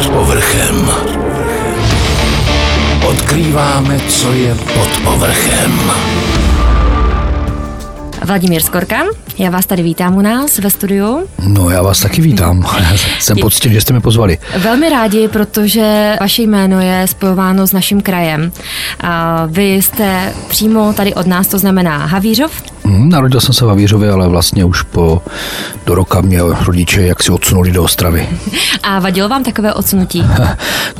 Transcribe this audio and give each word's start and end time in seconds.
Pod 0.00 0.08
povrchem. 0.08 0.90
Odkrýváme, 3.06 4.00
co 4.08 4.32
je 4.32 4.54
pod 4.54 4.88
povrchem. 5.04 5.92
Vladimír 8.24 8.62
Skorka, 8.62 8.96
já 9.38 9.50
vás 9.50 9.66
tady 9.66 9.82
vítám 9.82 10.16
u 10.16 10.20
nás 10.20 10.58
ve 10.58 10.70
studiu. 10.70 11.26
No, 11.46 11.70
já 11.70 11.82
vás 11.82 12.00
taky 12.00 12.22
vítám. 12.22 12.66
Jsem 13.18 13.36
poctěn, 13.38 13.72
že 13.72 13.80
jste 13.80 13.92
mě 13.92 14.00
pozvali. 14.00 14.38
Velmi 14.58 14.88
rádi, 14.88 15.28
protože 15.28 16.16
vaše 16.20 16.42
jméno 16.42 16.80
je 16.80 17.06
spojováno 17.06 17.66
s 17.66 17.72
naším 17.72 18.00
krajem. 18.00 18.52
A 19.00 19.46
vy 19.46 19.74
jste 19.74 20.32
přímo 20.48 20.92
tady 20.92 21.14
od 21.14 21.26
nás, 21.26 21.46
to 21.46 21.58
znamená 21.58 22.06
Havířov? 22.06 22.62
Hmm, 22.84 23.08
narodil 23.08 23.40
jsem 23.40 23.54
se 23.54 23.64
v 23.64 23.68
Havířově, 23.68 24.10
ale 24.10 24.28
vlastně 24.28 24.64
už 24.64 24.82
po 24.82 25.22
do 25.86 25.94
roka 25.94 26.20
mě 26.20 26.38
rodiče 26.64 27.02
jak 27.02 27.22
si 27.22 27.32
odsunuli 27.32 27.70
do 27.72 27.82
Ostravy. 27.84 28.28
A 28.82 28.98
vadilo 28.98 29.28
vám 29.28 29.44
takové 29.44 29.74
odsunutí? 29.74 30.24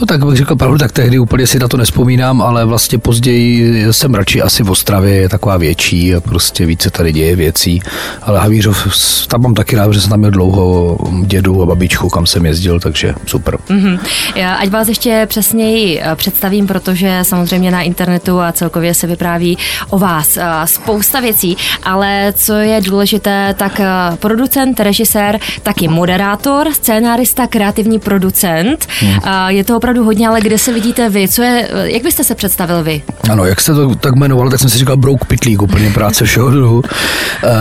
No 0.01 0.07
tak 0.07 0.27
bych 0.27 0.37
řekl 0.37 0.57
pravdu, 0.57 0.79
tak 0.79 0.93
tehdy 0.93 1.19
úplně 1.19 1.47
si 1.47 1.59
na 1.59 1.69
to 1.69 1.77
nespomínám, 1.77 2.43
ale 2.43 2.65
vlastně 2.65 2.99
později 2.99 3.85
jsem 3.93 4.15
radši 4.15 4.43
asi 4.43 4.63
v 4.63 4.71
Ostravě, 4.71 5.15
je 5.15 5.29
taková 5.29 5.57
větší 5.57 6.15
a 6.15 6.21
prostě 6.21 6.67
více 6.67 6.91
tady 6.91 7.13
děje 7.21 7.37
věcí. 7.37 7.83
Ale 8.23 8.41
Havířov, 8.41 9.27
tam 9.29 9.43
mám 9.43 9.55
taky 9.55 9.77
rád, 9.77 9.93
že 9.93 10.01
jsem 10.01 10.11
tam 10.11 10.19
měl 10.19 10.31
dlouho 10.31 10.99
dědu 11.27 11.63
a 11.63 11.67
babičku, 11.67 12.09
kam 12.09 12.27
jsem 12.27 12.47
jezdil, 12.47 12.81
takže 12.81 13.15
super. 13.27 13.57
Mm-hmm. 13.57 13.99
Já, 14.35 14.55
ať 14.55 14.69
vás 14.69 14.89
ještě 14.89 15.27
přesněji 15.29 16.01
eh, 16.03 16.17
představím, 16.17 16.67
protože 16.67 17.19
samozřejmě 17.23 17.71
na 17.71 17.83
internetu 17.83 18.41
a 18.41 18.53
celkově 18.53 18.95
se 18.95 19.07
vypráví 19.07 19.59
o 19.91 19.99
vás 19.99 20.37
eh, 20.37 20.45
spousta 20.65 21.21
věcí, 21.21 21.57
ale 21.83 22.33
co 22.37 22.53
je 22.53 22.81
důležité, 22.81 23.55
tak 23.59 23.81
eh, 23.81 23.87
producent, 24.17 24.81
režisér, 24.81 25.39
taky 25.63 25.89
moderátor, 25.89 26.67
scénárista, 26.73 27.47
kreativní 27.47 27.99
producent. 27.99 28.87
Hmm. 29.01 29.21
Je 29.49 29.65
to 29.65 29.77
opravdu 29.77 30.05
hodně, 30.05 30.29
ale 30.29 30.41
kde 30.41 30.59
se 30.59 30.73
vidíte 30.73 31.09
vy? 31.09 31.29
Co 31.29 31.43
je, 31.43 31.69
jak 31.83 32.03
byste 32.03 32.25
se 32.25 32.35
představil 32.35 32.83
vy? 32.83 33.03
Ano, 33.31 33.45
jak 33.45 33.61
se 33.61 33.75
to 33.75 33.95
tak 33.95 34.15
jmenoval, 34.15 34.51
tak 34.51 34.61
jsem 34.61 34.71
si 34.71 34.79
říkal 34.79 34.97
Brouk 34.97 35.25
Pitlík, 35.25 35.63
úplně 35.63 35.91
práce 35.91 36.25
všeho 36.25 36.51
druhu. 36.51 36.83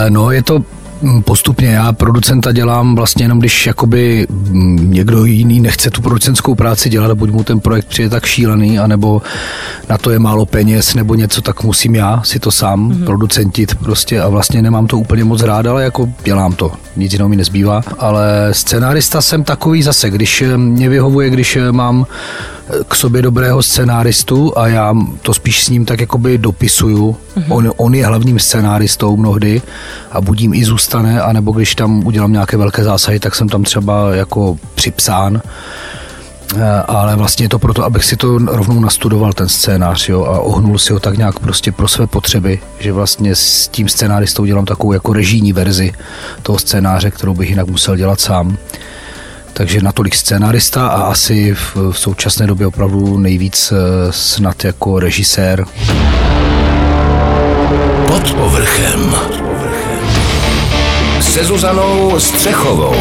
No, 0.09 0.31
je 0.31 0.43
to 0.43 0.63
Mm, 1.01 1.23
postupně. 1.23 1.67
Já 1.67 1.93
producenta 1.93 2.51
dělám 2.51 2.95
vlastně 2.95 3.23
jenom, 3.23 3.39
když 3.39 3.67
jakoby 3.67 4.27
mm, 4.29 4.91
někdo 4.91 5.25
jiný 5.25 5.59
nechce 5.59 5.89
tu 5.89 6.01
producentskou 6.01 6.55
práci 6.55 6.89
dělat, 6.89 7.17
buď 7.17 7.29
mu 7.31 7.43
ten 7.43 7.59
projekt 7.59 7.85
přijde 7.85 8.09
tak 8.09 8.25
šílený, 8.25 8.79
anebo 8.79 9.21
na 9.89 9.97
to 9.97 10.11
je 10.11 10.19
málo 10.19 10.45
peněz, 10.45 10.95
nebo 10.95 11.15
něco, 11.15 11.41
tak 11.41 11.63
musím 11.63 11.95
já 11.95 12.21
si 12.23 12.39
to 12.39 12.51
sám 12.51 12.91
mm-hmm. 12.91 13.05
producentit 13.05 13.75
prostě 13.75 14.21
a 14.21 14.27
vlastně 14.27 14.61
nemám 14.61 14.87
to 14.87 14.97
úplně 14.97 15.23
moc 15.23 15.41
rád, 15.41 15.65
ale 15.65 15.83
jako 15.83 16.09
dělám 16.23 16.53
to. 16.53 16.71
Nic 16.95 17.13
jiného 17.13 17.29
mi 17.29 17.35
nezbývá. 17.35 17.81
Ale 17.99 18.49
scénárista 18.51 19.21
jsem 19.21 19.43
takový 19.43 19.83
zase, 19.83 20.09
když 20.09 20.43
mě 20.55 20.89
vyhovuje, 20.89 21.29
když 21.29 21.57
mám 21.71 22.05
k 22.87 22.95
sobě 22.95 23.21
dobrého 23.21 23.63
scénáristu 23.63 24.57
a 24.57 24.67
já 24.67 24.93
to 25.21 25.33
spíš 25.33 25.63
s 25.63 25.69
ním 25.69 25.85
tak 25.85 26.01
jakoby 26.01 26.37
dopisuju. 26.37 27.17
Mm-hmm. 27.37 27.45
On, 27.49 27.71
on 27.77 27.95
je 27.95 28.05
hlavním 28.05 28.39
scénáristou 28.39 29.17
mnohdy 29.17 29.61
a 30.11 30.21
budím 30.21 30.53
i 30.53 30.65
zůstane, 30.65 31.21
anebo 31.21 31.51
když 31.51 31.75
tam 31.75 32.07
udělám 32.07 32.31
nějaké 32.31 32.57
velké 32.57 32.83
zásahy, 32.83 33.19
tak 33.19 33.35
jsem 33.35 33.49
tam 33.49 33.63
třeba 33.63 34.15
jako 34.15 34.57
připsán 34.75 35.41
eh, 36.57 36.83
ale 36.87 37.15
vlastně 37.15 37.45
je 37.45 37.49
to 37.49 37.59
proto, 37.59 37.83
abych 37.83 38.03
si 38.05 38.15
to 38.17 38.37
rovnou 38.37 38.79
nastudoval 38.79 39.33
ten 39.33 39.49
scénář 39.49 40.09
jo, 40.09 40.23
a 40.23 40.39
ohnul 40.39 40.77
si 40.77 40.93
ho 40.93 40.99
tak 40.99 41.17
nějak 41.17 41.39
prostě 41.39 41.71
pro 41.71 41.87
své 41.87 42.07
potřeby, 42.07 42.59
že 42.79 42.91
vlastně 42.91 43.35
s 43.35 43.67
tím 43.67 43.89
scénáristou 43.89 44.45
dělám 44.45 44.65
takovou 44.65 44.93
jako 44.93 45.13
režijní 45.13 45.53
verzi 45.53 45.91
toho 46.43 46.59
scénáře, 46.59 47.11
kterou 47.11 47.33
bych 47.33 47.49
jinak 47.49 47.67
musel 47.67 47.95
dělat 47.95 48.19
sám. 48.19 48.57
Takže 49.53 49.81
natolik 49.81 50.15
scénarista 50.15 50.87
a 50.87 51.01
asi 51.01 51.53
v, 51.53 51.75
v 51.91 51.99
současné 51.99 52.47
době 52.47 52.67
opravdu 52.67 53.17
nejvíc 53.17 53.71
eh, 53.71 54.11
snad 54.11 54.65
jako 54.65 54.99
režisér. 54.99 55.65
Pod 58.07 58.33
povrchem. 58.33 59.15
Se 61.21 61.43
Zuzanou 61.45 62.19
Střechovou. 62.19 62.95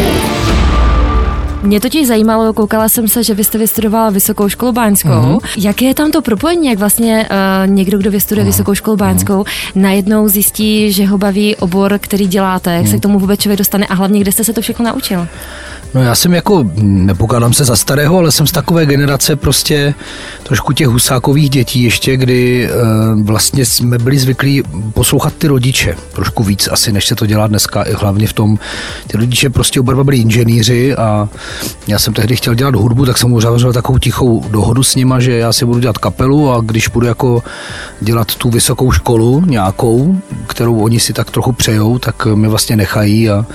Mě 1.62 1.80
totiž 1.80 2.06
zajímalo, 2.06 2.52
koukala 2.52 2.88
jsem 2.88 3.08
se, 3.08 3.24
že 3.24 3.34
vy 3.34 3.44
jste 3.44 3.58
vystudovala 3.58 4.10
Vysokou 4.10 4.48
školu 4.48 4.72
báňskou. 4.72 5.08
Mm-hmm. 5.08 5.40
Jaké 5.56 5.84
je 5.84 5.94
tam 5.94 6.10
to 6.10 6.22
propojení, 6.22 6.68
jak 6.68 6.78
vlastně 6.78 7.28
uh, 7.30 7.74
někdo, 7.74 7.98
kdo 7.98 8.10
vystuduje 8.10 8.44
mm-hmm. 8.44 8.48
Vysokou 8.48 8.74
školu 8.74 8.96
báňskou, 8.96 9.42
mm-hmm. 9.42 9.70
najednou 9.74 10.28
zjistí, 10.28 10.92
že 10.92 11.06
ho 11.06 11.18
baví 11.18 11.56
obor, 11.56 11.98
který 11.98 12.26
děláte, 12.26 12.72
jak 12.72 12.84
mm-hmm. 12.84 12.90
se 12.90 12.98
k 12.98 13.00
tomu 13.00 13.18
vůbec 13.18 13.40
člověk 13.40 13.58
dostane 13.58 13.86
a 13.86 13.94
hlavně, 13.94 14.20
kde 14.20 14.32
jste 14.32 14.44
se 14.44 14.52
to 14.52 14.60
všechno 14.60 14.84
naučil? 14.84 15.26
No 15.94 16.02
já 16.02 16.14
jsem 16.14 16.34
jako, 16.34 16.70
nepokládám 16.82 17.52
se 17.52 17.64
za 17.64 17.76
starého, 17.76 18.18
ale 18.18 18.32
jsem 18.32 18.46
z 18.46 18.52
takové 18.52 18.86
generace 18.86 19.36
prostě 19.36 19.94
trošku 20.42 20.72
těch 20.72 20.86
husákových 20.86 21.50
dětí 21.50 21.82
ještě, 21.82 22.16
kdy 22.16 22.68
uh, 22.70 23.22
vlastně 23.22 23.66
jsme 23.66 23.98
byli 23.98 24.18
zvyklí 24.18 24.62
poslouchat 24.94 25.32
ty 25.38 25.46
rodiče 25.46 25.96
trošku 26.12 26.44
víc 26.44 26.68
asi, 26.72 26.92
než 26.92 27.06
se 27.06 27.14
to 27.14 27.26
dělá 27.26 27.46
dneska, 27.46 27.82
i 27.82 27.92
hlavně 27.92 28.26
v 28.26 28.32
tom, 28.32 28.58
ty 29.06 29.16
rodiče 29.16 29.50
prostě 29.50 29.80
oba 29.80 30.04
byli 30.04 30.16
inženýři 30.16 30.96
a 30.96 31.28
já 31.86 31.98
jsem 31.98 32.14
tehdy 32.14 32.36
chtěl 32.36 32.54
dělat 32.54 32.74
hudbu, 32.74 33.06
tak 33.06 33.18
jsem 33.18 33.32
uzavřel 33.32 33.72
takovou 33.72 33.98
tichou 33.98 34.44
dohodu 34.50 34.82
s 34.82 34.94
nima, 34.96 35.20
že 35.20 35.32
já 35.32 35.52
si 35.52 35.64
budu 35.64 35.80
dělat 35.80 35.98
kapelu 35.98 36.52
a 36.52 36.60
když 36.60 36.88
budu 36.88 37.06
jako 37.06 37.42
dělat 38.00 38.34
tu 38.34 38.50
vysokou 38.50 38.92
školu 38.92 39.42
nějakou, 39.46 40.16
kterou 40.46 40.80
oni 40.80 41.00
si 41.00 41.12
tak 41.12 41.30
trochu 41.30 41.52
přejou, 41.52 41.98
tak 41.98 42.26
mi 42.26 42.48
vlastně 42.48 42.76
nechají 42.76 43.30
a 43.30 43.46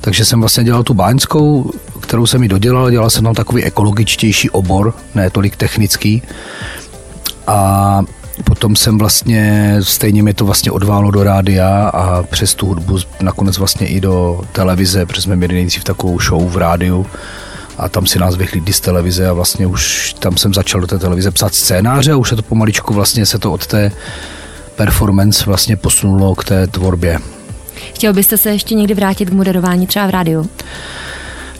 takže 0.00 0.24
jsem 0.24 0.40
vlastně 0.40 0.64
dělal 0.64 0.82
tu 0.82 0.94
báňskou, 0.94 1.63
kterou 2.00 2.26
jsem 2.26 2.40
mi 2.40 2.48
dodělal, 2.48 2.90
dělal 2.90 3.10
jsem 3.10 3.24
tam 3.24 3.34
takový 3.34 3.64
ekologičtější 3.64 4.50
obor, 4.50 4.94
ne 5.14 5.30
tolik 5.30 5.56
technický. 5.56 6.22
A 7.46 8.02
potom 8.44 8.76
jsem 8.76 8.98
vlastně, 8.98 9.76
stejně 9.80 10.22
mi 10.22 10.34
to 10.34 10.44
vlastně 10.44 10.72
odválo 10.72 11.10
do 11.10 11.24
rádia 11.24 11.88
a 11.88 12.22
přes 12.22 12.54
tu 12.54 12.66
hudbu 12.66 12.98
nakonec 13.20 13.58
vlastně 13.58 13.86
i 13.86 14.00
do 14.00 14.40
televize, 14.52 15.06
protože 15.06 15.22
jsme 15.22 15.36
měli 15.36 15.54
nejdřív 15.54 15.84
takovou 15.84 16.20
show 16.20 16.52
v 16.52 16.56
rádiu 16.56 17.06
a 17.78 17.88
tam 17.88 18.06
si 18.06 18.18
nás 18.18 18.36
vychlídli 18.36 18.72
z 18.72 18.80
televize 18.80 19.28
a 19.28 19.32
vlastně 19.32 19.66
už 19.66 20.14
tam 20.18 20.36
jsem 20.36 20.54
začal 20.54 20.80
do 20.80 20.86
té 20.86 20.98
televize 20.98 21.30
psát 21.30 21.54
scénáře 21.54 22.12
a 22.12 22.16
už 22.16 22.28
se 22.28 22.36
to 22.36 22.42
pomaličku 22.42 22.94
vlastně 22.94 23.26
se 23.26 23.38
to 23.38 23.52
od 23.52 23.66
té 23.66 23.92
performance 24.76 25.44
vlastně 25.44 25.76
posunulo 25.76 26.34
k 26.34 26.44
té 26.44 26.66
tvorbě. 26.66 27.18
Chtěl 27.94 28.12
byste 28.12 28.38
se 28.38 28.50
ještě 28.50 28.74
někdy 28.74 28.94
vrátit 28.94 29.30
k 29.30 29.32
moderování 29.32 29.86
třeba 29.86 30.06
v 30.06 30.10
rádiu? 30.10 30.50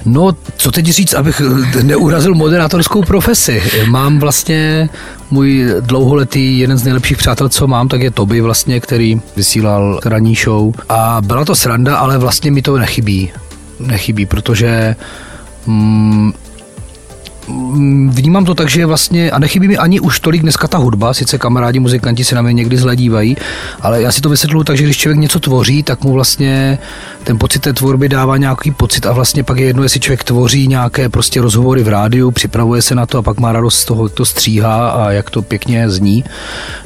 No, 0.04 0.36
co 0.56 0.70
teď 0.70 0.86
říct, 0.86 1.14
abych 1.14 1.42
neurazil 1.82 2.34
moderátorskou 2.34 3.02
profesi. 3.02 3.62
Mám 3.86 4.18
vlastně 4.18 4.88
můj 5.30 5.66
dlouholetý 5.80 6.58
jeden 6.58 6.76
z 6.78 6.84
nejlepších 6.84 7.16
přátel, 7.16 7.48
co 7.48 7.66
mám, 7.66 7.88
tak 7.88 8.00
je 8.00 8.10
Toby 8.10 8.40
vlastně, 8.40 8.80
který 8.80 9.20
vysílal 9.36 10.00
ranní 10.04 10.34
show. 10.34 10.74
A 10.88 11.18
byla 11.26 11.44
to 11.44 11.54
sranda, 11.54 11.96
ale 11.96 12.18
vlastně 12.18 12.50
mi 12.50 12.62
to 12.62 12.78
nechybí. 12.78 13.32
Nechybí, 13.80 14.26
protože 14.26 14.96
Mm, 15.66 16.32
vnímám 18.08 18.44
to 18.44 18.54
tak, 18.54 18.68
že 18.68 18.86
vlastně, 18.86 19.30
a 19.30 19.38
nechybí 19.38 19.68
mi 19.68 19.78
ani 19.78 20.00
už 20.00 20.20
tolik 20.20 20.42
dneska 20.42 20.68
ta 20.68 20.78
hudba, 20.78 21.14
sice 21.14 21.38
kamarádi, 21.38 21.80
muzikanti 21.80 22.24
se 22.24 22.34
na 22.34 22.42
mě 22.42 22.52
někdy 22.52 22.76
zhledívají, 22.76 23.36
ale 23.80 24.02
já 24.02 24.12
si 24.12 24.20
to 24.20 24.28
vysvětluju 24.28 24.64
tak, 24.64 24.76
že 24.76 24.84
když 24.84 24.96
člověk 24.96 25.18
něco 25.18 25.40
tvoří, 25.40 25.82
tak 25.82 26.04
mu 26.04 26.12
vlastně 26.12 26.78
ten 27.24 27.38
pocit 27.38 27.58
té 27.58 27.72
tvorby 27.72 28.08
dává 28.08 28.36
nějaký 28.36 28.70
pocit 28.70 29.06
a 29.06 29.12
vlastně 29.12 29.44
pak 29.44 29.58
je 29.58 29.66
jedno, 29.66 29.82
jestli 29.82 30.00
člověk 30.00 30.24
tvoří 30.24 30.68
nějaké 30.68 31.08
prostě 31.08 31.40
rozhovory 31.40 31.82
v 31.82 31.88
rádiu, 31.88 32.30
připravuje 32.30 32.82
se 32.82 32.94
na 32.94 33.06
to 33.06 33.18
a 33.18 33.22
pak 33.22 33.40
má 33.40 33.52
radost 33.52 33.78
z 33.78 33.84
toho, 33.84 34.04
jak 34.04 34.12
to 34.12 34.24
stříhá 34.24 34.90
a 34.90 35.10
jak 35.10 35.30
to 35.30 35.42
pěkně 35.42 35.90
zní, 35.90 36.24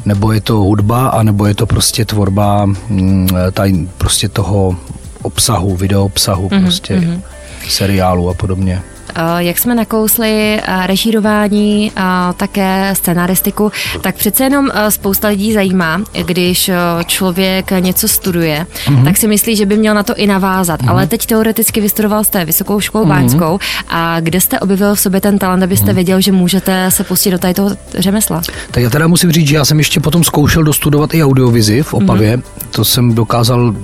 nebo 0.05 0.33
je 0.33 0.41
to 0.41 0.57
hudba, 0.57 1.09
a 1.09 1.23
nebo 1.23 1.47
je 1.47 1.55
to 1.55 1.67
prostě 1.67 2.05
tvorba 2.05 2.67
mm, 2.67 3.29
taj, 3.53 3.73
prostě 3.99 4.29
toho 4.29 4.77
obsahu, 5.23 5.77
video 5.77 6.05
obsahu, 6.05 6.49
mm-hmm, 6.49 6.63
prostě 6.63 6.97
mm-hmm. 6.97 7.21
seriálu 7.69 8.31
a 8.31 8.35
podobně. 8.35 8.83
Eh, 9.15 9.21
jak 9.39 9.59
jsme 9.59 9.75
nakousli 9.75 10.61
eh, 10.63 10.87
režírování, 10.87 11.93
a 11.97 12.33
také 12.37 12.95
scenaristiku, 12.97 13.73
tak 14.01 14.15
přece 14.15 14.45
jenom 14.45 14.69
eh, 14.75 14.91
spousta 14.91 15.29
lidí 15.29 15.53
zajímá, 15.53 16.01
když 16.27 16.71
člověk 17.07 17.71
něco 17.81 18.09
studuje, 18.09 18.67
mm-hmm. 18.87 19.05
tak 19.05 19.17
si 19.17 19.29
myslí, 19.29 19.57
že 19.57 19.67
by 19.67 19.77
měl 19.77 19.95
na 19.95 20.03
to 20.03 20.15
i 20.15 20.27
navázat. 20.27 20.83
Mm-hmm. 20.83 20.91
Ale 20.91 21.07
teď 21.07 21.27
teoreticky 21.27 21.81
vystudoval 21.81 22.25
jste 22.25 22.45
Vysokou 22.45 22.81
školu 22.81 23.05
mm-hmm. 23.05 23.09
báňskou 23.09 23.59
a 23.89 24.21
kde 24.21 24.41
jste 24.41 24.61
objevil 24.61 24.95
v 24.95 25.01
sobě 25.01 25.21
ten 25.21 25.39
talent, 25.39 25.63
abyste 25.63 25.87
mm-hmm. 25.87 25.95
věděl, 25.95 26.21
že 26.21 26.33
můžete 26.33 26.91
se 26.91 27.05
pustit 27.05 27.31
do 27.31 27.39
toho 27.39 27.71
řemesla? 27.99 28.43
Tak 28.71 28.83
já 28.83 28.91
teda 28.91 29.07
musím 29.07 29.33
říct, 29.33 29.49
že 29.49 29.57
já 29.57 29.65
jsem 29.65 29.79
ještě 29.79 30.01
potom 30.01 30.25
zkoušel 30.25 30.63
dostudovat 30.63 31.15
i 31.15 31.25
audiovizi 31.25 31.83
v 31.83 31.95
Opavě. 31.95 32.37
Mm-hmm. 32.37 32.43
To 32.71 32.85
jsem 32.85 33.15
dokázal 33.15 33.75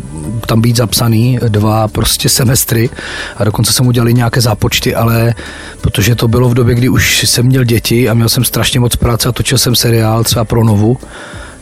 tam 0.46 0.60
být 0.60 0.76
zapsaný 0.76 1.38
dva 1.48 1.88
prostě 1.88 2.28
semestry 2.28 2.90
a 3.36 3.44
dokonce 3.44 3.72
jsem 3.72 3.86
udělal 3.86 4.10
nějaké 4.10 4.40
zápočty, 4.40 4.94
ale 4.94 5.13
ale 5.14 5.34
protože 5.80 6.14
to 6.14 6.28
bylo 6.28 6.48
v 6.48 6.54
době, 6.54 6.74
kdy 6.74 6.88
už 6.88 7.24
jsem 7.24 7.46
měl 7.46 7.64
děti 7.64 8.08
a 8.08 8.14
měl 8.14 8.28
jsem 8.28 8.44
strašně 8.44 8.80
moc 8.80 8.96
práce 8.96 9.28
a 9.28 9.32
točil 9.32 9.58
jsem 9.58 9.76
seriál 9.76 10.24
třeba 10.24 10.44
pro 10.44 10.64
Novu, 10.64 10.98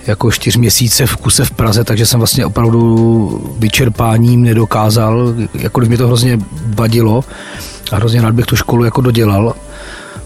jako 0.06 0.30
čtyři 0.30 0.58
měsíce 0.58 1.06
v 1.06 1.16
kuse 1.16 1.44
v 1.44 1.50
Praze, 1.50 1.84
takže 1.84 2.06
jsem 2.06 2.20
vlastně 2.20 2.46
opravdu 2.46 3.54
vyčerpáním 3.58 4.42
nedokázal, 4.42 5.34
jakkoliv 5.54 5.88
mi 5.88 5.96
to 5.96 6.06
hrozně 6.06 6.38
vadilo 6.66 7.24
a 7.92 7.96
hrozně 7.96 8.22
rád 8.22 8.34
bych 8.34 8.46
tu 8.46 8.56
školu 8.56 8.84
jako 8.84 9.00
dodělal, 9.00 9.54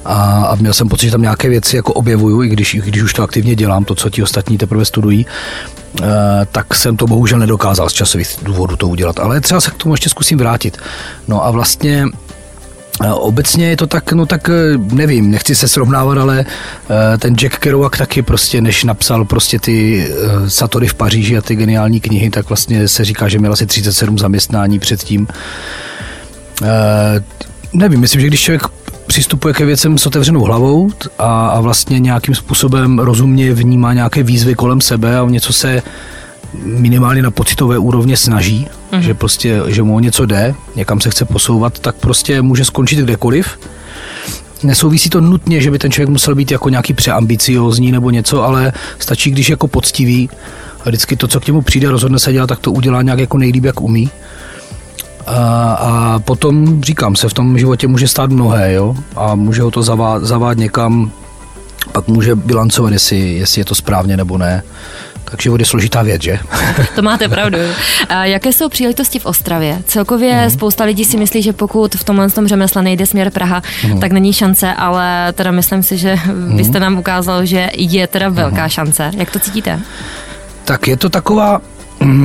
a, 0.04 0.44
a 0.44 0.54
měl 0.54 0.72
jsem 0.72 0.88
pocit, 0.88 1.06
že 1.06 1.12
tam 1.12 1.22
nějaké 1.22 1.48
věci 1.48 1.76
jako 1.76 1.92
objevuju, 1.92 2.42
i 2.42 2.48
když, 2.48 2.74
i 2.74 2.78
když 2.78 3.02
už 3.02 3.14
to 3.14 3.22
aktivně 3.22 3.54
dělám, 3.54 3.84
to, 3.84 3.94
co 3.94 4.10
ti 4.10 4.22
ostatní 4.22 4.58
teprve 4.58 4.84
studují, 4.84 5.26
uh, 5.26 6.06
tak 6.52 6.74
jsem 6.74 6.96
to 6.96 7.06
bohužel 7.06 7.38
nedokázal 7.38 7.90
z 7.90 7.92
časových 7.92 8.28
důvodů 8.42 8.76
to 8.76 8.88
udělat. 8.88 9.18
Ale 9.18 9.40
třeba 9.40 9.60
se 9.60 9.70
k 9.70 9.74
tomu 9.74 9.94
ještě 9.94 10.08
zkusím 10.08 10.38
vrátit. 10.38 10.78
No 11.28 11.44
a 11.44 11.50
vlastně 11.50 12.04
Obecně 13.14 13.68
je 13.68 13.76
to 13.76 13.86
tak, 13.86 14.12
no 14.12 14.26
tak 14.26 14.50
nevím, 14.92 15.30
nechci 15.30 15.56
se 15.56 15.68
srovnávat, 15.68 16.18
ale 16.18 16.44
ten 17.18 17.34
Jack 17.34 17.58
Kerouac 17.58 17.98
taky 17.98 18.22
prostě, 18.22 18.60
než 18.60 18.84
napsal 18.84 19.24
prostě 19.24 19.58
ty 19.58 20.08
Satory 20.48 20.88
v 20.88 20.94
Paříži 20.94 21.36
a 21.36 21.42
ty 21.42 21.56
geniální 21.56 22.00
knihy, 22.00 22.30
tak 22.30 22.48
vlastně 22.48 22.88
se 22.88 23.04
říká, 23.04 23.28
že 23.28 23.38
měl 23.38 23.52
asi 23.52 23.66
37 23.66 24.18
zaměstnání 24.18 24.78
předtím. 24.78 25.28
Nevím, 27.72 28.00
myslím, 28.00 28.20
že 28.20 28.26
když 28.26 28.40
člověk 28.40 28.62
přistupuje 29.06 29.54
ke 29.54 29.64
věcem 29.64 29.98
s 29.98 30.06
otevřenou 30.06 30.40
hlavou 30.40 30.90
a, 31.18 31.48
a 31.48 31.60
vlastně 31.60 31.98
nějakým 31.98 32.34
způsobem 32.34 32.98
rozumně 32.98 33.54
vnímá 33.54 33.92
nějaké 33.92 34.22
výzvy 34.22 34.54
kolem 34.54 34.80
sebe 34.80 35.18
a 35.18 35.24
něco 35.24 35.52
se 35.52 35.82
minimálně 36.64 37.22
na 37.22 37.30
pocitové 37.30 37.78
úrovně 37.78 38.16
snaží, 38.16 38.68
mm. 38.92 39.02
že 39.02 39.14
prostě, 39.14 39.62
že 39.66 39.82
mu 39.82 39.96
o 39.96 40.00
něco 40.00 40.26
jde, 40.26 40.54
někam 40.76 41.00
se 41.00 41.10
chce 41.10 41.24
posouvat, 41.24 41.78
tak 41.78 41.96
prostě 41.96 42.42
může 42.42 42.64
skončit 42.64 42.98
kdekoliv. 42.98 43.58
Nesouvisí 44.62 45.10
to 45.10 45.20
nutně, 45.20 45.60
že 45.60 45.70
by 45.70 45.78
ten 45.78 45.90
člověk 45.90 46.08
musel 46.08 46.34
být 46.34 46.50
jako 46.50 46.68
nějaký 46.68 46.94
přeambiciózní 46.94 47.92
nebo 47.92 48.10
něco, 48.10 48.44
ale 48.44 48.72
stačí, 48.98 49.30
když 49.30 49.48
jako 49.48 49.68
poctivý 49.68 50.30
a 50.84 50.88
vždycky 50.88 51.16
to, 51.16 51.28
co 51.28 51.40
k 51.40 51.46
němu 51.46 51.62
přijde, 51.62 51.90
rozhodne 51.90 52.18
se 52.18 52.32
dělat, 52.32 52.46
tak 52.46 52.58
to 52.58 52.72
udělá 52.72 53.02
nějak 53.02 53.18
jako 53.18 53.38
nejlíp, 53.38 53.64
jak 53.64 53.80
umí. 53.80 54.10
A, 55.26 55.72
a 55.72 56.18
potom, 56.18 56.82
říkám, 56.82 57.16
se 57.16 57.28
v 57.28 57.34
tom 57.34 57.58
životě 57.58 57.88
může 57.88 58.08
stát 58.08 58.30
mnohé, 58.30 58.72
jo, 58.72 58.96
a 59.16 59.34
může 59.34 59.62
ho 59.62 59.70
to 59.70 59.82
zavát, 59.82 60.24
zavát 60.24 60.58
někam, 60.58 61.10
pak 61.92 62.08
může 62.08 62.34
bilancovat, 62.34 62.92
jestli, 62.92 63.18
jestli 63.18 63.60
je 63.60 63.64
to 63.64 63.74
správně 63.74 64.16
nebo 64.16 64.38
ne. 64.38 64.62
Tak 65.30 65.42
život 65.42 65.60
je 65.60 65.66
složitá 65.66 66.02
věc, 66.02 66.22
že? 66.22 66.38
To 66.94 67.02
máte 67.02 67.28
pravdu. 67.28 67.58
A 68.08 68.24
jaké 68.24 68.52
jsou 68.52 68.68
příležitosti 68.68 69.18
v 69.18 69.26
Ostravě? 69.26 69.82
Celkově 69.86 70.42
mm. 70.44 70.50
spousta 70.50 70.84
lidí 70.84 71.04
si 71.04 71.16
myslí, 71.16 71.42
že 71.42 71.52
pokud 71.52 71.94
v 71.94 72.04
tomhle 72.04 72.30
tom 72.30 72.48
řemesle 72.48 72.82
nejde 72.82 73.06
směr 73.06 73.30
Praha, 73.30 73.62
mm. 73.84 74.00
tak 74.00 74.12
není 74.12 74.32
šance, 74.32 74.72
ale 74.72 75.32
teda 75.32 75.50
myslím 75.50 75.82
si, 75.82 75.98
že 75.98 76.16
vy 76.56 76.64
jste 76.64 76.80
nám 76.80 76.98
ukázal, 76.98 77.46
že 77.46 77.70
je 77.76 78.06
teda 78.06 78.28
velká 78.28 78.62
mm. 78.62 78.68
šance. 78.68 79.10
Jak 79.16 79.30
to 79.30 79.38
cítíte? 79.38 79.80
Tak 80.64 80.88
je 80.88 80.96
to 80.96 81.10
taková 81.10 81.60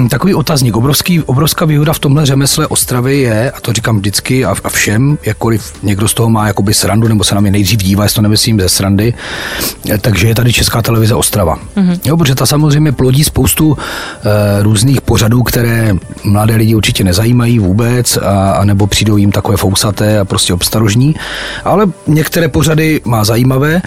takový 0.09 0.33
otazník. 0.33 0.75
Obrovský, 0.75 1.21
obrovská 1.21 1.65
výhoda 1.65 1.93
v 1.93 1.99
tomhle 1.99 2.25
řemesle 2.25 2.67
Ostravy 2.67 3.17
je, 3.17 3.51
a 3.51 3.61
to 3.61 3.73
říkám 3.73 3.97
vždycky 3.97 4.45
a, 4.45 4.55
a 4.63 4.69
všem, 4.69 5.17
jakkoliv 5.25 5.73
někdo 5.83 6.07
z 6.07 6.13
toho 6.13 6.29
má 6.29 6.47
jakoby 6.47 6.73
srandu, 6.73 7.07
nebo 7.07 7.23
se 7.23 7.35
na 7.35 7.41
mě 7.41 7.51
nejdřív 7.51 7.83
dívá, 7.83 8.03
jestli 8.03 8.15
to 8.15 8.21
nemyslím 8.21 8.59
ze 8.59 8.69
srandy, 8.69 9.13
eh, 9.89 9.97
takže 9.97 10.27
je 10.27 10.35
tady 10.35 10.53
Česká 10.53 10.81
televize 10.81 11.15
Ostrava. 11.15 11.55
Mm-hmm. 11.55 11.99
Jo, 12.05 12.17
protože 12.17 12.35
ta 12.35 12.45
samozřejmě 12.45 12.91
plodí 12.91 13.23
spoustu 13.23 13.77
e, 13.77 14.63
různých 14.63 15.01
pořadů, 15.01 15.43
které 15.43 15.93
mladé 16.23 16.55
lidi 16.55 16.75
určitě 16.75 17.03
nezajímají 17.03 17.59
vůbec, 17.59 18.17
a, 18.17 18.51
a 18.51 18.65
nebo 18.65 18.87
přijdou 18.87 19.17
jim 19.17 19.31
takové 19.31 19.57
fousaté 19.57 20.19
a 20.19 20.25
prostě 20.25 20.53
obstarožní, 20.53 21.15
ale 21.65 21.85
některé 22.07 22.47
pořady 22.47 23.01
má 23.05 23.23
zajímavé, 23.23 23.81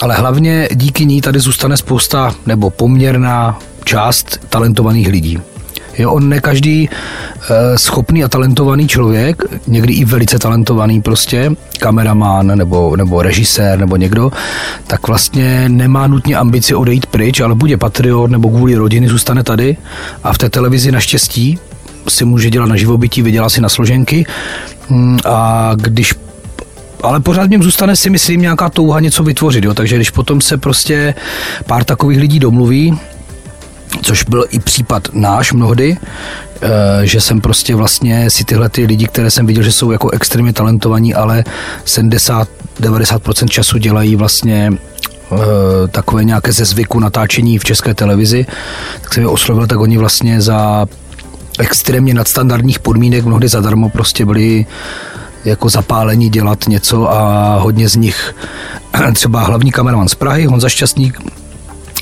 ale 0.00 0.14
hlavně 0.14 0.68
díky 0.74 1.06
ní 1.06 1.20
tady 1.20 1.40
zůstane 1.40 1.76
spousta 1.76 2.34
nebo 2.46 2.70
poměrná 2.70 3.58
část 3.88 4.40
talentovaných 4.48 5.08
lidí. 5.08 5.38
Jo, 5.98 6.12
on 6.12 6.28
ne 6.28 6.40
každý 6.40 6.88
e, 6.88 7.78
schopný 7.78 8.24
a 8.24 8.28
talentovaný 8.28 8.88
člověk, 8.88 9.42
někdy 9.66 9.92
i 9.92 10.04
velice 10.04 10.38
talentovaný 10.38 11.02
prostě, 11.02 11.52
kameraman 11.78 12.46
nebo, 12.46 12.96
nebo 12.96 13.22
režisér 13.22 13.78
nebo 13.78 13.96
někdo, 13.96 14.30
tak 14.86 15.08
vlastně 15.08 15.68
nemá 15.68 16.06
nutně 16.06 16.36
ambici 16.36 16.74
odejít 16.74 17.06
pryč, 17.06 17.40
ale 17.40 17.54
bude 17.54 17.76
patriot 17.76 18.30
nebo 18.30 18.48
kvůli 18.48 18.74
rodiny 18.74 19.08
zůstane 19.08 19.42
tady 19.42 19.76
a 20.24 20.32
v 20.32 20.38
té 20.38 20.50
televizi 20.50 20.92
naštěstí 20.92 21.58
si 22.08 22.24
může 22.24 22.50
dělat 22.50 22.68
na 22.68 22.76
živobytí, 22.76 23.22
vydělá 23.22 23.48
si 23.48 23.60
na 23.60 23.68
složenky 23.68 24.26
mm, 24.88 25.18
a 25.24 25.72
když 25.76 26.14
ale 27.02 27.20
pořád 27.20 27.46
v 27.46 27.50
něm 27.50 27.62
zůstane 27.62 27.96
si 27.96 28.10
myslím 28.10 28.40
nějaká 28.40 28.68
touha 28.68 29.00
něco 29.00 29.22
vytvořit, 29.22 29.64
jo? 29.64 29.74
takže 29.74 29.96
když 29.96 30.10
potom 30.10 30.40
se 30.40 30.56
prostě 30.56 31.14
pár 31.66 31.84
takových 31.84 32.18
lidí 32.18 32.38
domluví, 32.38 32.98
což 34.02 34.22
byl 34.22 34.44
i 34.50 34.58
případ 34.58 35.08
náš 35.12 35.52
mnohdy, 35.52 35.96
eh, 36.62 36.68
že 37.02 37.20
jsem 37.20 37.40
prostě 37.40 37.74
vlastně 37.74 38.30
si 38.30 38.44
tyhle 38.44 38.68
ty 38.68 38.84
lidi, 38.84 39.06
které 39.06 39.30
jsem 39.30 39.46
viděl, 39.46 39.62
že 39.62 39.72
jsou 39.72 39.90
jako 39.90 40.10
extrémně 40.10 40.52
talentovaní, 40.52 41.14
ale 41.14 41.44
70-90% 41.84 43.48
času 43.48 43.78
dělají 43.78 44.16
vlastně 44.16 44.72
eh, 44.72 45.36
takové 45.88 46.24
nějaké 46.24 46.52
ze 46.52 46.64
zvyku 46.64 47.00
natáčení 47.00 47.58
v 47.58 47.64
české 47.64 47.94
televizi, 47.94 48.46
tak 49.00 49.14
jsem 49.14 49.22
je 49.22 49.28
oslovil, 49.28 49.66
tak 49.66 49.78
oni 49.80 49.98
vlastně 49.98 50.40
za 50.40 50.86
extrémně 51.58 52.14
nadstandardních 52.14 52.78
podmínek, 52.78 53.24
mnohdy 53.24 53.48
zadarmo 53.48 53.88
prostě 53.88 54.26
byli 54.26 54.66
jako 55.44 55.68
zapálení 55.68 56.30
dělat 56.30 56.68
něco 56.68 57.10
a 57.12 57.54
hodně 57.58 57.88
z 57.88 57.96
nich 57.96 58.34
třeba 59.14 59.44
hlavní 59.44 59.72
kameraman 59.72 60.08
z 60.08 60.14
Prahy, 60.14 60.46
Honza 60.46 60.68
Šťastník, 60.68 61.20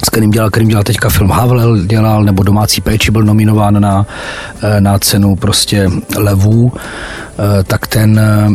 s 0.07 0.09
kterým 0.09 0.31
dělal, 0.31 0.51
kterým 0.51 0.69
dělal 0.69 0.85
teďka 0.85 1.09
film 1.09 1.31
Havel, 1.31 1.85
dělal, 1.85 2.25
nebo 2.25 2.43
Domácí 2.43 2.81
péči 2.81 3.11
byl 3.11 3.23
nominován 3.23 3.81
na, 3.81 4.07
eh, 4.63 4.81
na 4.81 4.99
cenu 4.99 5.37
prostě 5.37 5.91
levů, 6.17 6.73
eh, 6.73 7.63
tak 7.65 7.87
ten 7.87 8.19
eh, 8.19 8.49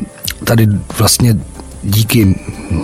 tady 0.44 0.68
vlastně 0.98 1.36
díky 1.84 2.36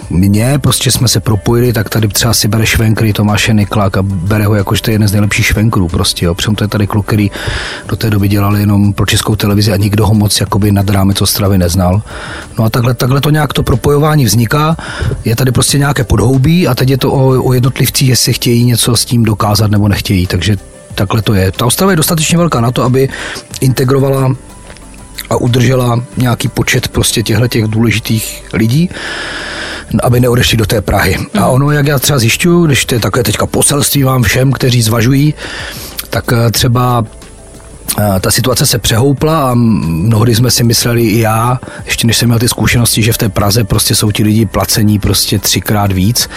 mně 0.09 0.59
prostě 0.59 0.91
jsme 0.91 1.07
se 1.07 1.19
propojili, 1.19 1.73
tak 1.73 1.89
tady 1.89 2.07
třeba 2.07 2.33
si 2.33 2.47
bere 2.47 2.65
švenkry 2.65 3.13
Tomáše 3.13 3.53
Niklák 3.53 3.97
a 3.97 4.01
bere 4.01 4.45
ho 4.45 4.55
jakože 4.55 4.81
to 4.81 4.89
je 4.89 4.94
jeden 4.94 5.07
z 5.07 5.11
nejlepších 5.11 5.45
švenkrů 5.45 5.88
prostě, 5.88 6.25
jo. 6.25 6.35
Přitom 6.35 6.55
to 6.55 6.63
je 6.63 6.67
tady 6.67 6.88
kluk, 6.88 7.05
který 7.05 7.31
do 7.88 7.95
té 7.95 8.09
doby 8.09 8.27
dělal 8.27 8.57
jenom 8.57 8.94
pro 8.94 9.05
českou 9.05 9.35
televizi 9.35 9.73
a 9.73 9.77
nikdo 9.77 10.07
ho 10.07 10.13
moc 10.13 10.39
jakoby 10.39 10.71
nad 10.71 10.89
rámec 10.89 11.21
Ostravy 11.21 11.57
neznal. 11.57 12.01
No 12.59 12.65
a 12.65 12.69
takhle, 12.69 12.94
takhle 12.94 13.21
to 13.21 13.29
nějak 13.29 13.53
to 13.53 13.63
propojování 13.63 14.25
vzniká, 14.25 14.77
je 15.25 15.35
tady 15.35 15.51
prostě 15.51 15.77
nějaké 15.77 16.03
podhoubí 16.03 16.67
a 16.67 16.75
teď 16.75 16.89
je 16.89 16.97
to 16.97 17.11
o, 17.11 17.44
o 17.44 17.53
jednotlivcích, 17.53 18.09
jestli 18.09 18.33
chtějí 18.33 18.65
něco 18.65 18.95
s 18.95 19.05
tím 19.05 19.23
dokázat 19.23 19.71
nebo 19.71 19.88
nechtějí, 19.88 20.27
takže 20.27 20.55
takhle 20.95 21.21
to 21.21 21.33
je. 21.33 21.51
Ta 21.51 21.65
Ostrava 21.65 21.91
je 21.91 21.95
dostatečně 21.95 22.38
velká 22.38 22.61
na 22.61 22.71
to, 22.71 22.83
aby 22.83 23.09
integrovala 23.61 24.35
a 25.29 25.35
udržela 25.35 26.03
nějaký 26.18 26.47
počet 26.47 26.88
prostě 26.88 27.24
těchto 27.24 27.47
těch 27.47 27.63
důležitých 27.63 28.44
lidí, 28.53 28.89
aby 30.04 30.19
neodešli 30.19 30.57
do 30.57 30.66
té 30.66 30.81
Prahy. 30.81 31.16
A 31.33 31.40
mhm. 31.40 31.49
ono, 31.49 31.71
jak 31.71 31.87
já 31.87 31.99
třeba 31.99 32.19
zjišťuju, 32.19 32.66
když 32.66 32.85
to 32.85 32.95
je 32.95 32.99
takové 32.99 33.23
teďka 33.23 33.45
poselství 33.45 34.04
vám 34.04 34.23
všem, 34.23 34.51
kteří 34.51 34.81
zvažují, 34.81 35.33
tak 36.09 36.25
eh, 36.33 36.51
třeba 36.51 37.06
ta 38.21 38.31
situace 38.31 38.66
se 38.66 38.77
přehoupla 38.77 39.51
a 39.51 39.54
mnohdy 39.54 40.35
jsme 40.35 40.51
si 40.51 40.63
mysleli 40.63 41.01
i 41.01 41.19
já, 41.19 41.59
ještě 41.85 42.07
než 42.07 42.18
jsem 42.18 42.30
měl 42.30 42.39
ty 42.39 42.47
zkušenosti, 42.47 43.04
že 43.04 43.13
v 43.13 43.18
té 43.18 43.30
Praze 43.30 43.63
prostě 43.63 43.95
jsou 43.95 44.11
ti 44.11 44.23
lidi 44.23 44.45
placení 44.45 44.99
prostě 44.99 45.39
třikrát 45.39 45.92
víc. 45.92 46.30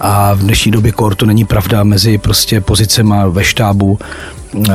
A 0.00 0.34
v 0.34 0.38
dnešní 0.38 0.72
době 0.72 0.92
kortu 0.92 1.26
není 1.26 1.44
pravda 1.44 1.84
mezi 1.84 2.18
prostě 2.18 2.60
pozicema 2.60 3.26
ve 3.26 3.44
štábu 3.44 3.98
Eh, 4.54 4.72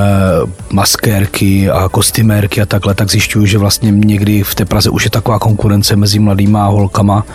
maskérky 0.70 1.70
a 1.70 1.90
kostymérky 1.90 2.62
a 2.62 2.66
takhle, 2.66 2.96
tak 2.96 3.12
zjišťuju, 3.12 3.46
že 3.46 3.58
vlastně 3.58 3.92
někdy 3.92 4.44
v 4.44 4.56
té 4.56 4.66
Praze 4.66 4.90
už 4.90 5.04
je 5.06 5.10
taková 5.10 5.40
konkurence 5.40 5.96
mezi 5.96 6.20
mladýma 6.20 6.66
a 6.66 6.70
holkama, 6.70 7.26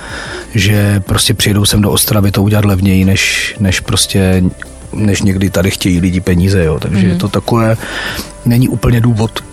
že 0.55 1.01
prostě 1.01 1.35
přijedou 1.35 1.65
sem 1.65 1.83
do 1.83 1.91
Ostravy 1.91 2.31
to 2.31 2.43
udělat 2.43 2.65
levněji, 2.65 3.05
než, 3.05 3.55
než 3.61 3.81
prostě 3.81 4.43
než 4.93 5.23
někdy 5.23 5.51
tady 5.51 5.71
chtějí 5.71 6.01
lidi 6.01 6.21
peníze, 6.21 6.65
jo. 6.65 6.79
Takže 6.81 7.07
mm-hmm. 7.07 7.11
je 7.11 7.17
to 7.17 7.29
takové, 7.29 7.77
není 8.45 8.69
úplně 8.69 9.01
důvod 9.01 9.45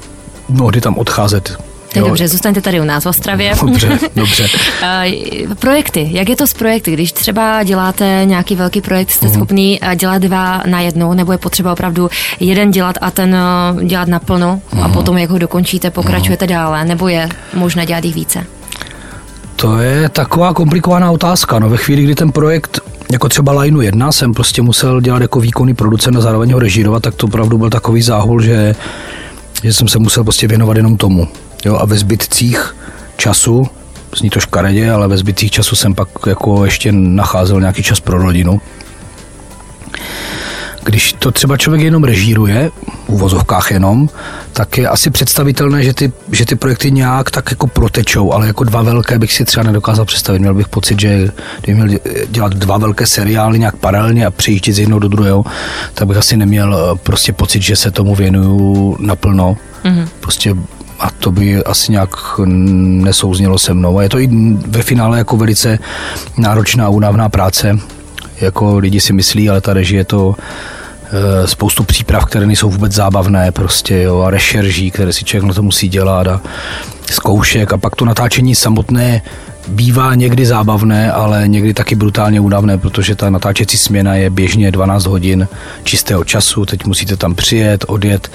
mnohdy 0.50 0.82
tam 0.82 0.98
odcházet 0.98 1.58
to 1.96 2.00
je 2.00 2.06
dobře, 2.06 2.28
zůstaňte 2.28 2.62
tady 2.62 2.82
u 2.82 2.84
nás 2.84 3.04
v 3.04 3.08
Ostravě. 3.08 3.54
Dobře, 3.66 4.00
dobře. 4.16 4.48
projekty, 5.60 6.10
jak 6.12 6.30
je 6.30 6.36
to 6.36 6.48
s 6.48 6.54
projekty? 6.54 6.92
Když 6.92 7.12
třeba 7.12 7.64
děláte 7.64 8.22
nějaký 8.26 8.56
velký 8.56 8.82
projekt, 8.82 9.12
jste 9.12 9.26
uh-huh. 9.26 9.34
schopný 9.34 9.80
eh, 9.82 9.96
dělat 9.96 10.22
dva 10.22 10.64
na 10.66 10.82
jednu, 10.82 11.14
nebo 11.14 11.32
je 11.32 11.38
potřeba 11.38 11.74
opravdu 11.74 12.10
jeden 12.40 12.72
dělat 12.72 12.96
a 13.02 13.12
ten 13.12 13.36
eh, 13.36 13.86
dělat 13.86 14.08
naplno 14.08 14.62
uh-huh. 14.74 14.84
a 14.84 14.88
mhm. 14.88 14.94
potom, 14.94 15.18
jak 15.18 15.30
ho 15.30 15.38
dokončíte, 15.38 15.92
pokračujete 15.92 16.46
uh-huh. 16.46 16.50
dále, 16.50 16.86
nebo 16.86 17.08
je 17.08 17.30
možné 17.54 17.86
dělat 17.86 18.06
jich 18.06 18.16
více? 18.16 18.46
To 19.56 19.78
je 19.78 20.10
taková 20.10 20.54
komplikovaná 20.54 21.12
otázka. 21.12 21.60
No 21.60 21.70
ve 21.70 21.78
chvíli, 21.78 22.04
kdy 22.04 22.16
ten 22.16 22.32
projekt 22.32 22.80
jako 23.12 23.30
třeba 23.30 23.62
Lineu 23.62 23.82
1 23.82 24.12
jsem 24.12 24.34
prostě 24.34 24.62
musel 24.62 25.02
dělat 25.02 25.22
jako 25.22 25.40
výkonný 25.40 25.74
producent 25.74 26.18
a 26.18 26.22
zároveň 26.22 26.52
ho 26.52 26.60
režírovat, 26.60 27.04
tak 27.04 27.16
to 27.16 27.28
opravdu 27.28 27.58
byl 27.58 27.70
takový 27.70 28.02
záhul, 28.02 28.42
že, 28.42 28.76
že 29.64 29.74
jsem 29.74 29.88
se 29.88 30.00
musel 30.00 30.24
prostě 30.24 30.48
věnovat 30.48 30.78
jenom 30.78 30.98
tomu. 30.98 31.28
Jo, 31.66 31.76
a 31.76 31.86
ve 31.86 31.98
zbytcích 31.98 32.76
času, 33.18 33.68
zní 34.18 34.30
to 34.30 34.40
škaredě, 34.40 34.92
ale 34.92 35.08
ve 35.08 35.18
zbytcích 35.18 35.52
času 35.52 35.76
jsem 35.76 35.96
pak 35.96 36.10
jako 36.28 36.66
ještě 36.66 36.92
nacházel 36.92 37.60
nějaký 37.60 37.84
čas 37.84 38.00
pro 38.00 38.18
rodinu. 38.18 38.62
Když 40.84 41.14
to 41.14 41.32
třeba 41.32 41.58
člověk 41.58 41.84
jenom 41.84 42.04
režíruje, 42.04 42.72
v 43.06 43.10
uvozovkách 43.10 43.72
jenom, 43.72 44.10
tak 44.56 44.78
je 44.78 44.90
asi 44.90 45.10
představitelné, 45.10 45.84
že 45.84 45.94
ty, 45.94 46.12
že 46.32 46.46
ty 46.46 46.56
projekty 46.56 46.92
nějak 46.92 47.32
tak 47.32 47.52
jako 47.52 47.68
protečou, 47.68 48.34
ale 48.34 48.48
jako 48.48 48.64
dva 48.64 48.82
velké 48.82 49.20
bych 49.20 49.34
si 49.34 49.46
třeba 49.46 49.64
nedokázal 49.64 50.06
představit. 50.06 50.40
Měl 50.40 50.54
bych 50.54 50.68
pocit, 50.68 51.00
že 51.00 51.30
kdybych 51.62 51.84
měl 51.84 52.00
dělat 52.30 52.54
dva 52.54 52.78
velké 52.78 53.06
seriály 53.06 53.60
nějak 53.60 53.76
paralelně 53.76 54.26
a 54.26 54.32
přejíždět 54.32 54.76
z 54.76 54.80
jednoho 54.80 55.00
do 55.00 55.08
druhého, 55.08 55.46
tak 55.94 56.08
bych 56.08 56.18
asi 56.18 56.38
neměl 56.38 56.76
eh, 56.76 57.00
prostě 57.04 57.34
pocit, 57.34 57.62
že 57.62 57.76
se 57.76 57.92
tomu 57.92 58.16
věnuju 58.16 58.98
naplno. 59.00 59.58
Mm-hmm. 59.84 60.08
Prostě 60.20 60.56
a 61.00 61.12
to 61.12 61.32
by 61.32 61.64
asi 61.64 61.92
nějak 61.92 62.10
nesouznělo 62.46 63.60
se 63.60 63.74
mnou. 63.74 63.98
A 63.98 64.04
je 64.04 64.10
to 64.10 64.20
i 64.20 64.30
ve 64.68 64.84
finále 64.84 65.18
jako 65.18 65.38
velice 65.38 65.80
náročná, 66.38 66.90
únavná 66.90 67.30
práce, 67.30 67.80
jako 68.42 68.78
lidi 68.78 69.00
si 69.00 69.14
myslí, 69.14 69.50
ale 69.50 69.62
ta 69.62 69.74
režie 69.74 70.00
je 70.00 70.06
to 70.06 70.36
spoustu 71.46 71.84
příprav, 71.84 72.26
které 72.26 72.46
nejsou 72.46 72.70
vůbec 72.70 72.92
zábavné 72.92 73.52
prostě, 73.52 74.02
jo, 74.02 74.22
a 74.22 74.30
rešerží, 74.30 74.92
které 74.92 75.14
si 75.14 75.26
člověk 75.26 75.48
na 75.48 75.54
to 75.54 75.62
musí 75.62 75.90
dělat 75.90 76.28
a 76.28 76.42
zkoušek 77.12 77.74
a 77.74 77.78
pak 77.78 77.96
to 77.96 78.06
natáčení 78.06 78.56
samotné 78.56 79.22
bývá 79.68 80.16
někdy 80.16 80.46
zábavné, 80.46 81.12
ale 81.12 81.48
někdy 81.48 81.74
taky 81.74 81.96
brutálně 81.96 82.40
únavné, 82.40 82.78
protože 82.78 83.16
ta 83.16 83.30
natáčecí 83.30 83.78
směna 83.78 84.16
je 84.16 84.30
běžně 84.30 84.72
12 84.72 85.06
hodin 85.06 85.48
čistého 85.84 86.24
času, 86.24 86.66
teď 86.66 86.86
musíte 86.86 87.18
tam 87.18 87.36
přijet, 87.36 87.86
odjet. 87.88 88.32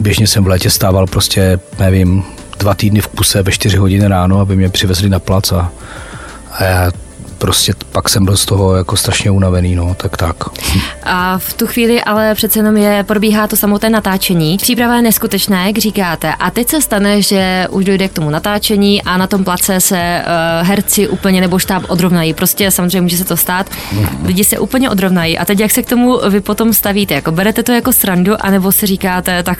Běžně 0.00 0.26
jsem 0.26 0.44
v 0.44 0.46
létě 0.46 0.70
stával 0.70 1.06
prostě, 1.06 1.58
nevím, 1.78 2.24
dva 2.58 2.74
týdny 2.74 3.00
v 3.00 3.08
kuse 3.08 3.42
ve 3.42 3.52
4 3.52 3.76
hodiny 3.76 4.08
ráno, 4.08 4.40
aby 4.40 4.56
mě 4.56 4.68
přivezli 4.68 5.08
na 5.08 5.18
plac 5.18 5.52
a, 5.52 5.72
a 6.52 6.64
já 6.64 6.90
prostě 7.44 7.72
pak 7.92 8.08
jsem 8.08 8.24
byl 8.24 8.36
z 8.36 8.44
toho 8.44 8.76
jako 8.76 8.96
strašně 8.96 9.30
unavený, 9.30 9.74
no, 9.74 9.94
tak 9.94 10.16
tak. 10.16 10.36
A 11.02 11.38
v 11.38 11.52
tu 11.52 11.66
chvíli 11.66 12.02
ale 12.02 12.34
přece 12.34 12.58
jenom 12.58 12.76
je, 12.76 13.04
probíhá 13.04 13.46
to 13.46 13.56
samotné 13.56 13.90
natáčení. 13.90 14.56
Příprava 14.56 14.96
je 14.96 15.02
neskutečná, 15.02 15.66
jak 15.66 15.78
říkáte. 15.78 16.34
A 16.34 16.50
teď 16.50 16.68
se 16.68 16.82
stane, 16.82 17.22
že 17.22 17.66
už 17.70 17.84
dojde 17.84 18.08
k 18.08 18.12
tomu 18.12 18.30
natáčení 18.30 19.02
a 19.02 19.16
na 19.16 19.26
tom 19.26 19.44
place 19.44 19.80
se 19.80 20.24
uh, 20.24 20.68
herci 20.68 21.08
úplně 21.08 21.40
nebo 21.40 21.58
štáb 21.58 21.82
odrovnají. 21.88 22.34
Prostě 22.34 22.70
samozřejmě 22.70 23.00
může 23.00 23.16
se 23.16 23.24
to 23.24 23.36
stát. 23.36 23.66
Lidi 24.24 24.44
se 24.44 24.58
úplně 24.58 24.90
odrovnají. 24.90 25.38
A 25.38 25.44
teď 25.44 25.60
jak 25.60 25.70
se 25.70 25.82
k 25.82 25.88
tomu 25.88 26.20
vy 26.30 26.40
potom 26.40 26.72
stavíte? 26.72 27.14
Jako 27.14 27.32
berete 27.32 27.62
to 27.62 27.72
jako 27.72 27.92
srandu, 27.92 28.32
anebo 28.40 28.72
si 28.72 28.86
říkáte, 28.86 29.42
tak 29.42 29.58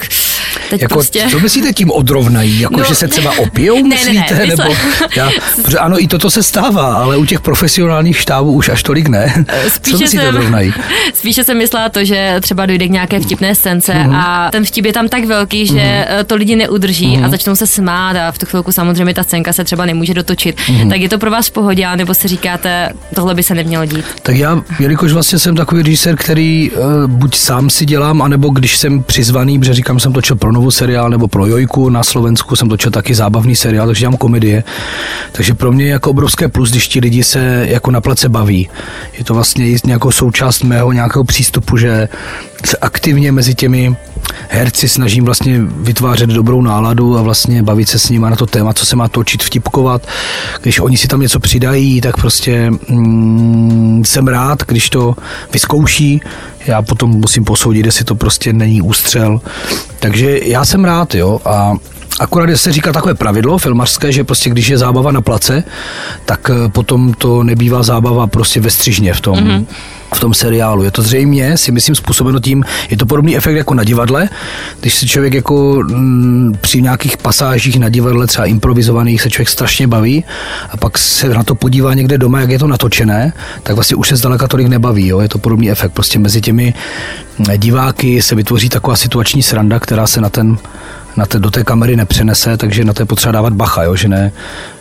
teď 0.71 0.83
jako, 0.83 0.95
prostě... 0.95 1.27
Co 1.31 1.41
myslíte 1.41 1.73
tím 1.73 1.91
odrovnají? 1.91 2.61
Jako, 2.61 2.77
no, 2.77 2.85
že 2.85 2.95
se 2.95 3.09
třeba 3.09 3.39
opijou, 3.39 3.77
ne, 3.83 3.83
myslíte? 3.83 4.35
Ne, 4.35 4.47
ne, 4.47 4.47
nebo, 4.47 4.75
já, 5.17 5.31
protože 5.63 5.79
ano, 5.79 6.03
i 6.03 6.09
toto 6.09 6.31
se 6.31 6.43
stává, 6.43 6.95
ale 6.95 7.17
u 7.17 7.25
těch 7.25 7.41
profesionálních 7.41 8.17
štábů 8.17 8.53
už 8.53 8.69
až 8.69 8.83
tolik 8.83 9.09
ne. 9.09 9.45
Spíše 9.69 9.99
Co 9.99 10.07
jsem, 10.07 10.29
odrovnají? 10.29 10.73
Spíše 11.15 11.45
jsem 11.45 11.59
myslela 11.59 11.89
to, 11.89 12.05
že 12.05 12.37
třeba 12.41 12.67
dojde 12.67 12.89
k 12.89 12.91
nějaké 12.91 13.21
vtipné 13.21 13.55
scénce 13.55 13.93
mm-hmm. 13.93 14.17
a 14.17 14.51
ten 14.51 14.65
vtip 14.65 14.85
je 14.85 14.93
tam 14.93 15.09
tak 15.09 15.25
velký, 15.25 15.67
že 15.67 15.75
mm-hmm. 15.75 16.25
to 16.25 16.35
lidi 16.35 16.57
neudrží 16.57 17.07
mm-hmm. 17.07 17.19
a 17.19 17.23
mhm. 17.23 17.31
začnou 17.31 17.57
se 17.57 17.67
smát 17.67 18.17
a 18.17 18.33
v 18.33 18.39
tu 18.39 18.47
chvilku 18.47 18.73
samozřejmě 18.73 19.15
ta 19.15 19.23
scénka 19.23 19.53
se 19.53 19.65
třeba 19.65 19.87
nemůže 19.87 20.15
dotočit. 20.15 20.57
Mm-hmm. 20.57 20.89
Tak 20.89 21.01
je 21.01 21.09
to 21.09 21.19
pro 21.19 21.31
vás 21.31 21.47
v 21.47 21.51
pohodě, 21.51 21.89
nebo 21.97 22.15
si 22.15 22.29
říkáte, 22.29 22.93
tohle 23.15 23.35
by 23.35 23.43
se 23.43 23.55
nemělo 23.55 23.87
dít? 23.87 24.05
Tak 24.23 24.37
já, 24.37 24.63
jelikož 24.79 25.13
vlastně 25.13 25.39
jsem 25.39 25.57
takový 25.57 25.83
režisér, 25.83 26.17
který 26.17 26.71
uh, 26.71 27.07
buď 27.07 27.35
sám 27.35 27.71
si 27.71 27.87
dělám, 27.87 28.23
anebo 28.23 28.49
když 28.49 28.77
jsem 28.79 29.03
přizvaný, 29.03 29.59
protože 29.59 29.75
říkám, 29.75 30.01
jsem 30.01 30.13
točil 30.13 30.37
pro 30.45 30.53
novou 30.53 30.71
seriál 30.71 31.11
nebo 31.11 31.29
pro 31.29 31.47
Jojku 31.47 31.89
na 31.89 32.03
Slovensku, 32.03 32.57
jsem 32.57 32.69
točil 32.69 32.91
taky 32.91 33.15
zábavný 33.15 33.57
seriál, 33.57 33.87
takže 33.87 34.01
dělám 34.01 34.17
komedie. 34.17 34.65
Takže 35.33 35.55
pro 35.55 35.73
mě 35.73 35.85
je 35.85 35.91
jako 35.91 36.11
obrovské 36.11 36.49
plus, 36.49 36.71
když 36.71 36.89
ti 36.89 37.01
lidi 37.01 37.25
se 37.25 37.67
jako 37.69 37.91
na 37.91 38.01
plece 38.01 38.29
baví. 38.29 38.69
Je 39.19 39.25
to 39.25 39.35
vlastně 39.35 39.77
nějakou 39.87 40.11
součást 40.11 40.63
mého 40.63 40.93
nějakého 40.93 41.25
přístupu, 41.25 41.77
že 41.77 42.09
se 42.65 42.77
aktivně 42.77 43.33
mezi 43.33 43.55
těmi 43.55 43.97
herci 44.49 44.89
snažím 44.89 45.25
vlastně 45.25 45.61
vytvářet 45.77 46.31
dobrou 46.31 46.63
náladu 46.63 47.19
a 47.19 47.23
vlastně 47.23 47.63
bavit 47.63 47.89
se 47.89 47.99
s 47.99 48.09
nimi 48.09 48.27
na 48.31 48.37
to 48.37 48.47
téma, 48.47 48.75
co 48.75 48.87
se 48.87 48.97
má 48.97 49.09
točit, 49.09 49.43
vtipkovat. 49.43 50.07
Když 50.63 50.81
oni 50.81 50.97
si 50.97 51.09
tam 51.09 51.21
něco 51.21 51.41
přidají, 51.41 52.01
tak 52.01 52.17
prostě 52.17 52.71
mm, 52.89 54.03
jsem 54.07 54.29
rád, 54.29 54.63
když 54.67 54.91
to 54.91 55.17
vyzkouší. 55.53 56.21
Já 56.67 56.83
potom 56.83 57.11
musím 57.11 57.45
posoudit, 57.45 57.87
jestli 57.87 58.05
to 58.05 58.15
prostě 58.15 58.53
není 58.53 58.83
ústřel. 58.83 59.41
Takže 59.99 60.41
já 60.43 60.65
jsem 60.65 60.85
rád, 60.85 61.15
jo, 61.15 61.41
a 61.45 61.75
Akorát 62.21 62.57
se 62.57 62.73
říká 62.73 62.93
takové 62.93 63.15
pravidlo 63.15 63.59
filmařské, 63.59 64.13
že 64.13 64.25
prostě 64.25 64.51
když 64.51 64.69
je 64.69 64.79
zábava 64.79 65.13
na 65.13 65.21
place, 65.21 65.65
tak 66.25 66.51
eh, 66.51 66.69
potom 66.69 67.15
to 67.15 67.43
nebývá 67.43 67.83
zábava 67.83 68.27
prostě 68.27 68.61
ve 68.61 68.71
střižně 68.71 69.15
v 69.15 69.21
tom, 69.21 69.39
mm-hmm 69.39 69.67
v 70.15 70.21
tom 70.21 70.35
seriálu. 70.35 70.83
Je 70.83 70.91
to 70.91 71.03
zřejmě, 71.03 71.57
si 71.57 71.73
myslím, 71.73 71.95
způsobeno 71.95 72.41
tím, 72.41 72.65
je 72.91 72.97
to 72.97 73.07
podobný 73.07 73.37
efekt 73.37 73.57
jako 73.57 73.75
na 73.75 73.85
divadle, 73.85 74.29
když 74.81 74.95
se 74.95 75.07
člověk 75.07 75.35
jako 75.35 75.81
m, 75.81 75.87
mm, 75.89 76.55
při 76.61 76.83
nějakých 76.83 77.17
pasážích 77.17 77.79
na 77.79 77.89
divadle, 77.89 78.27
třeba 78.27 78.47
improvizovaných, 78.47 79.23
se 79.23 79.31
člověk 79.31 79.49
strašně 79.49 79.87
baví 79.87 80.25
a 80.71 80.77
pak 80.77 80.99
se 80.99 81.29
na 81.29 81.43
to 81.43 81.55
podívá 81.55 81.95
někde 81.95 82.19
doma, 82.19 82.41
jak 82.41 82.51
je 82.51 82.59
to 82.59 82.67
natočené, 82.67 83.33
tak 83.63 83.75
vlastně 83.75 83.97
už 83.97 84.09
se 84.09 84.17
zdaleka 84.17 84.49
tolik 84.49 84.67
nebaví. 84.67 85.07
Jo? 85.07 85.21
Je 85.21 85.29
to 85.29 85.39
podobný 85.39 85.71
efekt. 85.71 85.93
Prostě 85.93 86.19
mezi 86.19 86.41
těmi 86.41 86.75
diváky 87.57 88.23
se 88.23 88.35
vytvoří 88.35 88.69
taková 88.69 88.97
situační 88.97 89.43
sranda, 89.43 89.81
která 89.81 90.07
se 90.07 90.21
na 90.21 90.29
ten 90.29 90.59
na 91.17 91.27
té, 91.27 91.39
do 91.39 91.51
té 91.51 91.65
kamery 91.65 91.97
nepřenese, 91.97 92.57
takže 92.57 92.85
na 92.85 92.93
to 92.93 93.03
je 93.03 93.07
potřeba 93.07 93.33
dávat 93.33 93.53
bacha, 93.53 93.83
jo? 93.83 93.97
že 93.97 94.09
ne, 94.09 94.33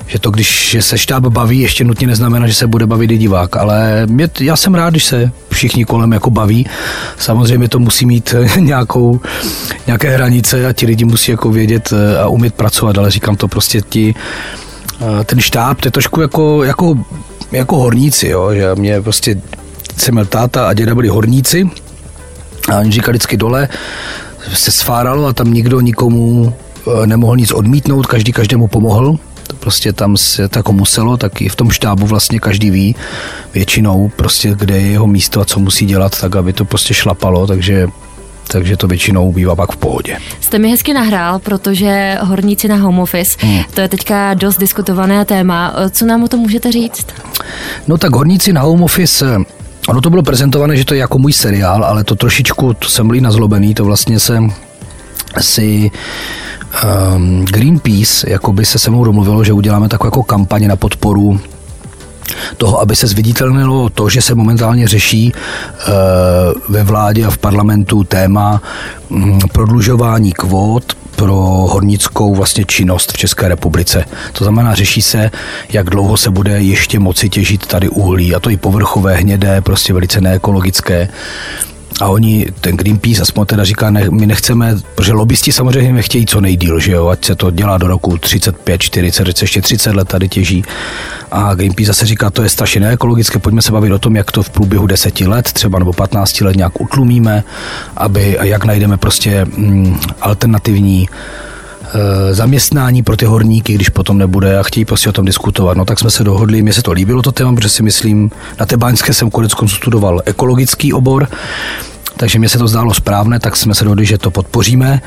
že 0.08 0.20
to, 0.20 0.32
když 0.32 0.78
se 0.80 0.98
štáb 0.98 1.24
baví, 1.24 1.60
ještě 1.60 1.84
nutně 1.84 2.08
neznamená, 2.08 2.48
že 2.48 2.54
se 2.54 2.68
bude 2.68 2.88
bavit 2.88 3.12
i 3.12 3.18
divák, 3.18 3.58
ale 3.58 4.06
mě, 4.06 4.30
já 4.40 4.56
jsem 4.56 4.76
rád, 4.76 4.90
když 4.90 5.06
se 5.06 5.32
všichni 5.52 5.86
kolem 5.86 6.12
jako 6.12 6.30
baví. 6.30 6.68
Samozřejmě 7.18 7.70
to 7.70 7.80
musí 7.80 8.06
mít 8.06 8.36
nějakou, 8.60 9.20
nějaké 9.88 10.10
hranice 10.10 10.68
a 10.68 10.74
ti 10.74 10.86
lidi 10.86 11.06
musí 11.06 11.32
jako 11.32 11.50
vědět 11.50 11.94
eh, 11.94 12.20
a 12.20 12.28
umět 12.28 12.54
pracovat, 12.54 12.98
ale 12.98 13.12
říkám 13.12 13.36
to 13.36 13.48
prostě 13.48 13.82
ti, 13.82 14.16
eh, 15.02 15.24
ten 15.24 15.40
štáb, 15.40 15.82
to 15.82 15.88
je 15.88 15.92
trošku 15.92 16.22
jako, 16.22 16.64
jako, 16.64 16.96
jako 17.52 17.78
horníci, 17.78 18.28
jo? 18.28 18.54
že 18.54 18.76
mě 18.76 19.02
prostě 19.02 19.42
jsem 19.98 20.14
měl 20.14 20.26
táta 20.26 20.68
a 20.68 20.74
děda 20.74 20.96
byli 20.96 21.08
horníci 21.08 21.70
a 22.72 22.80
oni 22.80 22.92
říkali 22.92 23.14
vždycky 23.14 23.38
dole, 23.38 23.70
se 24.54 24.72
sfáralo 24.72 25.26
a 25.26 25.34
tam 25.34 25.54
nikdo 25.54 25.80
nikomu 25.80 26.54
eh, 26.88 27.08
nemohl 27.08 27.38
nic 27.38 27.52
odmítnout, 27.52 28.06
každý 28.06 28.32
každému 28.32 28.68
pomohl. 28.68 29.18
Prostě 29.60 29.94
tam 29.94 30.18
se 30.18 30.48
to 30.48 30.60
jako 30.60 30.74
muselo, 30.74 31.18
tak 31.18 31.42
i 31.42 31.50
v 31.50 31.56
tom 31.56 31.72
štábu 31.72 32.06
vlastně 32.06 32.40
každý 32.40 32.70
ví 32.70 32.96
většinou 33.54 34.12
prostě, 34.16 34.56
kde 34.58 34.78
je 34.80 34.88
jeho 34.88 35.08
místo 35.08 35.42
a 35.42 35.46
co 35.46 35.60
musí 35.60 35.86
dělat, 35.86 36.22
tak 36.22 36.36
aby 36.36 36.54
to 36.54 36.66
prostě 36.66 36.94
šlapalo, 36.94 37.48
takže 37.48 37.88
takže 38.48 38.78
to 38.78 38.88
většinou 38.88 39.32
bývá 39.32 39.56
pak 39.56 39.72
v 39.72 39.78
pohodě. 39.78 40.18
Jste 40.42 40.60
mi 40.60 40.70
hezky 40.70 40.94
nahrál, 40.94 41.40
protože 41.40 42.18
horníci 42.22 42.68
na 42.68 42.76
home 42.76 43.00
office, 43.00 43.38
hmm. 43.40 43.60
to 43.74 43.82
je 43.82 43.88
teďka 43.88 44.34
dost 44.34 44.58
diskutované 44.58 45.26
téma. 45.26 45.74
Co 45.90 46.06
nám 46.06 46.24
o 46.24 46.28
tom 46.28 46.40
můžete 46.40 46.72
říct? 46.72 47.08
No 47.88 47.98
tak 47.98 48.16
horníci 48.16 48.54
na 48.54 48.62
home 48.62 48.84
office 48.84 49.38
Ono 49.88 50.02
to 50.02 50.10
bylo 50.10 50.24
prezentované, 50.24 50.78
že 50.78 50.86
to 50.86 50.94
je 50.94 51.00
jako 51.00 51.18
můj 51.20 51.34
seriál, 51.34 51.84
ale 51.84 52.04
to 52.04 52.16
trošičku, 52.16 52.74
to 52.74 52.90
jsem 52.90 53.08
byl 53.08 53.22
nazlobený, 53.22 53.74
to 53.74 53.86
vlastně 53.86 54.20
se 54.20 54.40
si 55.40 55.92
um, 57.16 57.46
Greenpeace 57.46 58.30
jako 58.30 58.54
by 58.54 58.66
se 58.66 58.80
se 58.80 58.90
mnou 58.90 59.04
domluvilo, 59.04 59.44
že 59.44 59.54
uděláme 59.54 59.90
takovou 59.90 60.08
jako 60.08 60.24
kampaně 60.24 60.68
na 60.68 60.76
podporu 60.76 61.40
toho, 62.58 62.82
aby 62.82 62.96
se 62.96 63.08
zviditelnilo 63.08 63.90
to, 63.90 64.10
že 64.10 64.22
se 64.22 64.36
momentálně 64.36 64.88
řeší 64.88 65.34
uh, 65.34 65.94
ve 66.70 66.84
vládě 66.84 67.26
a 67.26 67.30
v 67.30 67.38
parlamentu 67.38 68.04
téma 68.04 68.62
um, 69.10 69.40
prodlužování 69.52 70.32
kvót 70.32 70.94
pro 71.16 71.36
hornickou 71.70 72.36
vlastně 72.36 72.66
činnost 72.66 73.12
v 73.12 73.18
České 73.18 73.48
republice. 73.48 74.06
To 74.34 74.44
znamená, 74.44 74.76
řeší 74.76 75.02
se, 75.02 75.32
jak 75.70 75.90
dlouho 75.90 76.18
se 76.18 76.30
bude 76.30 76.62
ještě 76.62 77.00
moci 77.00 77.30
těžit 77.30 77.66
tady 77.66 77.90
uhlí, 77.90 78.36
a 78.36 78.40
to 78.40 78.50
i 78.50 78.58
povrchové, 78.58 79.16
hnědé, 79.16 79.62
prostě 79.62 79.94
velice 79.94 80.22
neekologické. 80.22 81.10
A 82.04 82.08
oni, 82.08 82.48
ten 82.62 82.78
Greenpeace 82.78 83.22
aspoň 83.22 83.46
teda 83.46 83.64
říká, 83.64 83.90
ne, 83.90 84.10
my 84.10 84.26
nechceme, 84.26 84.76
protože 84.96 85.14
lobbysti 85.14 85.52
samozřejmě 85.52 86.02
chtějí 86.02 86.26
co 86.26 86.42
nejdíl, 86.42 86.80
že 86.80 86.92
jo, 86.92 87.08
ať 87.08 87.26
se 87.26 87.36
to 87.36 87.52
dělá 87.52 87.78
do 87.78 87.88
roku 87.88 88.18
35, 88.18 88.82
40, 88.82 89.42
ještě 89.42 89.62
30 89.62 89.96
let 89.96 90.08
tady 90.08 90.30
těží. 90.30 90.64
A 91.32 91.54
Greenpeace 91.54 91.88
zase 91.88 92.06
říká, 92.06 92.30
to 92.30 92.44
je 92.44 92.50
strašně 92.50 92.82
neekologické, 92.82 93.40
pojďme 93.40 93.62
se 93.62 93.72
bavit 93.72 93.92
o 93.92 94.00
tom, 94.00 94.16
jak 94.16 94.32
to 94.32 94.44
v 94.44 94.50
průběhu 94.50 94.88
10 94.88 95.22
let, 95.22 95.52
třeba 95.52 95.80
nebo 95.80 95.94
15 95.94 96.42
let 96.42 96.56
nějak 96.56 96.82
utlumíme, 96.82 97.44
aby, 97.98 98.38
a 98.38 98.44
jak 98.44 98.66
najdeme 98.66 98.98
prostě 98.98 99.46
mm, 99.46 100.00
alternativní 100.22 101.08
Eh, 101.96 102.34
zaměstnání 102.34 103.04
pro 103.04 103.18
ty 103.18 103.26
horníky, 103.26 103.74
když 103.74 103.90
potom 103.90 104.18
nebude 104.18 104.60
a 104.60 104.64
chtějí 104.64 104.86
prostě 104.86 105.10
o 105.10 105.12
tom 105.12 105.26
diskutovat. 105.26 105.78
No 105.78 105.86
tak 105.86 106.00
jsme 106.00 106.12
se 106.12 106.24
dohodli, 106.24 106.62
mně 106.62 106.74
se 106.74 106.82
to 106.82 106.92
líbilo 106.92 107.22
to 107.22 107.32
téma, 107.32 107.56
protože 107.56 107.70
si 107.70 107.84
myslím, 107.84 108.32
na 108.60 108.66
té 108.66 108.78
báňské 108.78 109.14
jsem 109.14 109.30
konec 109.30 109.52
studoval 109.68 110.22
ekologický 110.26 110.94
obor, 110.94 111.28
takže 112.18 112.40
mě 112.40 112.50
se 112.50 112.58
to 112.58 112.68
zdálo 112.68 112.94
správné, 112.94 113.40
tak 113.40 113.56
jsme 113.56 113.76
se 113.76 113.84
dohodli, 113.84 114.06
že 114.06 114.18
to 114.18 114.32
podpoříme. 114.32 115.02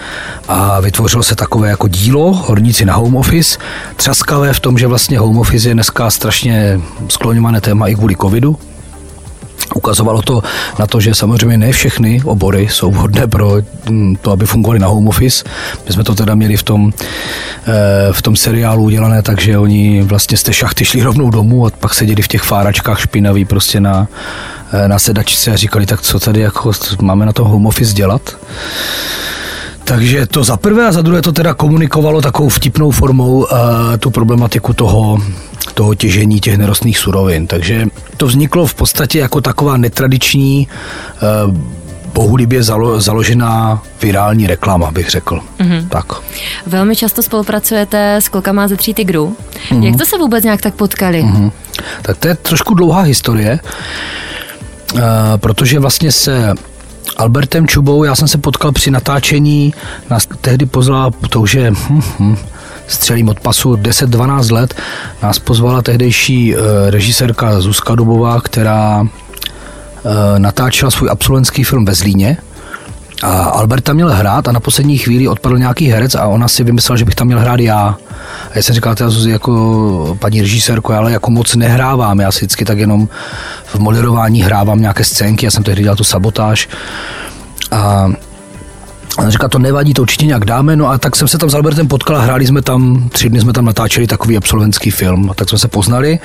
A 0.49 0.81
vytvořilo 0.81 1.23
se 1.23 1.37
takové 1.37 1.69
jako 1.69 1.89
dílo 1.89 2.33
Horníci 2.33 2.85
na 2.85 2.95
home 2.95 3.17
office, 3.17 3.59
třaskavé 3.97 4.53
v 4.53 4.61
tom, 4.61 4.79
že 4.79 4.87
vlastně 4.87 5.19
home 5.19 5.39
office 5.39 5.69
je 5.69 5.75
dneska 5.75 6.11
strašně 6.11 6.81
skloňované 7.09 7.61
téma 7.61 7.89
i 7.89 7.95
kvůli 7.95 8.17
covidu, 8.17 8.59
Ukazovalo 9.75 10.23
to 10.23 10.43
na 10.79 10.87
to, 10.87 11.01
že 11.01 11.15
samozřejmě 11.15 11.59
ne 11.59 11.73
všechny 11.73 12.23
obory 12.25 12.69
jsou 12.71 12.91
vhodné 12.91 13.27
pro 13.27 13.53
mm, 13.91 14.17
to, 14.17 14.31
aby 14.31 14.47
fungovaly 14.47 14.79
na 14.79 14.89
home 14.89 15.09
office. 15.09 15.45
My 15.87 15.93
jsme 15.93 16.05
to 16.05 16.15
teda 16.15 16.35
měli 16.35 16.57
v 16.57 16.63
tom, 16.63 16.93
eh, 17.67 18.13
v 18.13 18.23
tom 18.23 18.37
seriálu 18.37 18.83
udělané, 18.83 19.23
takže 19.23 19.59
oni 19.59 20.03
vlastně 20.03 20.37
z 20.37 20.43
té 20.43 20.53
šachty 20.53 20.85
šli 20.85 21.03
rovnou 21.03 21.31
domů 21.31 21.67
a 21.67 21.71
pak 21.71 21.95
seděli 21.95 22.23
v 22.23 22.29
těch 22.29 22.43
fáračkách 22.43 23.01
špinaví 23.01 23.45
prostě 23.45 23.81
na, 23.81 24.09
eh, 24.73 24.89
na 24.89 24.99
sedačce 24.99 25.51
a 25.51 25.57
říkali, 25.57 25.87
tak 25.87 26.03
co 26.03 26.21
tady 26.21 26.41
jako 26.41 26.71
máme 27.01 27.27
na 27.27 27.33
tom 27.33 27.49
home 27.49 27.67
office 27.67 27.95
dělat. 27.95 28.37
Takže 29.87 30.27
to 30.27 30.45
za 30.45 30.57
prvé 30.57 30.87
a 30.87 30.93
za 30.93 31.03
druhé 31.03 31.23
to 31.23 31.33
teda 31.33 31.55
komunikovalo 31.55 32.21
takovou 32.21 32.49
vtipnou 32.49 32.91
formou 32.91 33.33
uh, 33.39 33.47
tu 33.99 34.11
problematiku 34.11 34.73
toho, 34.73 35.19
toho 35.77 35.95
těžení 35.95 36.41
těch 36.41 36.57
nerostných 36.57 36.99
surovin. 36.99 37.47
Takže 37.47 37.87
to 38.17 38.27
vzniklo 38.27 38.67
v 38.67 38.75
podstatě 38.75 39.19
jako 39.19 39.41
taková 39.41 39.77
netradiční 39.77 40.69
uh, 41.49 41.55
bohulibě 42.15 42.63
zalo, 42.63 43.01
založená 43.01 43.83
virální 44.03 44.47
reklama, 44.47 44.91
bych 44.91 45.11
řekl. 45.11 45.41
Mm-hmm. 45.59 45.89
Tak. 45.89 46.07
Velmi 46.67 46.97
často 46.97 47.23
spolupracujete 47.23 48.17
s 48.17 48.29
klukama 48.29 48.69
ze 48.69 48.77
tří 48.77 48.95
tigrů. 48.95 49.37
Mm-hmm. 49.69 49.83
Jak 49.83 49.97
to 49.97 50.07
se 50.07 50.19
vůbec 50.19 50.45
nějak 50.45 50.61
tak 50.61 50.75
potkali? 50.75 51.23
Mm-hmm. 51.23 51.53
Tak 52.03 52.17
to 52.17 52.29
je 52.29 52.35
trošku 52.35 52.75
dlouhá 52.75 53.01
historie, 53.01 53.61
uh, 54.95 55.01
protože 55.37 55.79
vlastně 55.79 56.13
se 56.13 56.55
Albertem 57.17 57.67
Čubou, 57.67 58.05
já 58.05 58.15
jsem 58.15 58.29
se 58.29 58.39
potkal 58.39 58.73
při 58.73 58.91
natáčení, 58.91 59.75
nás 60.11 60.27
tehdy 60.41 60.67
pozvala, 60.67 61.11
to 61.29 61.41
už 61.41 61.55
je 61.55 61.71
hm, 61.71 62.03
hm, 62.19 62.37
střelím 62.89 63.29
od 63.29 63.41
pasu 63.41 63.73
10-12 63.73 64.53
let, 64.53 64.75
nás 65.23 65.39
pozvala 65.39 65.83
tehdejší 65.83 66.57
uh, 66.57 66.63
režisérka 66.89 67.61
Zuzka 67.61 67.95
Dubová, 67.95 68.41
která 68.41 69.01
uh, 69.01 69.09
natáčela 70.39 70.91
svůj 70.91 71.11
absolventský 71.11 71.65
film 71.65 71.85
ve 71.85 71.95
Zlíně, 71.95 72.37
a 73.23 73.43
Alberta 73.43 73.93
měl 73.93 74.13
hrát 74.13 74.49
a 74.49 74.53
na 74.53 74.61
poslední 74.61 74.99
chvíli 74.99 75.29
odpadl 75.29 75.59
nějaký 75.59 75.89
herec 75.89 76.15
a 76.15 76.27
ona 76.27 76.49
si 76.49 76.65
vymyslela, 76.65 76.97
že 76.97 77.05
bych 77.05 77.15
tam 77.15 77.27
měl 77.27 77.41
hrát 77.41 77.61
já. 77.61 77.97
A 78.51 78.53
já 78.55 78.63
jsem 78.63 78.75
říkal, 78.75 78.95
teda 78.95 79.11
Zuzi, 79.11 79.31
jako 79.31 80.17
paní 80.21 80.41
režisérko, 80.41 80.93
ale 80.93 81.13
jako 81.13 81.31
moc 81.31 81.55
nehrávám, 81.55 82.21
já 82.21 82.33
si 82.33 82.39
vždycky 82.39 82.65
tak 82.65 82.79
jenom 82.79 83.09
v 83.65 83.79
moderování 83.79 84.43
hrávám 84.43 84.81
nějaké 84.81 85.05
scénky, 85.05 85.47
já 85.47 85.51
jsem 85.51 85.65
tehdy 85.65 85.83
dělal 85.83 85.97
tu 85.97 86.05
sabotáž. 86.05 86.69
A 87.71 88.09
a 89.19 89.31
říká, 89.31 89.49
to 89.49 89.59
nevadí, 89.59 89.95
to 89.95 90.03
určitě 90.03 90.27
nějak 90.27 90.45
dáme. 90.45 90.77
No 90.77 90.89
a 90.89 90.99
tak 90.99 91.17
jsem 91.17 91.29
se 91.29 91.39
tam 91.39 91.51
s 91.51 91.55
Albertem 91.55 91.89
potkal 91.89 92.17
a 92.17 92.21
hráli 92.21 92.47
jsme 92.47 92.63
tam, 92.63 93.09
tři 93.09 93.31
dny 93.31 93.41
jsme 93.41 93.53
tam 93.53 93.65
natáčeli 93.65 94.07
takový 94.07 94.37
absolventský 94.37 94.91
film. 94.91 95.31
A 95.31 95.35
tak 95.35 95.49
jsme 95.49 95.59
se 95.59 95.69
poznali 95.69 96.19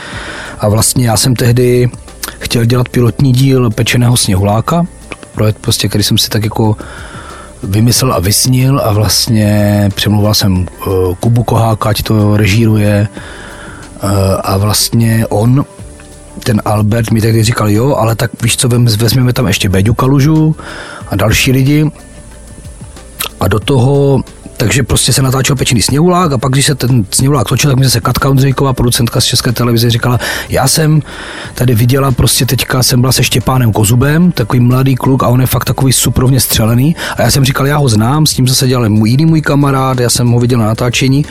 a 0.59 0.69
vlastně 0.69 1.07
já 1.07 1.17
jsem 1.17 1.35
tehdy 1.35 1.89
chtěl 2.39 2.65
dělat 2.65 2.89
pilotní 2.89 3.31
díl 3.31 3.69
Pečeného 3.69 4.17
sněhuláka, 4.17 4.85
projekt, 5.31 5.57
prostě, 5.61 5.89
který 5.89 6.03
jsem 6.03 6.17
si 6.17 6.29
tak 6.29 6.43
jako 6.43 6.75
vymyslel 7.63 8.13
a 8.13 8.19
vysnil 8.19 8.81
a 8.83 8.93
vlastně 8.93 9.89
přemluval 9.95 10.33
jsem 10.33 10.65
eh, 10.67 10.89
Kubu 11.19 11.43
Koháka, 11.43 11.89
ať 11.89 12.03
to 12.03 12.37
režíruje 12.37 13.07
eh, 13.07 14.07
a 14.43 14.57
vlastně 14.57 15.25
on 15.29 15.65
ten 16.43 16.61
Albert 16.65 17.11
mi 17.11 17.21
tehdy 17.21 17.43
říkal, 17.43 17.69
jo, 17.69 17.95
ale 17.95 18.15
tak 18.15 18.31
víš 18.43 18.57
co, 18.57 18.69
vezmeme 18.97 19.33
tam 19.33 19.47
ještě 19.47 19.69
Beďu 19.69 19.93
Kalužu 19.93 20.55
a 21.07 21.15
další 21.15 21.51
lidi 21.51 21.91
a 23.41 23.47
do 23.47 23.59
toho 23.59 24.23
takže 24.57 24.83
prostě 24.83 25.13
se 25.13 25.21
natáčel 25.21 25.55
pečený 25.55 25.81
sněhulák 25.81 26.31
a 26.31 26.37
pak, 26.37 26.51
když 26.51 26.65
se 26.65 26.75
ten 26.75 27.05
sněhulák 27.11 27.47
točil, 27.47 27.69
tak 27.69 27.79
mi 27.79 27.89
se 27.89 28.01
Katka 28.01 28.29
Ondřejková, 28.29 28.73
producentka 28.73 29.21
z 29.21 29.25
České 29.25 29.51
televize, 29.51 29.89
říkala, 29.89 30.19
já 30.49 30.67
jsem 30.67 31.01
tady 31.53 31.75
viděla 31.75 32.11
prostě 32.11 32.45
teďka, 32.45 32.83
jsem 32.83 33.01
byla 33.01 33.11
se 33.11 33.23
Štěpánem 33.23 33.71
Kozubem, 33.71 34.31
takový 34.31 34.59
mladý 34.59 34.95
kluk 34.95 35.23
a 35.23 35.27
on 35.27 35.41
je 35.41 35.47
fakt 35.47 35.65
takový 35.65 35.93
suprovně 35.93 36.39
střelený 36.39 36.95
a 37.17 37.21
já 37.21 37.31
jsem 37.31 37.45
říkal, 37.45 37.67
já 37.67 37.77
ho 37.77 37.89
znám, 37.89 38.25
s 38.25 38.33
tím 38.33 38.47
se 38.47 38.67
dělal 38.67 38.89
můj 38.89 39.09
jiný 39.09 39.25
můj 39.25 39.41
kamarád, 39.41 39.99
já 39.99 40.09
jsem 40.09 40.31
ho 40.31 40.39
viděl 40.39 40.59
na 40.59 40.65
natáčení, 40.65 41.25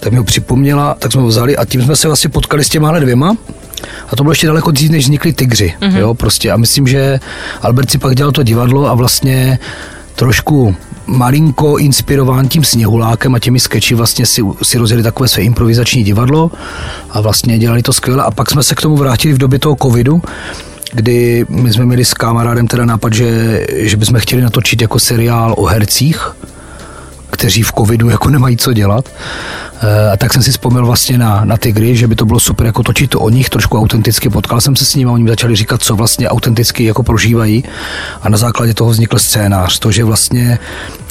tak 0.00 0.12
mi 0.12 0.18
ho 0.18 0.24
připomněla, 0.24 0.96
tak 0.98 1.12
jsme 1.12 1.20
ho 1.20 1.28
vzali 1.28 1.56
a 1.56 1.64
tím 1.64 1.82
jsme 1.82 1.96
se 1.96 2.08
vlastně 2.08 2.30
potkali 2.30 2.64
s 2.64 2.68
těma 2.68 2.98
dvěma 2.98 3.36
a 4.08 4.16
to 4.16 4.22
bylo 4.22 4.32
ještě 4.32 4.46
daleko 4.46 4.70
dřív, 4.70 4.90
než 4.90 5.04
vznikly 5.04 5.32
tygři. 5.32 5.74
Mm-hmm. 5.80 5.96
Jo, 5.96 6.14
prostě. 6.14 6.52
A 6.52 6.56
myslím, 6.56 6.86
že 6.86 7.20
Albert 7.62 7.90
si 7.90 7.98
pak 7.98 8.14
dělal 8.14 8.32
to 8.32 8.42
divadlo 8.42 8.86
a 8.86 8.94
vlastně 8.94 9.58
trošku 10.16 10.76
malinko 11.06 11.76
inspirován 11.76 12.48
tím 12.48 12.64
sněhulákem 12.64 13.34
a 13.34 13.38
těmi 13.38 13.60
skeči 13.60 13.94
vlastně 13.94 14.26
si, 14.26 14.42
si 14.62 14.78
rozjeli 14.78 15.02
takové 15.02 15.28
své 15.28 15.42
improvizační 15.42 16.04
divadlo 16.04 16.50
a 17.10 17.20
vlastně 17.20 17.58
dělali 17.58 17.82
to 17.82 17.92
skvěle 17.92 18.22
a 18.22 18.30
pak 18.30 18.50
jsme 18.50 18.62
se 18.62 18.74
k 18.74 18.80
tomu 18.80 18.96
vrátili 18.96 19.34
v 19.34 19.38
době 19.38 19.58
toho 19.58 19.76
covidu, 19.82 20.22
kdy 20.92 21.46
my 21.48 21.72
jsme 21.72 21.84
měli 21.84 22.04
s 22.04 22.14
kamarádem 22.14 22.66
teda 22.66 22.84
nápad, 22.84 23.12
že, 23.12 23.60
že 23.72 23.96
bychom 23.96 24.20
chtěli 24.20 24.42
natočit 24.42 24.82
jako 24.82 24.98
seriál 24.98 25.54
o 25.56 25.64
hercích, 25.64 26.36
kteří 27.30 27.62
v 27.62 27.72
covidu 27.72 28.10
jako 28.10 28.30
nemají 28.30 28.56
co 28.56 28.72
dělat. 28.72 29.08
E, 29.80 30.10
a 30.10 30.16
tak 30.16 30.32
jsem 30.32 30.42
si 30.42 30.50
vzpomněl 30.50 30.86
vlastně 30.86 31.18
na, 31.18 31.44
na 31.44 31.56
Tigry, 31.56 31.96
že 31.96 32.06
by 32.06 32.14
to 32.14 32.24
bylo 32.24 32.40
super 32.40 32.66
jako 32.66 32.82
točit 32.82 33.10
to 33.10 33.20
o 33.20 33.30
nich 33.30 33.50
trošku 33.50 33.78
autenticky. 33.78 34.28
Potkal 34.28 34.60
jsem 34.60 34.76
se 34.76 34.84
s 34.84 34.94
nimi 34.94 35.10
a 35.10 35.14
oni 35.14 35.24
mi 35.24 35.30
začali 35.30 35.56
říkat, 35.56 35.82
co 35.82 35.96
vlastně 35.96 36.28
autenticky 36.28 36.84
jako 36.84 37.02
prožívají. 37.02 37.64
A 38.22 38.28
na 38.28 38.38
základě 38.38 38.74
toho 38.74 38.90
vznikl 38.90 39.18
scénář. 39.18 39.78
To, 39.78 39.90
že 39.92 40.04
vlastně 40.04 40.58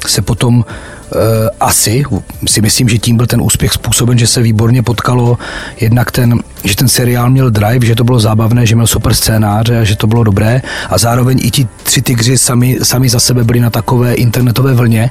se 0.07 0.21
potom 0.21 0.65
Eh, 1.13 1.49
asi, 1.59 2.03
si 2.47 2.61
myslím, 2.61 2.89
že 2.89 2.97
tím 2.97 3.17
byl 3.17 3.27
ten 3.27 3.41
úspěch 3.41 3.73
způsoben, 3.73 4.17
že 4.17 4.27
se 4.27 4.41
výborně 4.41 4.83
potkalo 4.83 5.37
jednak 5.79 6.11
ten, 6.11 6.39
že 6.63 6.75
ten 6.75 6.87
seriál 6.87 7.29
měl 7.29 7.49
drive, 7.49 7.85
že 7.85 7.95
to 7.95 8.03
bylo 8.03 8.19
zábavné, 8.19 8.65
že 8.65 8.75
měl 8.75 8.87
super 8.87 9.13
scénáře, 9.13 9.85
že 9.85 9.95
to 9.95 10.07
bylo 10.07 10.23
dobré 10.23 10.61
a 10.89 10.97
zároveň 10.97 11.39
i 11.41 11.51
ti 11.51 11.67
tři 11.83 12.01
tygři 12.01 12.37
sami, 12.37 12.77
sami 12.83 13.09
za 13.09 13.19
sebe 13.19 13.43
byli 13.43 13.59
na 13.59 13.69
takové 13.69 14.13
internetové 14.13 14.73
vlně, 14.73 15.09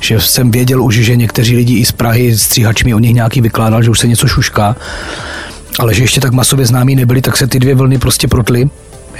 že 0.00 0.20
jsem 0.20 0.50
věděl 0.50 0.82
už, 0.82 0.94
že 0.94 1.16
někteří 1.16 1.56
lidi 1.56 1.78
i 1.78 1.84
z 1.84 1.92
Prahy, 1.92 2.38
stříhač 2.38 2.84
mi 2.84 2.94
o 2.96 2.98
nich 2.98 3.14
nějaký 3.14 3.40
vykládal, 3.40 3.82
že 3.82 3.90
už 3.90 4.00
se 4.00 4.08
něco 4.08 4.28
šušká, 4.28 4.76
ale 5.78 5.94
že 5.94 6.02
ještě 6.02 6.20
tak 6.20 6.32
masově 6.32 6.66
známí 6.66 6.96
nebyli, 6.96 7.22
tak 7.22 7.36
se 7.36 7.46
ty 7.46 7.58
dvě 7.58 7.74
vlny 7.74 7.98
prostě 7.98 8.28
protly 8.28 8.70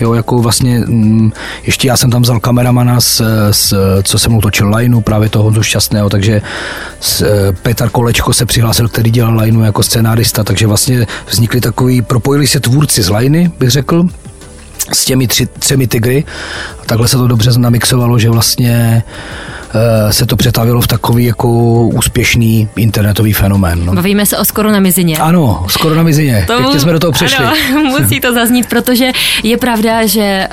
Jo, 0.01 0.15
jako 0.15 0.39
vlastně, 0.39 0.79
mm, 0.79 1.33
ještě 1.67 1.89
já 1.89 1.97
jsem 1.97 2.11
tam 2.11 2.23
vzal 2.23 2.41
kameramana, 2.41 3.01
s, 3.01 3.23
s, 3.51 3.75
co 4.03 4.19
se 4.19 4.29
mnou 4.29 4.41
točil 4.41 4.75
lineu, 4.77 5.01
právě 5.01 5.29
toho 5.29 5.45
Honzu 5.45 5.63
Šťastného, 5.63 6.11
takže 6.11 6.43
s, 7.01 7.23
eh, 7.23 7.53
Petr 7.63 7.89
Kolečko 7.89 8.33
se 8.33 8.47
přihlásil, 8.47 8.89
který 8.89 9.11
dělal 9.11 9.37
lineu 9.37 9.63
jako 9.63 9.83
scénárista, 9.83 10.45
takže 10.45 10.67
vlastně 10.67 11.07
vznikly 11.31 11.61
takový, 11.61 12.03
propojili 12.03 12.47
se 12.47 12.61
tvůrci 12.61 13.03
z 13.03 13.11
liney, 13.11 13.51
bych 13.59 13.71
řekl, 13.71 14.05
s 14.93 15.05
těmi 15.05 15.27
tři, 15.27 15.47
třemi 15.47 15.87
tygry. 15.87 16.25
A 16.83 16.85
takhle 16.87 17.09
se 17.09 17.17
to 17.17 17.29
dobře 17.29 17.51
namixovalo, 17.57 18.19
že 18.19 18.31
vlastně 18.31 19.03
se 20.11 20.27
to 20.27 20.37
přetavilo 20.37 20.81
v 20.81 20.87
takový 20.87 21.25
jako 21.25 21.49
úspěšný 21.87 22.69
internetový 22.77 23.33
fenomén. 23.33 23.85
No. 23.85 23.95
Bavíme 23.95 24.27
se 24.27 24.39
o 24.39 24.45
skoro 24.45 24.73
na 24.73 24.81
mizině. 24.81 25.19
Ano, 25.19 25.65
skoro 25.69 25.95
na 25.95 26.03
mizině. 26.03 26.45
To, 26.47 26.57
Pěkně 26.57 26.81
jsme 26.81 26.93
do 26.93 26.99
toho 26.99 27.13
přešli. 27.13 27.45
Ano, 27.45 27.55
musí 27.85 28.21
to 28.21 28.35
zaznít, 28.35 28.69
protože 28.69 29.11
je 29.43 29.57
pravda, 29.57 30.07
že 30.07 30.49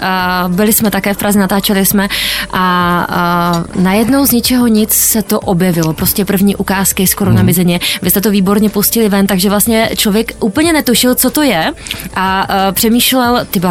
uh, 0.45 0.51
byli 0.55 0.73
jsme 0.73 0.91
také 0.91 1.13
v 1.13 1.17
Praze, 1.17 1.39
natáčeli 1.39 1.85
jsme 1.85 2.07
a 2.53 3.63
uh, 3.75 3.83
najednou 3.83 4.25
z 4.25 4.31
ničeho 4.31 4.67
nic 4.67 4.93
se 4.93 5.21
to 5.21 5.39
objevilo. 5.39 5.93
Prostě 5.93 6.25
první 6.25 6.55
ukázky 6.55 7.07
skoro 7.07 7.29
hmm. 7.29 7.37
na 7.37 7.43
mizině. 7.43 7.79
Vy 8.01 8.09
jste 8.09 8.21
to 8.21 8.31
výborně 8.31 8.69
pustili 8.69 9.09
ven, 9.09 9.27
takže 9.27 9.49
vlastně 9.49 9.89
člověk 9.95 10.31
úplně 10.39 10.73
netušil, 10.73 11.15
co 11.15 11.29
to 11.29 11.41
je 11.41 11.71
a 12.15 12.47
uh, 12.49 12.73
přemýšlel, 12.73 13.45
uh, 13.55 13.69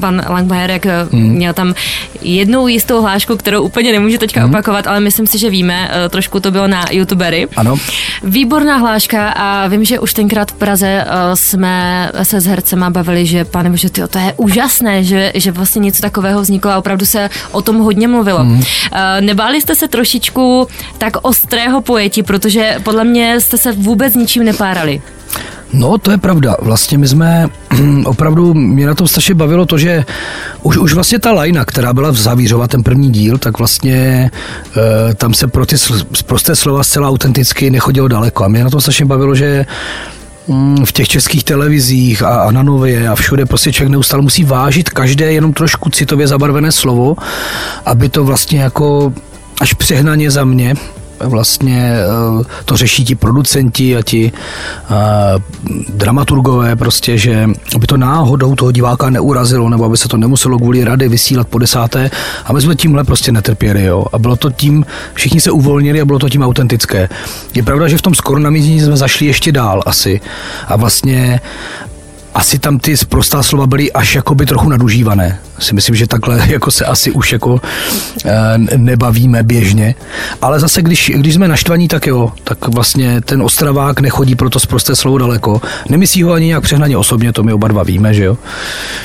pan 0.00 0.22
Langmajerek 0.28 0.86
hmm. 1.12 1.22
měl 1.22 1.52
tam 1.52 1.74
jednou 2.22 2.68
jistou 2.68 3.02
hlášku, 3.02 3.36
kterou 3.36 3.62
úplně 3.62 3.92
nemůže 3.92 4.18
teďka 4.18 4.40
hmm 4.40 4.54
opakovat, 4.54 4.63
ale 4.68 5.00
myslím 5.00 5.26
si, 5.26 5.38
že 5.38 5.50
víme, 5.50 5.90
eh, 5.90 6.08
trošku 6.08 6.40
to 6.40 6.50
bylo 6.50 6.66
na 6.68 6.84
youtubery. 6.90 7.48
Ano. 7.56 7.76
Výborná 8.22 8.76
hláška 8.76 9.28
a 9.28 9.66
vím, 9.66 9.84
že 9.84 9.98
už 9.98 10.14
tenkrát 10.14 10.50
v 10.50 10.54
Praze 10.54 10.88
eh, 10.88 11.06
jsme 11.36 12.10
se 12.22 12.40
s 12.40 12.46
hercema 12.46 12.90
bavili, 12.90 13.26
že 13.26 13.44
pane 13.44 13.70
bože, 13.70 13.90
tyjo, 13.90 14.08
to 14.08 14.18
je 14.18 14.34
úžasné, 14.36 15.04
že, 15.04 15.32
že 15.34 15.52
vlastně 15.52 15.80
něco 15.80 16.02
takového 16.02 16.40
vzniklo 16.40 16.70
a 16.70 16.78
opravdu 16.78 17.06
se 17.06 17.30
o 17.50 17.62
tom 17.62 17.78
hodně 17.78 18.08
mluvilo. 18.08 18.44
Mm. 18.44 18.62
Nebáli 19.20 19.60
jste 19.60 19.74
se 19.74 19.88
trošičku 19.88 20.68
tak 20.98 21.16
ostrého 21.22 21.80
pojetí, 21.80 22.22
protože 22.22 22.76
podle 22.82 23.04
mě 23.04 23.40
jste 23.40 23.58
se 23.58 23.72
vůbec 23.72 24.14
ničím 24.14 24.44
nepárali. 24.44 25.02
No, 25.74 25.98
to 25.98 26.10
je 26.10 26.18
pravda. 26.18 26.56
Vlastně 26.62 26.98
my 26.98 27.08
jsme 27.08 27.48
opravdu, 28.04 28.54
mě 28.54 28.86
na 28.86 28.94
tom 28.94 29.08
strašně 29.08 29.34
bavilo 29.34 29.66
to, 29.66 29.78
že 29.78 30.04
už, 30.62 30.76
už 30.76 30.94
vlastně 30.94 31.18
ta 31.18 31.32
lajna, 31.32 31.64
která 31.64 31.92
byla 31.92 32.10
v 32.10 32.16
Zavířova, 32.16 32.68
ten 32.68 32.82
první 32.82 33.10
díl, 33.10 33.38
tak 33.38 33.58
vlastně 33.58 34.30
e, 35.10 35.14
tam 35.14 35.34
se 35.34 35.46
pro 35.46 35.66
ty 35.66 35.76
prosté 36.26 36.56
slova 36.56 36.84
zcela 36.84 37.08
autenticky 37.08 37.70
nechodilo 37.70 38.08
daleko. 38.08 38.44
A 38.44 38.48
mě 38.48 38.64
na 38.64 38.70
tom 38.70 38.80
strašně 38.80 39.04
bavilo, 39.04 39.34
že 39.34 39.66
mm, 40.48 40.84
v 40.84 40.92
těch 40.92 41.08
českých 41.08 41.44
televizích 41.44 42.22
a, 42.22 42.28
a 42.28 42.50
na 42.50 42.62
Nově 42.62 43.08
a 43.08 43.14
všude 43.14 43.46
prostě 43.46 43.72
člověk 43.72 43.92
neustále 43.92 44.22
musí 44.22 44.44
vážit 44.44 44.90
každé 44.90 45.32
jenom 45.32 45.52
trošku 45.52 45.90
citově 45.90 46.26
zabarvené 46.26 46.72
slovo, 46.72 47.16
aby 47.86 48.08
to 48.08 48.24
vlastně 48.24 48.60
jako 48.60 49.12
až 49.60 49.74
přehnaně 49.74 50.30
za 50.30 50.44
mě 50.44 50.74
vlastně 51.20 51.96
eh, 51.96 52.44
to 52.64 52.76
řeší 52.76 53.04
ti 53.04 53.14
producenti 53.14 53.96
a 53.96 54.02
ti 54.02 54.32
uh, 54.90 54.96
dramaturgové 55.88 56.76
prostě, 56.76 57.18
že 57.18 57.48
aby 57.74 57.86
to 57.86 57.96
náhodou 57.96 58.54
toho 58.54 58.72
diváka 58.72 59.10
neurazilo, 59.10 59.68
nebo 59.68 59.84
aby 59.84 59.96
se 59.96 60.08
to 60.08 60.16
nemuselo 60.16 60.58
kvůli 60.58 60.84
rady 60.84 61.08
vysílat 61.08 61.48
po 61.48 61.58
desáté. 61.58 62.10
A 62.44 62.52
my 62.52 62.60
jsme 62.60 62.74
tímhle 62.74 63.04
prostě 63.04 63.32
netrpěli, 63.32 63.84
jo. 63.84 64.04
A 64.12 64.18
bylo 64.18 64.36
to 64.36 64.50
tím, 64.50 64.86
všichni 65.14 65.40
se 65.40 65.50
uvolnili 65.50 66.00
a 66.00 66.04
bylo 66.04 66.18
to 66.18 66.28
tím 66.28 66.42
autentické. 66.42 67.08
Je 67.54 67.62
pravda, 67.62 67.88
že 67.88 67.98
v 67.98 68.02
tom 68.02 68.14
skoro 68.14 68.40
na 68.40 68.50
jsme 68.50 68.96
zašli 68.96 69.26
ještě 69.26 69.52
dál 69.52 69.82
asi. 69.86 70.20
A 70.68 70.76
vlastně 70.76 71.40
asi 72.34 72.58
tam 72.58 72.78
ty 72.78 72.94
prostá 73.08 73.42
slova 73.42 73.66
byly 73.66 73.92
až 73.92 74.14
jakoby 74.14 74.46
trochu 74.46 74.68
nadužívané. 74.68 75.38
Si 75.58 75.74
myslím, 75.74 75.96
že 75.96 76.06
takhle 76.06 76.42
jako 76.46 76.70
se 76.70 76.84
asi 76.84 77.10
už 77.10 77.32
jako 77.32 77.60
e, 78.24 78.58
nebavíme 78.76 79.42
běžně. 79.42 79.94
Ale 80.42 80.60
zase, 80.60 80.82
když, 80.82 81.12
když 81.14 81.34
jsme 81.34 81.48
naštvaní, 81.48 81.88
tak 81.88 82.06
jo, 82.06 82.32
tak 82.44 82.68
vlastně 82.68 83.20
ten 83.20 83.42
Ostravák 83.42 84.00
nechodí 84.00 84.34
pro 84.34 84.50
to 84.50 84.58
prosté 84.68 84.96
slovo 84.96 85.18
daleko. 85.18 85.60
Nemyslí 85.88 86.22
ho 86.22 86.32
ani 86.32 86.46
nějak 86.46 86.62
přehnaně 86.62 86.96
osobně, 86.96 87.32
to 87.32 87.42
my 87.42 87.52
oba 87.52 87.68
dva 87.68 87.82
víme, 87.82 88.14
že 88.14 88.24
jo. 88.24 88.38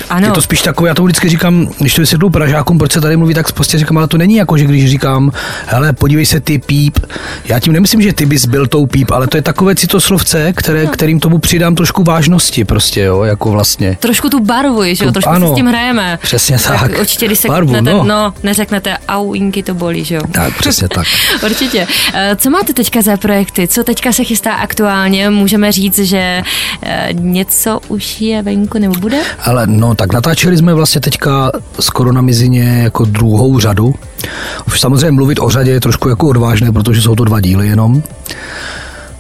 Ano. 0.10 0.28
Je 0.28 0.32
to 0.32 0.42
spíš 0.42 0.62
takové, 0.62 0.90
já 0.90 0.94
to 0.94 1.04
vždycky 1.04 1.30
říkám, 1.30 1.68
když 1.80 1.94
to 1.94 2.02
vysvětlu 2.02 2.30
Pražákům, 2.30 2.78
proč 2.78 2.92
se 2.92 3.02
tady 3.02 3.18
mluví, 3.18 3.34
tak 3.34 3.52
prostě 3.52 3.78
říkám, 3.78 3.98
ale 3.98 4.08
to 4.08 4.18
není 4.18 4.36
jako, 4.36 4.58
že 4.58 4.66
když 4.66 4.90
říkám, 4.90 5.32
hele, 5.66 5.94
podívej 5.94 6.26
se 6.26 6.40
ty 6.40 6.58
píp, 6.58 7.00
já 7.46 7.60
tím 7.60 7.74
nemyslím, 7.74 8.02
že 8.02 8.14
ty 8.14 8.26
bys 8.26 8.46
byl 8.46 8.68
tou 8.68 8.86
píp, 8.86 9.12
ale 9.12 9.28
to 9.28 9.38
je 9.38 9.42
takové 9.42 9.76
citoslovce, 9.76 10.54
které, 10.56 10.88
kterým 10.88 11.20
tomu 11.20 11.38
přidám 11.38 11.76
trošku 11.76 12.04
vážnosti 12.04 12.66
prostě, 12.66 13.02
jo 13.02 13.19
jako 13.26 13.52
vlastně. 13.52 13.98
Trošku 14.00 14.30
tu 14.30 14.40
barvu, 14.40 14.84
že 14.84 15.06
jo, 15.06 15.12
trošku 15.12 15.30
ano, 15.30 15.48
si 15.48 15.54
s 15.54 15.56
tím 15.56 15.68
hrajeme. 15.68 16.20
Přesně 16.22 16.58
tak. 16.58 16.82
tak 16.82 17.00
určitě, 17.00 17.26
když 17.26 17.40
se 17.40 17.48
barvu, 17.48 17.82
no. 17.82 18.04
no. 18.04 18.34
neřeknete 18.44 18.98
au, 19.08 19.34
inky 19.34 19.64
to 19.64 19.74
bolí, 19.74 20.06
že 20.06 20.16
jo. 20.16 20.22
Tak, 20.32 20.58
přesně 20.58 20.88
tak. 20.88 21.08
určitě. 21.46 21.88
Eh, 22.14 22.36
co 22.36 22.50
máte 22.50 22.74
teďka 22.74 23.02
za 23.02 23.18
projekty? 23.18 23.68
Co 23.68 23.84
teďka 23.84 24.12
se 24.12 24.24
chystá 24.24 24.54
aktuálně? 24.54 25.30
Můžeme 25.30 25.72
říct, 25.72 26.00
že 26.00 26.44
eh, 26.84 27.10
něco 27.14 27.80
už 27.88 28.22
je 28.22 28.42
venku 28.42 28.80
nebo 28.80 28.96
bude? 29.00 29.18
Ale 29.46 29.68
no, 29.68 29.96
tak 29.96 30.14
natáčeli 30.14 30.58
jsme 30.58 30.74
vlastně 30.74 31.02
teďka 31.02 31.52
skoro 31.80 32.12
na 32.12 32.22
mizině 32.22 32.64
jako 32.84 33.06
druhou 33.06 33.60
řadu. 33.60 33.96
Už 34.68 34.80
samozřejmě 34.80 35.12
mluvit 35.12 35.40
o 35.42 35.50
řadě 35.50 35.72
je 35.72 35.80
trošku 35.80 36.10
jako 36.10 36.28
odvážné, 36.28 36.72
protože 36.72 37.02
jsou 37.02 37.16
to 37.16 37.24
dva 37.24 37.42
díly 37.42 37.68
jenom. 37.68 38.04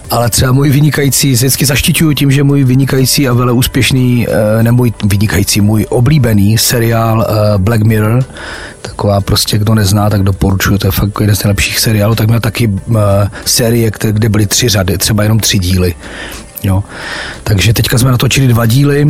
Ale 0.09 0.29
třeba 0.29 0.51
můj 0.51 0.69
vynikající, 0.69 1.31
vždycky 1.31 1.65
zaštiťuju 1.65 2.13
tím, 2.13 2.31
že 2.31 2.43
můj 2.43 2.63
vynikající 2.63 3.27
a 3.27 3.33
vele 3.33 3.51
úspěšný, 3.51 4.27
eh, 4.29 4.63
ne 4.63 4.71
můj 4.71 4.93
vynikající, 5.03 5.61
můj 5.61 5.85
oblíbený 5.89 6.57
seriál 6.57 7.27
eh, 7.29 7.57
Black 7.57 7.83
Mirror, 7.83 8.23
taková 8.81 9.21
prostě, 9.21 9.57
kdo 9.57 9.75
nezná, 9.75 10.09
tak 10.09 10.23
doporučuju, 10.23 10.77
to 10.77 10.87
je 10.87 10.91
fakt 10.91 11.21
jeden 11.21 11.35
z 11.35 11.43
nejlepších 11.43 11.79
seriálů, 11.79 12.15
tak 12.15 12.27
měl 12.27 12.39
taky 12.39 12.67
uh, 12.67 12.97
série, 13.45 13.91
kde 14.11 14.29
byly 14.29 14.45
tři 14.45 14.69
řady, 14.69 14.97
třeba 14.97 15.23
jenom 15.23 15.39
tři 15.39 15.59
díly. 15.59 15.95
Jo. 16.63 16.83
Takže 17.43 17.73
teďka 17.73 17.97
jsme 17.97 18.11
natočili 18.11 18.47
dva 18.47 18.65
díly 18.65 19.07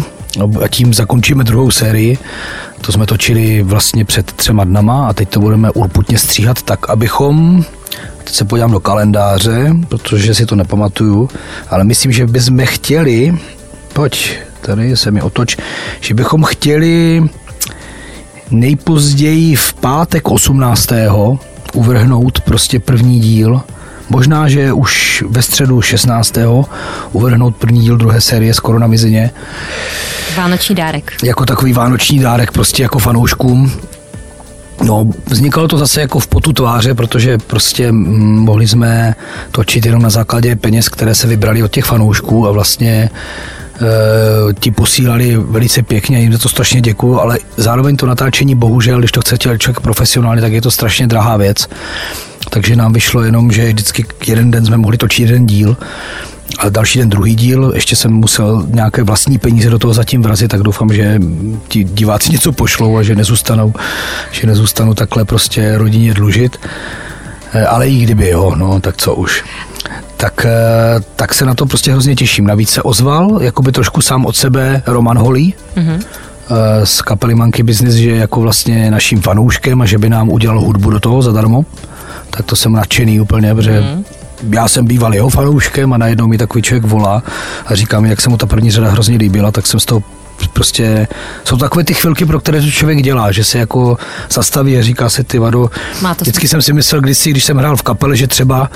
a 0.63 0.67
tím 0.67 0.93
zakončíme 0.93 1.43
druhou 1.43 1.71
sérii. 1.71 2.17
To 2.81 2.91
jsme 2.91 3.05
točili 3.05 3.63
vlastně 3.63 4.05
před 4.05 4.31
třema 4.31 4.63
dnama 4.63 5.07
a 5.07 5.13
teď 5.13 5.29
to 5.29 5.39
budeme 5.39 5.71
urputně 5.71 6.17
stříhat 6.17 6.61
tak, 6.61 6.89
abychom 6.89 7.65
Teď 8.29 8.35
se 8.35 8.45
podívám 8.45 8.71
do 8.71 8.79
kalendáře, 8.79 9.73
protože 9.87 10.35
si 10.35 10.45
to 10.45 10.55
nepamatuju, 10.55 11.29
ale 11.69 11.83
myslím, 11.83 12.11
že 12.11 12.27
bychom 12.27 12.65
chtěli, 12.65 13.37
pojď, 13.93 14.37
tady 14.61 14.97
se 14.97 15.11
mi 15.11 15.21
otoč, 15.21 15.57
že 15.99 16.13
bychom 16.13 16.43
chtěli 16.43 17.23
nejpozději 18.51 19.55
v 19.55 19.73
pátek 19.73 20.27
18. 20.27 20.89
uvrhnout 21.73 22.41
prostě 22.41 22.79
první 22.79 23.19
díl, 23.19 23.61
Možná, 24.09 24.49
že 24.49 24.73
už 24.73 25.23
ve 25.29 25.41
středu 25.41 25.81
16. 25.81 26.37
uvrhnout 27.11 27.55
první 27.55 27.81
díl 27.81 27.97
druhé 27.97 28.21
série 28.21 28.53
skoro 28.53 28.79
na 28.79 28.87
mizině. 28.87 29.31
Vánoční 30.37 30.75
dárek. 30.75 31.11
Jako 31.23 31.45
takový 31.45 31.73
vánoční 31.73 32.19
dárek 32.19 32.51
prostě 32.51 32.83
jako 32.83 32.99
fanouškům. 32.99 33.71
No, 34.83 35.07
vznikalo 35.25 35.67
to 35.67 35.77
zase 35.77 36.01
jako 36.01 36.19
v 36.19 36.27
potu 36.27 36.53
tváře, 36.53 36.93
protože 36.93 37.37
prostě 37.37 37.91
mohli 37.91 38.67
jsme 38.67 39.15
točit 39.51 39.85
jenom 39.85 40.01
na 40.01 40.09
základě 40.09 40.55
peněz, 40.55 40.89
které 40.89 41.15
se 41.15 41.27
vybrali 41.27 41.63
od 41.63 41.71
těch 41.71 41.85
fanoušků 41.85 42.47
a 42.47 42.51
vlastně 42.51 42.91
e, 42.91 44.53
ti 44.59 44.71
posílali 44.71 45.37
velice 45.37 45.81
pěkně, 45.81 46.21
jim 46.21 46.33
za 46.33 46.37
to 46.37 46.49
strašně 46.49 46.81
děkuju, 46.81 47.19
ale 47.19 47.39
zároveň 47.57 47.97
to 47.97 48.05
natáčení, 48.05 48.55
bohužel, 48.55 48.99
když 48.99 49.11
to 49.11 49.21
chce 49.21 49.37
člověk 49.37 49.79
profesionálně, 49.79 50.41
tak 50.41 50.53
je 50.53 50.61
to 50.61 50.71
strašně 50.71 51.07
drahá 51.07 51.37
věc. 51.37 51.67
Takže 52.49 52.75
nám 52.75 52.93
vyšlo 52.93 53.23
jenom, 53.23 53.51
že 53.51 53.67
vždycky 53.67 54.05
jeden 54.27 54.51
den 54.51 54.65
jsme 54.65 54.77
mohli 54.77 54.97
točit 54.97 55.21
jeden 55.21 55.45
díl 55.45 55.77
a 56.59 56.69
další 56.69 56.99
den 56.99 57.09
druhý 57.09 57.35
díl, 57.35 57.71
ještě 57.75 57.95
jsem 57.95 58.11
musel 58.11 58.65
nějaké 58.67 59.03
vlastní 59.03 59.37
peníze 59.37 59.69
do 59.69 59.79
toho 59.79 59.93
zatím 59.93 60.21
vrazit, 60.21 60.51
tak 60.51 60.61
doufám, 60.61 60.93
že 60.93 61.19
ti 61.67 61.83
diváci 61.83 62.31
něco 62.31 62.51
pošlou 62.51 62.97
a 62.97 63.03
že 63.03 63.15
nezůstanou, 63.15 63.73
že 64.31 64.47
nezůstanou 64.47 64.93
takhle 64.93 65.25
prostě 65.25 65.77
rodině 65.77 66.13
dlužit. 66.13 66.57
Eh, 67.53 67.65
ale 67.65 67.89
i 67.89 67.97
kdyby 67.99 68.29
jo, 68.29 68.53
no, 68.55 68.79
tak 68.79 68.97
co 68.97 69.15
už. 69.15 69.43
Tak, 70.17 70.45
eh, 70.45 70.99
tak 71.15 71.33
se 71.33 71.45
na 71.45 71.53
to 71.53 71.65
prostě 71.65 71.91
hrozně 71.91 72.15
těším. 72.15 72.47
Navíc 72.47 72.69
se 72.69 72.81
ozval, 72.81 73.39
jakoby 73.41 73.71
trošku 73.71 74.01
sám 74.01 74.25
od 74.25 74.35
sebe 74.35 74.81
Roman 74.85 75.17
Holý, 75.17 75.53
mm-hmm 75.75 76.03
z 76.83 77.01
kapely 77.01 77.35
Monkey 77.35 77.63
Business, 77.63 77.95
že 77.95 78.09
je 78.09 78.15
jako 78.15 78.41
vlastně 78.41 78.91
naším 78.91 79.21
fanouškem 79.21 79.81
a 79.81 79.85
že 79.85 79.97
by 79.97 80.09
nám 80.09 80.29
udělal 80.29 80.61
hudbu 80.61 80.89
do 80.89 80.99
toho 80.99 81.21
zadarmo. 81.21 81.65
Tak 82.29 82.45
to 82.45 82.55
jsem 82.55 82.73
nadšený 82.73 83.19
úplně, 83.19 83.55
protože 83.55 83.81
mm 83.81 84.03
já 84.49 84.67
jsem 84.67 84.85
býval 84.85 85.13
jeho 85.13 85.29
fanouškem 85.29 85.93
a 85.93 85.97
najednou 85.97 86.27
mi 86.27 86.37
takový 86.37 86.61
člověk 86.61 86.85
volá 86.85 87.23
a 87.65 87.75
říká 87.75 87.99
mi, 87.99 88.09
jak 88.09 88.21
se 88.21 88.29
mu 88.29 88.37
ta 88.37 88.45
první 88.45 88.71
řada 88.71 88.89
hrozně 88.89 89.17
líbila, 89.17 89.51
tak 89.51 89.67
jsem 89.67 89.79
z 89.79 89.85
toho 89.85 90.03
prostě, 90.53 91.07
jsou 91.43 91.57
takové 91.57 91.83
ty 91.83 91.93
chvilky, 91.93 92.25
pro 92.25 92.39
které 92.39 92.61
to 92.61 92.71
člověk 92.71 93.01
dělá, 93.01 93.31
že 93.31 93.43
se 93.43 93.59
jako 93.59 93.97
zastaví 94.31 94.77
a 94.77 94.81
říká 94.81 95.09
si 95.09 95.23
ty 95.23 95.39
vado. 95.39 95.69
Vždycky 96.21 96.47
jsem 96.47 96.61
si 96.61 96.73
myslel 96.73 97.01
kdysi, 97.01 97.31
když 97.31 97.43
jsem 97.43 97.57
hrál 97.57 97.75
v 97.75 97.81
kapele, 97.81 98.17
že 98.17 98.27
třeba 98.27 98.71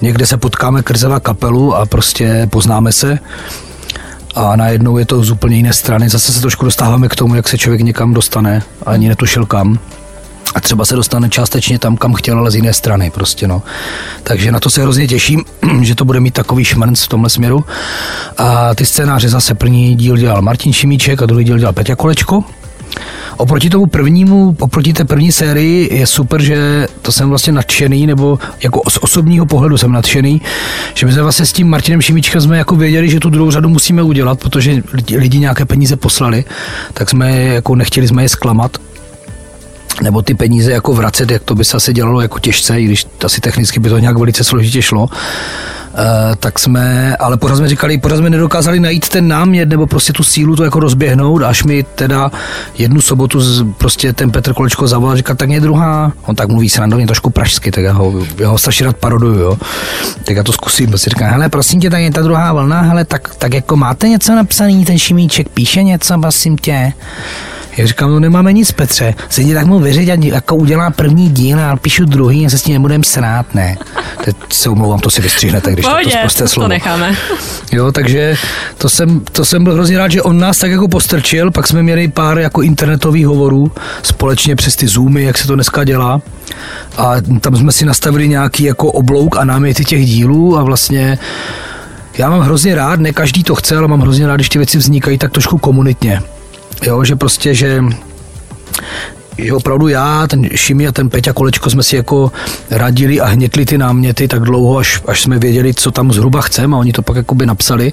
někde 0.00 0.26
se 0.26 0.36
potkáme 0.36 0.82
krzeva 0.82 1.20
kapelu 1.20 1.74
a 1.74 1.86
prostě 1.86 2.48
poznáme 2.50 2.92
se 2.92 3.18
a 4.34 4.56
najednou 4.56 4.98
je 4.98 5.06
to 5.06 5.24
z 5.24 5.30
úplně 5.30 5.56
jiné 5.56 5.72
strany. 5.72 6.08
Zase 6.08 6.32
se 6.32 6.40
trošku 6.40 6.64
dostáváme 6.64 7.08
k 7.08 7.16
tomu, 7.16 7.34
jak 7.34 7.48
se 7.48 7.58
člověk 7.58 7.80
někam 7.80 8.14
dostane 8.14 8.62
a 8.86 8.90
ani 8.90 9.08
netušil 9.08 9.46
kam 9.46 9.78
a 10.54 10.60
třeba 10.60 10.84
se 10.84 10.96
dostane 10.96 11.30
částečně 11.30 11.78
tam, 11.78 11.96
kam 11.96 12.14
chtěl, 12.14 12.38
ale 12.38 12.50
z 12.50 12.54
jiné 12.54 12.72
strany 12.72 13.10
prostě, 13.10 13.48
no. 13.48 13.62
Takže 14.22 14.52
na 14.52 14.60
to 14.60 14.70
se 14.70 14.82
hrozně 14.82 15.08
těším, 15.08 15.44
že 15.80 15.94
to 15.94 16.04
bude 16.04 16.20
mít 16.20 16.34
takový 16.34 16.64
šmrnc 16.64 17.02
v 17.02 17.08
tomhle 17.08 17.30
směru. 17.30 17.64
A 18.38 18.74
ty 18.74 18.86
scénáře 18.86 19.28
zase 19.28 19.54
první 19.54 19.96
díl 19.96 20.16
dělal 20.16 20.42
Martin 20.42 20.72
Šimíček 20.72 21.22
a 21.22 21.26
druhý 21.26 21.44
díl 21.44 21.58
dělal 21.58 21.72
Peťa 21.72 21.96
Kolečko. 21.96 22.44
Oproti 23.36 23.70
tomu 23.70 23.86
prvnímu, 23.86 24.56
oproti 24.60 24.92
té 24.92 25.04
první 25.04 25.32
sérii 25.32 25.96
je 25.96 26.06
super, 26.06 26.42
že 26.42 26.86
to 27.02 27.12
jsem 27.12 27.28
vlastně 27.28 27.52
nadšený, 27.52 28.06
nebo 28.06 28.38
jako 28.62 28.82
z 28.88 28.98
osobního 29.00 29.46
pohledu 29.46 29.78
jsem 29.78 29.92
nadšený, 29.92 30.42
že 30.94 31.06
my 31.06 31.12
jsme 31.12 31.22
vlastně 31.22 31.46
s 31.46 31.52
tím 31.52 31.68
Martinem 31.68 32.00
Šimíčkem 32.00 32.40
jsme 32.40 32.58
jako 32.58 32.76
věděli, 32.76 33.10
že 33.10 33.20
tu 33.20 33.30
druhou 33.30 33.50
řadu 33.50 33.68
musíme 33.68 34.02
udělat, 34.02 34.40
protože 34.40 34.82
lidi, 34.92 35.16
lidi 35.16 35.38
nějaké 35.38 35.64
peníze 35.64 35.96
poslali, 35.96 36.44
tak 36.94 37.10
jsme 37.10 37.42
jako 37.42 37.74
nechtěli 37.74 38.08
jsme 38.08 38.22
je 38.22 38.28
zklamat 38.28 38.78
nebo 40.00 40.22
ty 40.22 40.34
peníze 40.34 40.72
jako 40.72 40.92
vracet, 40.92 41.30
jak 41.30 41.42
to 41.42 41.54
by 41.54 41.64
se 41.64 41.76
asi 41.76 41.92
dělalo 41.92 42.20
jako 42.20 42.38
těžce, 42.38 42.80
i 42.80 42.84
když 42.84 43.06
asi 43.24 43.40
technicky 43.40 43.80
by 43.80 43.88
to 43.88 43.98
nějak 43.98 44.18
velice 44.18 44.44
složitě 44.44 44.82
šlo, 44.82 45.08
Uh, 45.92 46.34
tak 46.36 46.58
jsme, 46.58 47.16
ale 47.16 47.36
pořád 47.36 47.56
jsme 47.56 47.68
říkali, 47.68 47.98
pořád 47.98 48.16
jsme 48.16 48.30
nedokázali 48.30 48.80
najít 48.80 49.08
ten 49.08 49.28
námět 49.28 49.68
nebo 49.68 49.86
prostě 49.86 50.12
tu 50.12 50.22
sílu 50.22 50.56
to 50.56 50.64
jako 50.64 50.80
rozběhnout, 50.80 51.42
až 51.42 51.64
mi 51.64 51.82
teda 51.82 52.30
jednu 52.78 53.00
sobotu 53.00 53.40
z, 53.40 53.66
prostě 53.78 54.12
ten 54.12 54.30
Petr 54.30 54.54
Kolečko 54.54 54.88
zavolal, 54.88 55.16
říkal, 55.16 55.36
tak 55.36 55.48
mě 55.48 55.60
druhá, 55.60 56.12
on 56.26 56.36
tak 56.36 56.48
mluví 56.48 56.68
srandovně 56.68 57.06
trošku 57.06 57.30
pražsky, 57.30 57.70
tak 57.70 57.84
já 57.84 57.92
ho, 57.92 58.12
já 58.38 58.48
ho 58.48 58.58
strašně 58.58 58.86
rád 58.86 58.96
paroduju, 58.96 59.38
jo. 59.38 59.58
Tak 60.24 60.36
já 60.36 60.42
to 60.42 60.52
zkusím, 60.52 60.88
prostě 60.88 61.10
říkám, 61.10 61.30
hele, 61.30 61.48
prosím 61.48 61.80
tě, 61.80 61.90
tak 61.90 62.00
je 62.00 62.10
ta 62.10 62.22
druhá 62.22 62.52
vlna, 62.52 62.80
hele, 62.80 63.04
tak, 63.04 63.34
tak 63.34 63.54
jako 63.54 63.76
máte 63.76 64.08
něco 64.08 64.34
napsaný, 64.34 64.84
ten 64.84 64.98
Šimíček 64.98 65.48
píše 65.48 65.82
něco, 65.82 66.18
prosím 66.18 66.58
tě. 66.58 66.92
Já 67.76 67.86
říkám, 67.86 68.10
no 68.10 68.20
nemáme 68.20 68.52
nic, 68.52 68.72
Petře. 68.72 69.14
Sedí 69.28 69.54
tak 69.54 69.66
mu 69.66 69.78
věřit, 69.78 70.10
a 70.10 70.16
jako 70.20 70.56
udělá 70.56 70.90
první 70.90 71.28
díl 71.28 71.60
a 71.60 71.76
píšu 71.76 72.04
druhý 72.04 72.46
a 72.46 72.50
se 72.50 72.58
s 72.58 72.62
tím 72.62 72.72
nebudeme 72.72 73.04
srát, 73.04 73.54
ne. 73.54 73.76
Teď 74.24 74.36
se 74.52 74.68
omlouvám, 74.68 75.00
to 75.00 75.10
si 75.10 75.22
vystřihnete, 75.22 75.72
když 75.72 75.86
Pohodě, 75.86 76.10
to 76.10 76.16
prostě 76.20 76.48
slovo. 76.48 76.64
to 76.64 76.68
necháme. 76.68 77.16
Jo, 77.72 77.92
takže 77.92 78.36
to 78.78 78.88
jsem, 78.88 79.20
to 79.32 79.44
jsem 79.44 79.64
byl 79.64 79.74
hrozně 79.74 79.98
rád, 79.98 80.10
že 80.10 80.22
on 80.22 80.38
nás 80.38 80.58
tak 80.58 80.70
jako 80.70 80.88
postrčil, 80.88 81.50
pak 81.50 81.66
jsme 81.66 81.82
měli 81.82 82.08
pár 82.08 82.38
jako 82.38 82.62
internetových 82.62 83.26
hovorů 83.26 83.72
společně 84.02 84.56
přes 84.56 84.76
ty 84.76 84.88
Zoomy, 84.88 85.22
jak 85.22 85.38
se 85.38 85.46
to 85.46 85.54
dneska 85.54 85.84
dělá. 85.84 86.20
A 86.96 87.14
tam 87.40 87.56
jsme 87.56 87.72
si 87.72 87.84
nastavili 87.84 88.28
nějaký 88.28 88.64
jako 88.64 88.92
oblouk 88.92 89.36
a 89.36 89.44
náměty 89.44 89.84
těch 89.84 90.06
dílů 90.06 90.58
a 90.58 90.62
vlastně 90.62 91.18
já 92.18 92.30
mám 92.30 92.40
hrozně 92.40 92.74
rád, 92.74 93.00
ne 93.00 93.12
každý 93.12 93.44
to 93.44 93.54
chce, 93.54 93.76
ale 93.76 93.88
mám 93.88 94.00
hrozně 94.00 94.26
rád, 94.26 94.34
když 94.36 94.48
ty 94.48 94.58
věci 94.58 94.78
vznikají 94.78 95.18
tak 95.18 95.32
trošku 95.32 95.58
komunitně. 95.58 96.20
Jo, 96.82 97.04
že 97.04 97.16
prostě, 97.16 97.54
že 97.54 97.82
že 99.38 99.52
opravdu 99.52 99.88
já, 99.88 100.26
ten 100.26 100.48
Šimi 100.54 100.88
a 100.88 100.92
ten 100.92 101.10
Peťa 101.10 101.32
Kolečko 101.32 101.70
jsme 101.70 101.82
si 101.82 101.96
jako 101.96 102.32
radili 102.70 103.20
a 103.20 103.26
hnětli 103.26 103.66
ty 103.66 103.78
náměty 103.78 104.28
tak 104.28 104.42
dlouho, 104.42 104.78
až, 104.78 105.00
až 105.06 105.22
jsme 105.22 105.38
věděli, 105.38 105.74
co 105.74 105.90
tam 105.90 106.12
zhruba 106.12 106.40
chceme 106.40 106.76
a 106.76 106.78
oni 106.78 106.92
to 106.92 107.02
pak 107.02 107.16
jakoby 107.16 107.46
napsali. 107.46 107.92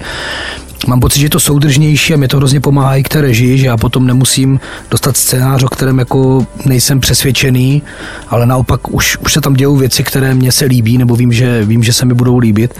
Mám 0.87 0.99
pocit, 0.99 1.19
že 1.19 1.25
je 1.25 1.29
to 1.29 1.39
soudržnější 1.39 2.13
a 2.13 2.17
mě 2.17 2.27
to 2.27 2.37
hrozně 2.37 2.59
pomáhá 2.59 2.95
i 2.95 3.03
k 3.03 3.09
té 3.09 3.21
režii, 3.21 3.57
že 3.57 3.67
já 3.67 3.77
potom 3.77 4.07
nemusím 4.07 4.59
dostat 4.91 5.17
scénář, 5.17 5.63
o 5.63 5.67
kterém 5.67 5.99
jako 5.99 6.45
nejsem 6.65 6.99
přesvědčený, 6.99 7.81
ale 8.27 8.45
naopak 8.45 8.93
už, 8.93 9.17
už 9.17 9.33
se 9.33 9.41
tam 9.41 9.53
dějou 9.53 9.75
věci, 9.75 10.03
které 10.03 10.33
mě 10.33 10.51
se 10.51 10.65
líbí, 10.65 10.97
nebo 10.97 11.15
vím, 11.15 11.33
že, 11.33 11.65
vím, 11.65 11.83
že 11.83 11.93
se 11.93 12.05
mi 12.05 12.13
budou 12.13 12.37
líbit. 12.37 12.73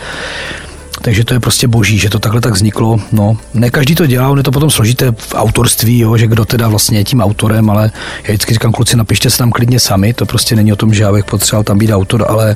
Takže 1.02 1.24
to 1.24 1.34
je 1.34 1.40
prostě 1.40 1.68
boží, 1.68 1.98
že 1.98 2.10
to 2.10 2.20
takhle 2.20 2.42
tak 2.42 2.54
vzniklo. 2.54 3.00
No, 3.12 3.38
ne 3.54 3.70
každý 3.70 3.96
to 3.96 4.06
dělá, 4.06 4.30
on 4.30 4.38
je 4.38 4.44
to 4.44 4.52
potom 4.52 4.70
složité 4.70 5.12
v 5.18 5.34
autorství, 5.36 6.00
jo, 6.00 6.18
že 6.18 6.28
kdo 6.28 6.46
teda 6.46 6.68
vlastně 6.68 6.98
je 6.98 7.04
tím 7.04 7.22
autorem, 7.22 7.70
ale 7.70 7.92
já 8.24 8.28
vždycky 8.28 8.54
říkám, 8.54 8.72
kluci, 8.72 8.98
napište 8.98 9.30
se 9.30 9.38
tam 9.38 9.52
klidně 9.52 9.80
sami, 9.80 10.14
to 10.14 10.26
prostě 10.26 10.56
není 10.56 10.74
o 10.74 10.76
tom, 10.76 10.94
že 10.94 11.04
já 11.04 11.12
bych 11.12 11.26
potřeboval 11.26 11.64
tam 11.64 11.78
být 11.78 11.92
autor, 11.92 12.26
ale 12.30 12.56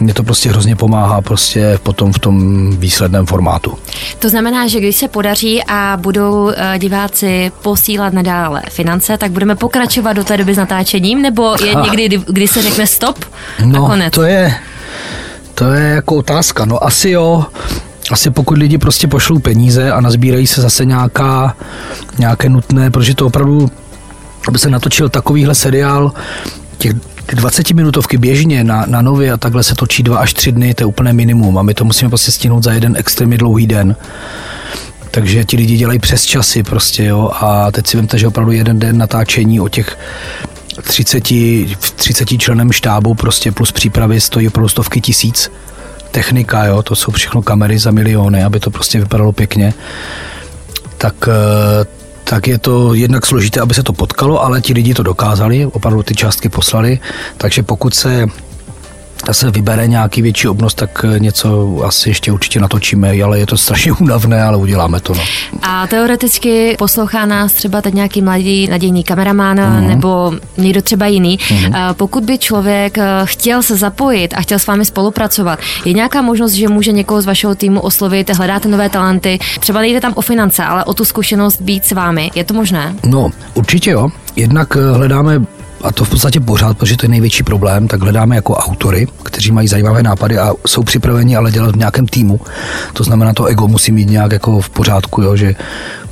mě 0.00 0.14
to 0.14 0.22
prostě 0.22 0.48
hrozně 0.48 0.76
pomáhá 0.76 1.20
prostě 1.20 1.78
potom 1.82 2.12
v 2.12 2.18
tom 2.18 2.70
výsledném 2.76 3.26
formátu. 3.26 3.78
To 4.18 4.28
znamená, 4.28 4.68
že 4.68 4.80
když 4.80 4.96
se 4.96 5.08
podaří 5.08 5.62
a 5.68 5.98
budou 6.00 6.50
eh, 6.56 6.78
diváci 6.78 7.52
posílat 7.62 8.12
nadále 8.12 8.62
finance, 8.70 9.18
tak 9.18 9.30
budeme 9.30 9.56
pokračovat 9.56 10.12
do 10.12 10.24
té 10.24 10.36
doby 10.36 10.54
s 10.54 10.58
natáčením, 10.58 11.22
nebo 11.22 11.54
je 11.64 11.74
někdy, 11.90 12.20
kdy 12.26 12.48
se 12.48 12.62
řekne 12.62 12.86
stop 12.86 13.24
no, 13.64 13.84
a 13.84 13.88
konec? 13.88 14.14
to 14.14 14.22
je, 14.22 14.54
to 15.54 15.72
je 15.72 15.88
jako 15.88 16.16
otázka. 16.16 16.64
No 16.64 16.84
asi 16.84 17.10
jo, 17.10 17.44
asi 18.10 18.30
pokud 18.30 18.58
lidi 18.58 18.78
prostě 18.78 19.06
pošlou 19.06 19.38
peníze 19.38 19.92
a 19.92 20.00
nazbírají 20.00 20.46
se 20.46 20.62
zase 20.62 20.84
nějaká, 20.84 21.56
nějaké 22.18 22.48
nutné, 22.48 22.90
protože 22.90 23.14
to 23.14 23.26
opravdu, 23.26 23.70
aby 24.48 24.58
se 24.58 24.70
natočil 24.70 25.08
takovýhle 25.08 25.54
seriál, 25.54 26.12
těch 26.78 26.92
ty 27.26 27.36
20 27.36 27.70
minutovky 27.70 28.18
běžně 28.18 28.64
na, 28.64 28.84
na 28.86 29.02
nově 29.02 29.32
a 29.32 29.36
takhle 29.36 29.62
se 29.62 29.74
točí 29.74 30.02
dva 30.02 30.18
až 30.18 30.34
tři 30.34 30.52
dny, 30.52 30.74
to 30.74 30.82
je 30.82 30.86
úplné 30.86 31.12
minimum 31.12 31.58
a 31.58 31.62
my 31.62 31.74
to 31.74 31.84
musíme 31.84 32.08
prostě 32.08 32.32
stihnout 32.32 32.64
za 32.64 32.72
jeden 32.72 32.96
extrémně 32.96 33.38
dlouhý 33.38 33.66
den. 33.66 33.96
Takže 35.10 35.44
ti 35.44 35.56
lidi 35.56 35.76
dělají 35.76 35.98
přes 35.98 36.24
časy 36.24 36.62
prostě, 36.62 37.04
jo, 37.04 37.30
a 37.40 37.70
teď 37.70 37.86
si 37.86 37.96
vemte, 37.96 38.18
že 38.18 38.26
opravdu 38.26 38.52
jeden 38.52 38.78
den 38.78 38.98
natáčení 38.98 39.60
o 39.60 39.68
těch 39.68 39.98
30, 40.82 41.24
30 41.96 42.28
členem 42.38 42.72
štábu 42.72 43.14
prostě 43.14 43.52
plus 43.52 43.72
přípravy 43.72 44.20
stojí 44.20 44.48
opravdu 44.48 44.68
stovky 44.68 45.00
tisíc. 45.00 45.50
Technika, 46.10 46.64
jo, 46.64 46.82
to 46.82 46.96
jsou 46.96 47.12
všechno 47.12 47.42
kamery 47.42 47.78
za 47.78 47.90
miliony, 47.90 48.44
aby 48.44 48.60
to 48.60 48.70
prostě 48.70 48.98
vypadalo 48.98 49.32
pěkně. 49.32 49.74
Tak, 50.98 51.14
eh, 51.28 51.84
tak 52.24 52.48
je 52.48 52.58
to 52.58 52.94
jednak 52.94 53.26
složité, 53.26 53.60
aby 53.60 53.74
se 53.74 53.82
to 53.82 53.92
potkalo, 53.92 54.44
ale 54.44 54.60
ti 54.60 54.72
lidi 54.72 54.94
to 54.94 55.02
dokázali, 55.02 55.66
opravdu 55.66 56.02
ty 56.02 56.14
částky 56.14 56.48
poslali, 56.48 56.98
takže 57.36 57.62
pokud 57.62 57.94
se 57.94 58.26
se 59.30 59.50
vybere 59.50 59.88
nějaký 59.88 60.22
větší 60.22 60.48
obnos, 60.48 60.74
tak 60.74 61.04
něco 61.18 61.80
asi 61.84 62.10
ještě 62.10 62.32
určitě 62.32 62.60
natočíme, 62.60 63.22
ale 63.22 63.38
je 63.38 63.46
to 63.46 63.56
strašně 63.56 63.92
únavné, 64.00 64.42
ale 64.42 64.56
uděláme 64.56 65.00
to. 65.00 65.14
No. 65.14 65.20
A 65.62 65.86
teoreticky 65.86 66.76
poslouchá 66.78 67.26
nás 67.26 67.52
třeba 67.52 67.82
teď 67.82 67.94
nějaký 67.94 68.22
mladý 68.22 68.68
nadějný 68.68 69.04
kameraman 69.04 69.80
mm. 69.80 69.88
nebo 69.88 70.32
někdo 70.56 70.82
třeba 70.82 71.06
jiný. 71.06 71.38
Mm. 71.50 71.74
Pokud 71.92 72.24
by 72.24 72.38
člověk 72.38 72.98
eh, 72.98 73.04
chtěl 73.24 73.62
se 73.62 73.76
zapojit 73.76 74.34
a 74.34 74.40
chtěl 74.40 74.58
s 74.58 74.66
vámi 74.66 74.84
spolupracovat, 74.84 75.58
je 75.84 75.92
nějaká 75.92 76.22
možnost, 76.22 76.52
že 76.52 76.68
může 76.68 76.92
někoho 76.92 77.22
z 77.22 77.26
vašeho 77.26 77.54
týmu 77.54 77.80
oslovit, 77.80 78.30
hledáte 78.30 78.68
nové 78.68 78.88
talenty, 78.88 79.38
třeba 79.60 79.80
nejde 79.80 80.00
tam 80.00 80.12
o 80.16 80.20
finance, 80.20 80.64
ale 80.64 80.84
o 80.84 80.94
tu 80.94 81.04
zkušenost 81.04 81.60
být 81.60 81.84
s 81.84 81.92
vámi. 81.92 82.30
Je 82.34 82.44
to 82.44 82.54
možné? 82.54 82.94
No, 83.06 83.30
určitě 83.54 83.90
jo. 83.90 84.08
Jednak 84.36 84.76
eh, 84.76 84.96
hledáme 84.96 85.40
a 85.82 85.92
to 85.92 86.04
v 86.04 86.10
podstatě 86.10 86.40
pořád, 86.40 86.78
protože 86.78 86.96
to 86.96 87.04
je 87.06 87.10
největší 87.10 87.42
problém, 87.42 87.88
tak 87.88 88.02
hledáme 88.02 88.36
jako 88.36 88.54
autory, 88.54 89.06
kteří 89.22 89.52
mají 89.52 89.68
zajímavé 89.68 90.02
nápady 90.02 90.38
a 90.38 90.52
jsou 90.66 90.82
připraveni 90.82 91.36
ale 91.36 91.50
dělat 91.50 91.74
v 91.74 91.78
nějakém 91.78 92.06
týmu. 92.06 92.40
To 92.92 93.04
znamená, 93.04 93.32
to 93.32 93.44
ego 93.44 93.68
musí 93.68 93.92
mít 93.92 94.10
nějak 94.10 94.32
jako 94.32 94.60
v 94.60 94.70
pořádku, 94.70 95.22
jo, 95.22 95.36
že 95.36 95.54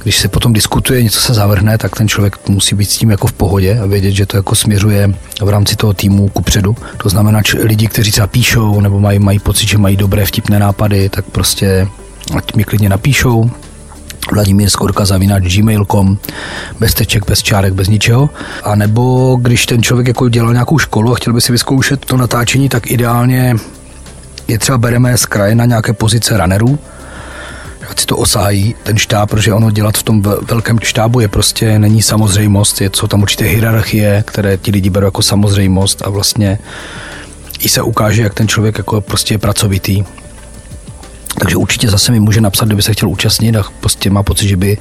když 0.02 0.18
se 0.18 0.28
potom 0.28 0.52
diskutuje, 0.52 1.02
něco 1.02 1.20
se 1.20 1.34
zavrhne, 1.34 1.78
tak 1.78 1.96
ten 1.96 2.08
člověk 2.08 2.48
musí 2.48 2.74
být 2.74 2.90
s 2.90 2.98
tím 2.98 3.10
jako 3.10 3.26
v 3.26 3.32
pohodě 3.32 3.80
a 3.82 3.86
vědět, 3.86 4.10
že 4.10 4.26
to 4.26 4.36
jako 4.36 4.54
směřuje 4.54 5.14
v 5.42 5.48
rámci 5.48 5.76
toho 5.76 5.92
týmu 5.94 6.28
ku 6.28 6.42
předu. 6.42 6.76
To 6.96 7.08
znamená, 7.08 7.40
že 7.46 7.58
lidi, 7.62 7.86
kteří 7.88 8.10
třeba 8.10 8.26
píšou 8.26 8.80
nebo 8.80 9.00
mají, 9.00 9.18
mají 9.18 9.38
pocit, 9.38 9.68
že 9.68 9.78
mají 9.78 9.96
dobré 9.96 10.26
vtipné 10.26 10.58
nápady, 10.58 11.08
tak 11.08 11.24
prostě 11.24 11.88
ať 12.36 12.54
mi 12.54 12.64
klidně 12.64 12.88
napíšou, 12.88 13.50
Vladimír 14.32 14.70
Skorka 14.70 15.04
zavínač 15.04 15.56
gmail.com, 15.56 16.18
bez 16.80 16.94
teček, 16.94 17.26
bez 17.26 17.42
čárek, 17.42 17.74
bez 17.74 17.88
ničeho. 17.88 18.30
A 18.64 18.74
nebo 18.74 19.36
když 19.42 19.66
ten 19.66 19.82
člověk 19.82 20.08
jako 20.08 20.28
dělal 20.28 20.52
nějakou 20.52 20.78
školu 20.78 21.12
a 21.12 21.16
chtěl 21.16 21.32
by 21.32 21.40
si 21.40 21.52
vyzkoušet 21.52 22.04
to 22.04 22.16
natáčení, 22.16 22.68
tak 22.68 22.90
ideálně 22.90 23.56
je 24.48 24.58
třeba 24.58 24.78
bereme 24.78 25.18
z 25.18 25.26
kraje 25.26 25.54
na 25.54 25.64
nějaké 25.64 25.92
pozice 25.92 26.36
runnerů, 26.36 26.78
ať 27.90 28.00
si 28.00 28.06
to 28.06 28.16
osájí 28.16 28.74
ten 28.82 28.98
štáb, 28.98 29.30
protože 29.30 29.52
ono 29.52 29.70
dělat 29.70 29.98
v 29.98 30.02
tom 30.02 30.22
velkém 30.22 30.78
štábu 30.82 31.20
je 31.20 31.28
prostě 31.28 31.78
není 31.78 32.02
samozřejmost, 32.02 32.80
je, 32.80 32.90
jsou 32.94 33.06
tam 33.06 33.22
určité 33.22 33.44
hierarchie, 33.44 34.24
které 34.26 34.56
ti 34.56 34.70
lidi 34.70 34.90
berou 34.90 35.06
jako 35.06 35.22
samozřejmost 35.22 36.02
a 36.02 36.10
vlastně 36.10 36.58
i 37.60 37.68
se 37.68 37.82
ukáže, 37.82 38.22
jak 38.22 38.34
ten 38.34 38.48
člověk 38.48 38.78
jako 38.78 39.00
prostě 39.00 39.34
je 39.34 39.38
pracovitý. 39.38 40.04
Takže 41.40 41.56
určitě 41.56 41.88
zase 41.88 42.12
mi 42.12 42.20
může 42.20 42.40
napsat, 42.40 42.64
kdyby 42.64 42.82
se 42.82 42.92
chtěl 42.92 43.08
účastnit 43.08 43.56
a 43.56 43.64
prostě 43.80 44.10
má 44.10 44.22
pocit, 44.22 44.48
že 44.48 44.56
by 44.56 44.78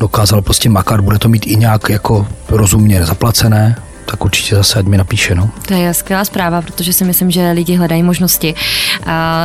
dokázal 0.00 0.42
prostě 0.42 0.68
makat, 0.68 1.00
bude 1.00 1.18
to 1.18 1.28
mít 1.28 1.46
i 1.46 1.56
nějak 1.56 1.88
jako 1.88 2.26
rozumně 2.48 3.04
zaplacené, 3.06 3.76
tak 4.10 4.24
určitě 4.24 4.56
zase 4.56 4.78
ať 4.78 4.86
mi 4.86 4.96
napíše. 4.96 5.34
No. 5.34 5.50
To 5.68 5.74
je 5.74 5.94
skvělá 5.94 6.24
zpráva, 6.24 6.62
protože 6.62 6.92
si 6.92 7.04
myslím, 7.04 7.30
že 7.30 7.50
lidi 7.50 7.76
hledají 7.76 8.02
možnosti. 8.02 8.54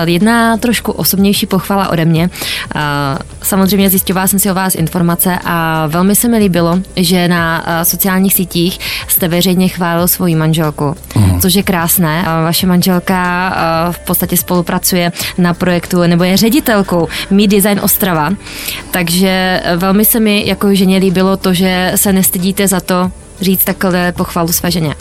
Jedna 0.06 0.58
trošku 0.58 0.92
osobnější 0.92 1.46
pochvala 1.46 1.90
ode 1.90 2.06
mě. 2.06 2.30
Samozřejmě 3.44 3.90
zjišťovala 3.90 4.28
jsem 4.28 4.40
si 4.40 4.52
o 4.52 4.54
vás 4.54 4.76
informace 4.76 5.40
a 5.44 5.88
velmi 5.88 6.16
se 6.16 6.28
mi 6.28 6.38
líbilo, 6.38 6.80
že 6.96 7.28
na 7.28 7.66
sociálních 7.84 8.34
sítích 8.34 8.80
jste 9.08 9.28
veřejně 9.28 9.68
chválil 9.68 10.08
svoji 10.08 10.36
manželku, 10.36 10.84
uh-huh. 10.84 11.40
což 11.42 11.54
je 11.54 11.64
krásné. 11.64 12.26
Vaše 12.44 12.68
manželka 12.68 13.56
v 13.92 14.00
podstatě 14.00 14.38
spolupracuje 14.38 15.12
na 15.38 15.54
projektu 15.54 16.02
nebo 16.02 16.24
je 16.24 16.38
ředitelkou 16.38 17.08
Mí 17.30 17.48
Design 17.48 17.80
Ostrava, 17.84 18.30
takže 18.92 19.64
velmi 19.76 20.06
se 20.06 20.20
mi 20.20 20.44
jako 20.48 20.76
ženě 20.76 20.98
líbilo 20.98 21.38
to, 21.38 21.54
že 21.54 21.92
se 21.96 22.14
nestydíte 22.14 22.68
za 22.68 22.80
to, 22.80 23.12
říct 23.42 23.64
takhle 23.64 24.12
pochvalu 24.12 24.52
své 24.52 24.72
ženě? 24.72 24.96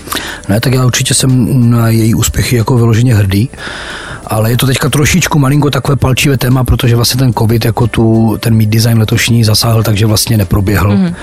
Ne, 0.49 0.61
tak 0.61 0.75
já 0.75 0.87
určitě 0.87 1.15
jsem 1.15 1.71
na 1.71 1.89
její 1.89 2.15
úspěchy 2.15 2.57
jako 2.57 2.77
vyloženě 2.77 3.15
hrdý, 3.15 3.51
ale 4.27 4.51
je 4.51 4.57
to 4.57 4.67
teďka 4.67 4.89
trošičku 4.89 5.39
malinko 5.39 5.71
takové 5.71 5.97
palčivé 5.97 6.37
téma, 6.37 6.65
protože 6.65 6.97
vlastně 6.97 7.19
ten 7.19 7.33
covid 7.33 7.65
jako 7.65 7.87
tu, 7.87 8.37
ten 8.41 8.55
mít 8.55 8.71
design 8.71 8.99
letošní 8.99 9.45
zasáhl, 9.45 9.83
takže 9.83 10.07
vlastně 10.07 10.37
neproběhl. 10.37 10.91
Mm-hmm. 10.91 11.15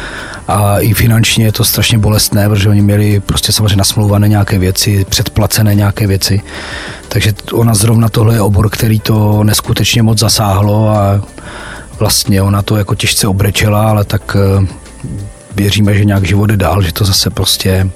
A 0.48 0.80
i 0.80 0.94
finančně 0.94 1.46
je 1.46 1.52
to 1.52 1.64
strašně 1.64 1.98
bolestné, 1.98 2.50
protože 2.50 2.70
oni 2.70 2.82
měli 2.82 3.20
prostě 3.20 3.52
samozřejmě 3.52 3.76
nasmlouvané 3.76 4.28
nějaké 4.28 4.60
věci, 4.60 5.06
předplacené 5.10 5.76
nějaké 5.76 6.08
věci. 6.08 6.42
Takže 7.08 7.34
ona 7.54 7.74
zrovna 7.74 8.10
tohle 8.10 8.34
je 8.34 8.42
obor, 8.42 8.70
který 8.70 9.00
to 9.00 9.44
neskutečně 9.44 10.04
moc 10.04 10.20
zasáhlo 10.20 10.90
a 10.90 11.22
vlastně 12.00 12.42
ona 12.42 12.62
to 12.62 12.78
jako 12.78 12.96
těžce 12.96 13.28
obrečela, 13.28 13.90
ale 13.90 14.04
tak 14.04 14.38
eh, 14.40 14.68
věříme, 15.58 15.94
že 15.94 16.06
nějak 16.06 16.26
život 16.26 16.46
jde 16.46 16.58
dál, 16.58 16.82
že 16.82 16.94
to 16.94 17.06
zase 17.06 17.30
prostě 17.30 17.90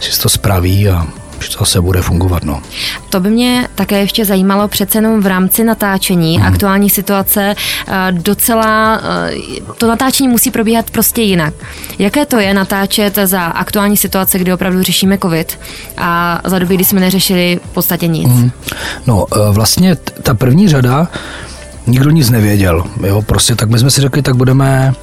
si 0.00 0.20
to 0.20 0.28
spraví 0.28 0.88
a 0.88 1.06
že 1.42 1.50
to 1.50 1.58
zase 1.58 1.80
bude 1.80 2.02
fungovat. 2.02 2.44
No. 2.44 2.62
To 3.10 3.20
by 3.20 3.30
mě 3.30 3.68
také 3.74 4.00
ještě 4.00 4.24
zajímalo 4.24 4.68
přece 4.68 4.98
jenom 4.98 5.20
v 5.20 5.26
rámci 5.26 5.64
natáčení, 5.64 6.38
hmm. 6.38 6.46
aktuální 6.46 6.90
situace, 6.90 7.54
eh, 7.88 8.12
docela 8.12 9.00
eh, 9.02 9.34
to 9.78 9.88
natáčení 9.88 10.28
musí 10.28 10.50
probíhat 10.50 10.90
prostě 10.90 11.22
jinak. 11.22 11.54
Jaké 11.98 12.26
to 12.26 12.38
je 12.38 12.54
natáčet 12.54 13.18
za 13.24 13.42
aktuální 13.42 13.96
situace, 13.96 14.38
kdy 14.38 14.52
opravdu 14.52 14.82
řešíme 14.82 15.18
covid 15.18 15.58
a 15.96 16.40
za 16.44 16.58
doby, 16.58 16.74
kdy 16.74 16.84
jsme 16.84 17.00
neřešili 17.00 17.60
v 17.70 17.74
podstatě 17.74 18.06
nic? 18.06 18.28
Hmm. 18.28 18.50
No 19.06 19.26
eh, 19.32 19.38
vlastně 19.52 19.96
ta 19.96 20.34
první 20.34 20.68
řada 20.68 21.08
nikdo 21.86 22.10
nic 22.10 22.30
nevěděl. 22.30 22.84
Jo? 23.06 23.22
Prostě 23.22 23.54
tak 23.54 23.70
my 23.70 23.78
jsme 23.78 23.90
si 23.90 24.00
řekli, 24.00 24.22
tak 24.22 24.36
budeme 24.36 24.94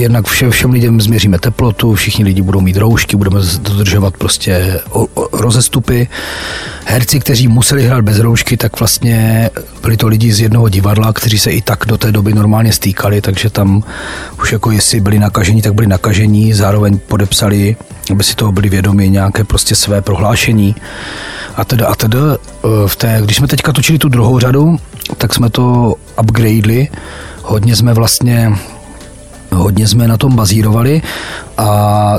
jednak 0.00 0.26
všem, 0.26 0.50
všem 0.50 0.70
lidem 0.70 1.00
změříme 1.00 1.38
teplotu, 1.38 1.94
všichni 1.94 2.24
lidi 2.24 2.42
budou 2.42 2.60
mít 2.60 2.76
roušky, 2.76 3.16
budeme 3.16 3.40
dodržovat 3.60 4.16
prostě 4.16 4.80
o, 4.90 5.06
o, 5.14 5.28
rozestupy. 5.38 6.08
Herci, 6.84 7.20
kteří 7.20 7.48
museli 7.48 7.86
hrát 7.86 8.04
bez 8.04 8.18
roušky, 8.18 8.56
tak 8.56 8.78
vlastně 8.78 9.50
byli 9.82 9.96
to 9.96 10.08
lidi 10.08 10.32
z 10.32 10.40
jednoho 10.40 10.68
divadla, 10.68 11.12
kteří 11.12 11.38
se 11.38 11.50
i 11.50 11.62
tak 11.62 11.84
do 11.86 11.98
té 11.98 12.12
doby 12.12 12.34
normálně 12.34 12.72
stýkali, 12.72 13.20
takže 13.20 13.50
tam 13.50 13.82
už 14.42 14.52
jako 14.52 14.70
jestli 14.70 15.00
byli 15.00 15.18
nakažení, 15.18 15.62
tak 15.62 15.74
byli 15.74 15.86
nakažení, 15.86 16.52
zároveň 16.52 16.98
podepsali, 16.98 17.76
aby 18.10 18.24
si 18.24 18.34
toho 18.34 18.52
byli 18.52 18.68
vědomi, 18.68 19.10
nějaké 19.10 19.44
prostě 19.44 19.74
své 19.74 20.02
prohlášení 20.02 20.76
a 21.56 21.64
teda 21.64 21.86
a 21.86 21.94
teda. 21.94 22.18
V 22.86 22.96
té, 22.96 23.20
když 23.24 23.36
jsme 23.36 23.48
teďka 23.48 23.72
točili 23.72 23.98
tu 23.98 24.08
druhou 24.08 24.38
řadu, 24.38 24.76
tak 25.18 25.34
jsme 25.34 25.50
to 25.50 25.94
upgradeli, 26.20 26.88
hodně 27.42 27.76
jsme 27.76 27.94
vlastně 27.94 28.52
hodně 29.50 29.88
jsme 29.88 30.08
na 30.08 30.16
tom 30.16 30.36
bazírovali 30.36 31.02
a 31.58 32.16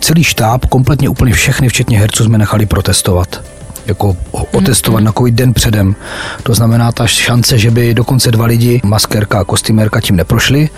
celý 0.00 0.24
štáb, 0.24 0.66
kompletně 0.66 1.08
úplně 1.08 1.32
všechny, 1.32 1.68
včetně 1.68 1.98
herců, 1.98 2.24
jsme 2.24 2.38
nechali 2.38 2.66
protestovat 2.66 3.42
jako 3.86 4.16
otestovat 4.52 5.02
na 5.02 5.12
covid 5.12 5.34
den 5.34 5.54
předem. 5.54 5.96
To 6.42 6.54
znamená, 6.54 6.92
ta 6.92 7.06
šance, 7.06 7.58
že 7.58 7.70
by 7.70 7.94
dokonce 7.94 8.30
dva 8.30 8.46
lidi, 8.46 8.80
maskérka 8.84 9.40
a 9.40 9.44
kostýmérka, 9.44 10.00
tím 10.00 10.16
neprošli, 10.16 10.68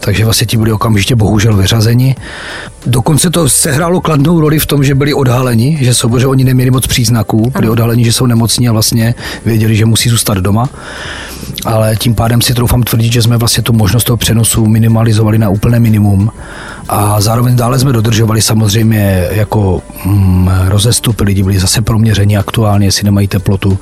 takže 0.00 0.24
vlastně 0.24 0.46
ti 0.46 0.56
byli 0.56 0.72
okamžitě 0.72 1.16
bohužel 1.16 1.56
vyřazeni. 1.56 2.16
Dokonce 2.86 3.30
to 3.30 3.48
sehrálo 3.48 4.00
kladnou 4.00 4.40
roli 4.40 4.58
v 4.58 4.66
tom, 4.66 4.84
že 4.84 4.94
byli 4.94 5.14
odhaleni, 5.14 5.78
že 5.80 5.94
jsou, 5.94 6.18
že 6.18 6.26
oni 6.26 6.44
neměli 6.44 6.70
moc 6.70 6.86
příznaků, 6.86 7.50
byli 7.50 7.68
odhaleni, 7.68 8.04
že 8.04 8.12
jsou 8.12 8.26
nemocní 8.26 8.68
a 8.68 8.72
vlastně 8.72 9.14
věděli, 9.44 9.76
že 9.76 9.84
musí 9.84 10.08
zůstat 10.08 10.38
doma. 10.38 10.68
Ale 11.64 11.96
tím 11.96 12.14
pádem 12.14 12.40
si 12.40 12.54
troufám 12.54 12.82
tvrdit, 12.82 13.12
že 13.12 13.22
jsme 13.22 13.36
vlastně 13.36 13.62
tu 13.62 13.72
možnost 13.72 14.04
toho 14.04 14.16
přenosu 14.16 14.66
minimalizovali 14.66 15.38
na 15.38 15.48
úplné 15.48 15.80
minimum. 15.80 16.30
A 16.88 17.20
zároveň 17.20 17.56
dále 17.56 17.78
jsme 17.78 17.92
dodržovali 17.92 18.42
samozřejmě 18.42 19.28
jako 19.30 19.82
mm, 20.04 20.50
rozestupy, 20.68 21.24
lidi 21.24 21.42
byli 21.42 21.58
zase 21.58 21.82
proměření 21.82 22.36
aktuálně, 22.36 22.86
jestli 22.86 23.04
nemají 23.04 23.28
teplotu. 23.28 23.78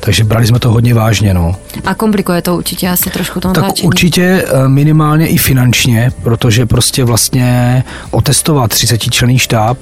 Takže 0.00 0.24
brali 0.24 0.46
jsme 0.46 0.58
to 0.58 0.70
hodně 0.70 0.94
vážně. 0.94 1.34
No. 1.34 1.54
A 1.84 1.94
komplikuje 1.94 2.42
to 2.42 2.56
určitě 2.56 2.88
asi 2.88 3.10
trošku 3.10 3.40
to 3.40 3.48
Tak 3.52 3.62
natáčení. 3.62 3.86
určitě 3.86 4.22
eh, 4.46 4.68
minimálně 4.68 5.26
i 5.26 5.38
finančně, 5.38 6.12
protože 6.22 6.66
prostě 6.66 7.04
vlastně 7.04 7.84
otestovat 8.10 8.70
30 8.70 8.98
členný 8.98 9.38
štáb 9.38 9.78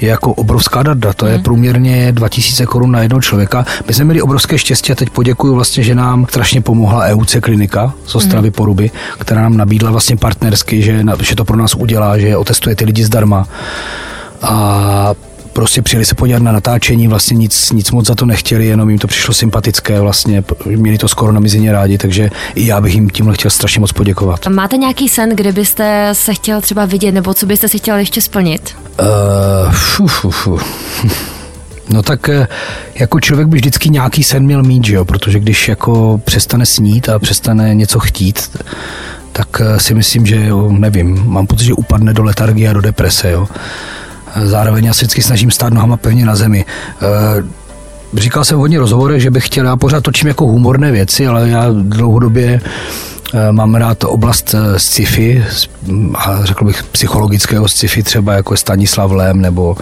je 0.00 0.08
jako 0.08 0.32
obrovská 0.32 0.82
darda. 0.82 1.12
To 1.12 1.26
je 1.26 1.38
průměrně 1.38 2.12
2000 2.12 2.66
korun 2.66 2.92
na 2.92 3.02
jednoho 3.02 3.20
člověka. 3.22 3.64
My 3.88 3.94
jsme 3.94 4.04
měli 4.04 4.22
obrovské 4.22 4.58
štěstí 4.58 4.92
a 4.92 4.94
teď 4.94 5.10
poděkuju 5.10 5.54
vlastně, 5.54 5.82
že 5.82 5.94
nám 5.94 6.26
strašně 6.30 6.60
pomohla 6.60 7.04
EUC 7.04 7.36
klinika 7.40 7.92
z 8.06 8.14
Ostravy 8.14 8.50
Poruby, 8.50 8.90
která 9.18 9.42
nám 9.42 9.56
nabídla 9.56 9.90
vlastně 9.90 10.16
partnersky, 10.16 10.82
že, 10.82 11.04
že 11.22 11.36
to 11.36 11.44
pro 11.44 11.56
nás 11.56 11.74
udělá, 11.98 12.18
že 12.18 12.36
otestuje 12.36 12.76
ty 12.76 12.84
lidi 12.84 13.04
zdarma. 13.04 13.48
A 14.42 15.14
prostě 15.52 15.82
přijeli 15.82 16.04
se 16.04 16.14
podívat 16.14 16.42
na 16.42 16.52
natáčení, 16.52 17.08
vlastně 17.08 17.36
nic, 17.36 17.72
nic 17.72 17.90
moc 17.90 18.06
za 18.06 18.14
to 18.14 18.26
nechtěli, 18.26 18.66
jenom 18.66 18.90
jim 18.90 18.98
to 18.98 19.06
přišlo 19.06 19.34
sympatické, 19.34 20.00
vlastně 20.00 20.44
měli 20.66 20.98
to 20.98 21.08
skoro 21.08 21.32
na 21.32 21.40
mizině 21.40 21.72
rádi, 21.72 21.98
takže 21.98 22.30
i 22.54 22.66
já 22.66 22.80
bych 22.80 22.94
jim 22.94 23.10
tímhle 23.10 23.34
chtěl 23.34 23.50
strašně 23.50 23.80
moc 23.80 23.92
poděkovat. 23.92 24.46
Máte 24.46 24.76
nějaký 24.76 25.08
sen, 25.08 25.36
kde 25.36 25.52
byste 25.52 26.10
se 26.12 26.34
chtěl 26.34 26.60
třeba 26.60 26.84
vidět, 26.84 27.12
nebo 27.12 27.34
co 27.34 27.46
byste 27.46 27.68
si 27.68 27.78
chtěl 27.78 27.96
ještě 27.96 28.20
splnit? 28.20 28.76
Uh, 29.00 29.72
fu, 29.72 30.06
fu, 30.06 30.30
fu. 30.30 30.58
No 31.90 32.02
tak 32.02 32.28
eh, 32.28 32.48
jako 32.94 33.20
člověk 33.20 33.48
by 33.48 33.56
vždycky 33.56 33.88
nějaký 33.88 34.24
sen 34.24 34.44
měl 34.44 34.62
mít, 34.62 34.86
že 34.86 34.94
jo? 34.94 35.04
protože 35.04 35.40
když 35.40 35.68
jako 35.68 36.20
přestane 36.24 36.66
snít 36.66 37.08
a 37.08 37.18
přestane 37.18 37.74
něco 37.74 38.00
chtít, 38.00 38.50
tak 39.38 39.60
eh, 39.60 39.80
si 39.80 39.94
myslím, 39.94 40.26
že 40.26 40.46
jo, 40.46 40.72
nevím, 40.72 41.22
mám 41.26 41.46
pocit, 41.46 41.64
že 41.64 41.74
upadne 41.78 42.10
do 42.12 42.22
letargie 42.26 42.66
a 42.70 42.72
do 42.72 42.80
deprese. 42.80 43.30
Jo? 43.30 43.46
Eh, 44.34 44.46
Zároveň 44.46 44.84
já 44.84 44.94
se 44.94 44.98
vždycky 44.98 45.22
snažím 45.22 45.50
stát 45.50 45.72
nohama 45.72 45.96
pevně 45.96 46.26
na 46.26 46.36
zemi. 46.36 46.64
Eh, 47.02 47.44
Říkal 48.14 48.44
jsem 48.44 48.56
v 48.56 48.60
hodně 48.60 48.78
rozhovorech, 48.78 49.22
že 49.22 49.30
bych 49.30 49.46
chtěl, 49.46 49.66
já 49.66 49.76
pořád 49.76 50.00
točím 50.00 50.28
jako 50.28 50.46
humorné 50.46 50.90
věci, 50.92 51.26
ale 51.26 51.48
já 51.48 51.66
dlouhodobě 51.72 52.60
mám 53.50 53.74
rád 53.74 54.04
oblast 54.04 54.54
sci-fi 54.76 55.44
a 56.14 56.44
řekl 56.44 56.64
bych 56.64 56.82
psychologického 56.82 57.68
sci-fi, 57.68 58.02
třeba 58.02 58.32
jako 58.32 58.56
Stanislav 58.56 59.10
Lem 59.10 59.40
nebo 59.40 59.76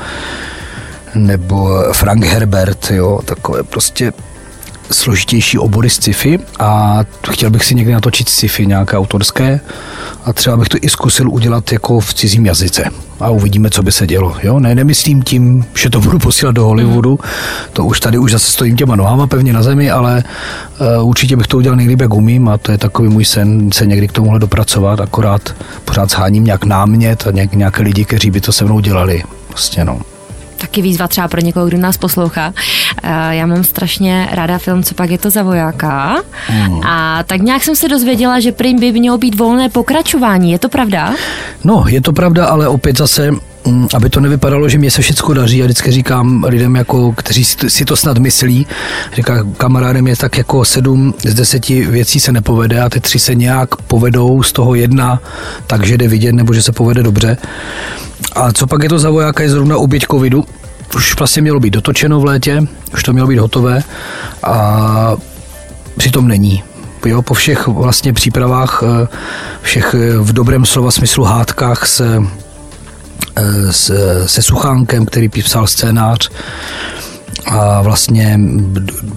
nebo 1.14 1.84
Frank 1.92 2.24
Herbert, 2.24 2.90
jo, 2.90 3.20
takové 3.24 3.62
prostě 3.62 4.12
složitější 4.92 5.58
obory 5.58 5.90
sci-fi 5.90 6.38
a 6.58 7.00
chtěl 7.30 7.50
bych 7.50 7.64
si 7.64 7.74
někdy 7.74 7.92
natočit 7.92 8.28
sci-fi 8.28 8.66
nějaké 8.66 8.98
autorské 8.98 9.60
a 10.24 10.32
třeba 10.32 10.56
bych 10.56 10.68
to 10.68 10.78
i 10.80 10.88
zkusil 10.88 11.30
udělat 11.30 11.72
jako 11.72 12.00
v 12.00 12.14
cizím 12.14 12.46
jazyce 12.46 12.90
a 13.20 13.30
uvidíme, 13.30 13.70
co 13.70 13.82
by 13.82 13.92
se 13.92 14.06
dělo. 14.06 14.36
Jo? 14.42 14.60
Ne, 14.60 14.74
nemyslím 14.74 15.22
tím, 15.22 15.64
že 15.76 15.90
to 15.90 16.00
budu 16.00 16.18
posílat 16.18 16.54
do 16.54 16.64
Hollywoodu, 16.64 17.18
to 17.72 17.84
už 17.84 18.00
tady 18.00 18.18
už 18.18 18.32
zase 18.32 18.52
stojím 18.52 18.76
těma 18.76 18.96
nohama 18.96 19.26
pevně 19.26 19.52
na 19.52 19.62
zemi, 19.62 19.90
ale 19.90 20.24
uh, 20.98 21.08
určitě 21.08 21.36
bych 21.36 21.46
to 21.46 21.56
udělal 21.56 21.76
nejlíp, 21.76 22.00
jak 22.00 22.14
umím 22.14 22.48
a 22.48 22.58
to 22.58 22.72
je 22.72 22.78
takový 22.78 23.08
můj 23.08 23.24
sen 23.24 23.72
se 23.72 23.86
někdy 23.86 24.08
k 24.08 24.12
tomuhle 24.12 24.38
dopracovat, 24.38 25.00
akorát 25.00 25.54
pořád 25.84 26.10
sháním 26.10 26.44
nějak 26.44 26.64
námět 26.64 27.26
a 27.26 27.30
nějak, 27.30 27.54
nějaké 27.54 27.82
lidi, 27.82 28.04
kteří 28.04 28.30
by 28.30 28.40
to 28.40 28.52
se 28.52 28.64
mnou 28.64 28.80
dělali. 28.80 29.22
Prostě 29.48 29.84
no. 29.84 30.00
Taky 30.56 30.82
výzva 30.82 31.08
třeba 31.08 31.28
pro 31.28 31.40
někoho, 31.40 31.66
kdo 31.66 31.78
nás 31.78 31.96
poslouchá. 31.96 32.52
Eh, 33.02 33.36
Já 33.36 33.46
mám 33.46 33.64
strašně 33.64 34.28
ráda 34.32 34.58
film, 34.58 34.82
co 34.82 34.94
pak 34.94 35.10
je 35.10 35.18
to 35.18 35.30
za 35.30 35.42
vojáka. 35.42 36.16
A 36.86 37.22
tak 37.26 37.40
nějak 37.40 37.64
jsem 37.64 37.76
se 37.76 37.88
dozvěděla, 37.88 38.40
že 38.40 38.52
prým 38.52 38.78
by 38.80 38.92
mělo 38.92 39.18
být 39.18 39.34
volné 39.34 39.68
pokračování. 39.68 40.52
Je 40.52 40.58
to 40.58 40.68
pravda? 40.68 41.14
No, 41.64 41.84
je 41.88 42.00
to 42.00 42.12
pravda, 42.12 42.46
ale 42.46 42.68
opět 42.68 42.98
zase, 42.98 43.30
aby 43.94 44.10
to 44.10 44.20
nevypadalo, 44.20 44.68
že 44.68 44.78
mě 44.78 44.90
se 44.90 45.02
všechno 45.02 45.34
daří, 45.34 45.58
já 45.58 45.64
vždycky 45.64 45.90
říkám 45.90 46.44
lidem, 46.44 46.76
jako, 46.76 47.12
kteří 47.12 47.44
si 47.44 47.84
to- 47.84 47.96
snad 47.96 48.18
myslí, 48.18 48.66
říká 49.14 49.44
kamarádem 49.56 50.06
je 50.06 50.16
tak 50.16 50.38
jako 50.38 50.64
sedm 50.64 51.14
z 51.24 51.34
deseti 51.34 51.86
věcí 51.86 52.20
se 52.20 52.32
nepovede 52.32 52.80
a 52.80 52.88
ty 52.88 53.00
tři 53.00 53.18
se 53.18 53.34
nějak 53.34 53.76
povedou, 53.76 54.42
z 54.42 54.52
toho 54.52 54.74
jedna 54.74 55.20
takže 55.66 55.98
jde 55.98 56.08
vidět, 56.08 56.32
nebo 56.32 56.54
že 56.54 56.62
se 56.62 56.72
povede 56.72 57.02
dobře. 57.02 57.36
A 58.32 58.52
co 58.52 58.66
pak 58.66 58.82
je 58.82 58.88
to 58.88 58.98
za 58.98 59.10
vojáka, 59.10 59.42
je 59.42 59.50
zrovna 59.50 59.76
oběť 59.76 60.06
covidu, 60.10 60.44
už 60.96 61.18
vlastně 61.18 61.42
mělo 61.42 61.60
být 61.60 61.70
dotočeno 61.70 62.20
v 62.20 62.24
létě, 62.24 62.62
už 62.94 63.02
to 63.02 63.12
mělo 63.12 63.28
být 63.28 63.38
hotové 63.38 63.82
a 64.42 65.16
přitom 65.98 66.28
není. 66.28 66.62
Jo, 67.06 67.22
po 67.22 67.34
všech 67.34 67.66
vlastně 67.66 68.12
přípravách, 68.12 68.82
eh, 69.02 69.08
všech 69.62 69.94
eh, 69.94 70.18
v 70.18 70.32
dobrém 70.32 70.64
slova 70.64 70.90
smyslu 70.90 71.24
hádkách 71.24 71.86
se, 71.86 72.22
se, 73.70 74.28
se 74.28 74.42
Suchánkem, 74.42 75.06
který 75.06 75.28
psal 75.28 75.66
scénář. 75.66 76.30
A 77.46 77.82
vlastně 77.82 78.40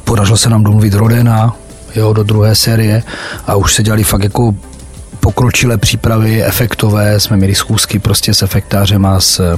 podařilo 0.04 0.38
se 0.38 0.50
nám 0.50 0.64
domluvit 0.64 0.94
Rodena 0.94 1.56
jo, 1.96 2.14
do 2.14 2.24
druhé 2.24 2.56
série. 2.56 3.04
A 3.48 3.56
už 3.56 3.74
se 3.74 3.84
dělali 3.84 4.04
fakt 4.04 4.24
jako 4.24 4.56
pokročilé 5.20 5.78
přípravy, 5.78 6.44
efektové, 6.44 7.20
jsme 7.20 7.38
měli 7.38 7.56
schůzky 7.56 8.00
prostě 8.00 8.34
s 8.34 8.42
efektářem 8.42 9.06
a 9.06 9.20
s, 9.20 9.58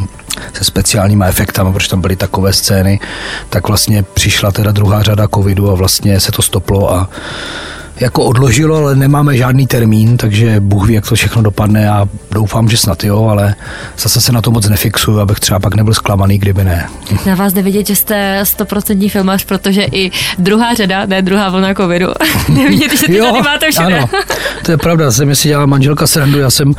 se 0.53 0.63
speciálníma 0.63 1.25
efektama, 1.25 1.71
protože 1.71 1.89
tam 1.89 2.01
byly 2.01 2.15
takové 2.15 2.53
scény, 2.53 2.99
tak 3.49 3.67
vlastně 3.67 4.03
přišla 4.03 4.51
teda 4.51 4.71
druhá 4.71 5.03
řada 5.03 5.27
covidu 5.27 5.71
a 5.71 5.73
vlastně 5.73 6.19
se 6.19 6.31
to 6.31 6.41
stoplo 6.41 6.93
a 6.93 7.09
jako 8.01 8.23
odložilo, 8.23 8.75
ale 8.75 8.95
nemáme 8.95 9.37
žádný 9.37 9.67
termín, 9.67 10.17
takže 10.17 10.59
Bůh 10.59 10.87
ví, 10.87 10.93
jak 10.93 11.09
to 11.09 11.15
všechno 11.15 11.41
dopadne 11.41 11.89
a 11.89 12.07
doufám, 12.31 12.69
že 12.69 12.77
snad 12.77 13.03
jo, 13.03 13.25
ale 13.25 13.55
zase 13.99 14.21
se 14.21 14.31
na 14.31 14.41
to 14.41 14.51
moc 14.51 14.69
nefixuju, 14.69 15.19
abych 15.19 15.39
třeba 15.39 15.59
pak 15.59 15.75
nebyl 15.75 15.93
zklamaný, 15.93 16.37
kdyby 16.37 16.63
ne. 16.63 16.89
Na 17.25 17.35
vás 17.35 17.53
jde 17.53 17.61
vidět, 17.61 17.87
že 17.87 17.95
jste 17.95 18.39
stoprocentní 18.43 19.09
filmař, 19.09 19.45
protože 19.45 19.83
i 19.91 20.11
druhá 20.37 20.73
řada, 20.73 21.05
ne 21.05 21.21
druhá 21.21 21.49
vlna 21.49 21.73
covidu, 21.73 22.07
vidět, 22.67 22.91
že 22.91 23.07
ty 23.07 23.19
tady 23.19 23.41
máte 23.41 23.71
všude. 23.71 23.97
ano, 23.97 24.09
to 24.65 24.71
je 24.71 24.77
pravda, 24.77 25.11
jsem 25.11 25.35
si 25.35 25.47
dělala 25.47 25.65
manželka 25.65 26.07
srandu, 26.07 26.39
já 26.39 26.49
jsem 26.49 26.73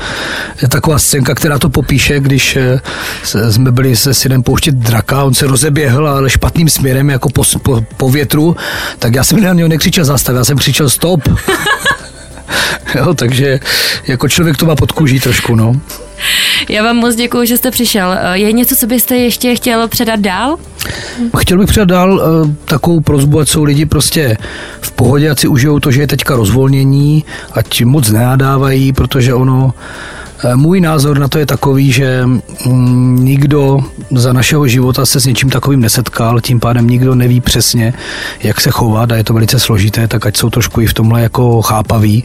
je 0.63 0.69
taková 0.69 0.99
scénka, 0.99 1.35
která 1.35 1.59
to 1.59 1.69
popíše, 1.69 2.21
když 2.21 2.57
eh, 2.57 2.81
jsme 3.53 3.73
byli 3.73 3.97
se 3.97 4.15
synem 4.15 4.43
pouštět 4.43 4.75
draka, 4.75 5.25
on 5.25 5.35
se 5.35 5.47
rozeběhl, 5.47 6.09
ale 6.09 6.31
špatným 6.31 6.69
směrem, 6.69 7.11
jako 7.11 7.29
po, 7.29 7.43
po, 7.63 7.85
po 7.97 8.11
větru, 8.11 8.57
tak 8.99 9.15
já 9.15 9.25
jsem 9.25 9.43
na 9.43 9.53
něho 9.53 9.69
nekřičel 9.69 10.05
zastav, 10.05 10.37
já 10.37 10.45
jsem 10.45 10.59
křičel 10.59 10.91
stop. 10.91 11.12
jo, 12.95 13.15
takže 13.15 13.61
jako 14.07 14.29
člověk 14.29 14.57
to 14.57 14.67
má 14.67 14.77
pod 14.77 14.93
kůží 14.93 15.21
trošku, 15.21 15.55
no. 15.55 15.81
Já 16.69 16.83
vám 16.83 16.97
moc 16.97 17.15
děkuji, 17.15 17.47
že 17.47 17.57
jste 17.57 17.71
přišel. 17.71 18.17
Je 18.33 18.53
něco, 18.53 18.77
co 18.77 18.87
byste 18.87 19.17
ještě 19.17 19.55
chtěl 19.55 19.89
předat 19.89 20.21
dál? 20.21 20.57
Chtěl 21.39 21.59
bych 21.59 21.69
předat 21.69 21.89
dál 21.89 22.13
uh, 22.15 22.51
takovou 22.65 23.01
prozbu, 23.01 23.41
ať 23.41 23.49
jsou 23.49 23.65
lidi 23.65 23.87
prostě 23.87 24.37
v 24.81 24.93
pohodě, 24.93 25.31
ať 25.31 25.39
si 25.39 25.49
užijou 25.49 25.81
to, 25.81 25.91
že 25.91 26.01
je 26.01 26.07
teďka 26.07 26.37
rozvolnění, 26.37 27.25
ať 27.53 27.83
moc 27.83 28.11
nenadávají, 28.11 28.93
protože 28.93 29.35
ono, 29.35 29.75
eh, 29.75 30.22
můj 30.55 30.81
názor 30.81 31.19
na 31.19 31.29
to 31.29 31.39
je 31.39 31.47
takový, 31.47 31.93
že 31.93 32.27
mm, 32.67 33.25
nikdo 33.25 33.81
za 34.11 34.33
našeho 34.33 34.69
života 34.69 35.07
se 35.07 35.21
s 35.21 35.27
něčím 35.27 35.51
takovým 35.51 35.81
nesetkal, 35.81 36.41
tím 36.41 36.61
pádem 36.61 36.87
nikdo 36.87 37.15
neví 37.15 37.41
přesně, 37.41 37.95
jak 38.43 38.61
se 38.61 38.71
chovat 38.71 39.13
a 39.13 39.17
je 39.17 39.25
to 39.25 39.35
velice 39.35 39.59
složité, 39.59 40.09
tak 40.09 40.27
ať 40.27 40.37
jsou 40.37 40.51
trošku 40.51 40.81
i 40.81 40.87
v 40.87 40.95
tomhle 40.95 41.23
jako 41.23 41.63
chápaví 41.63 42.25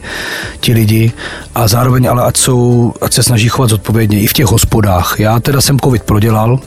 ti 0.60 0.72
lidi 0.72 1.12
a 1.54 1.68
zároveň 1.68 2.08
ale 2.08 2.22
ať, 2.22 2.36
jsou, 2.36 2.92
ať 3.00 3.12
se 3.12 3.22
snaží 3.22 3.48
chovat 3.48 3.70
zodpovědně 3.70 4.20
i 4.20 4.26
v 4.26 4.32
těch 4.32 4.46
hospodách. 4.46 5.16
Já 5.18 5.40
teda 5.40 5.60
jsem 5.60 5.80
covid 5.80 6.02
prodělal, 6.02 6.60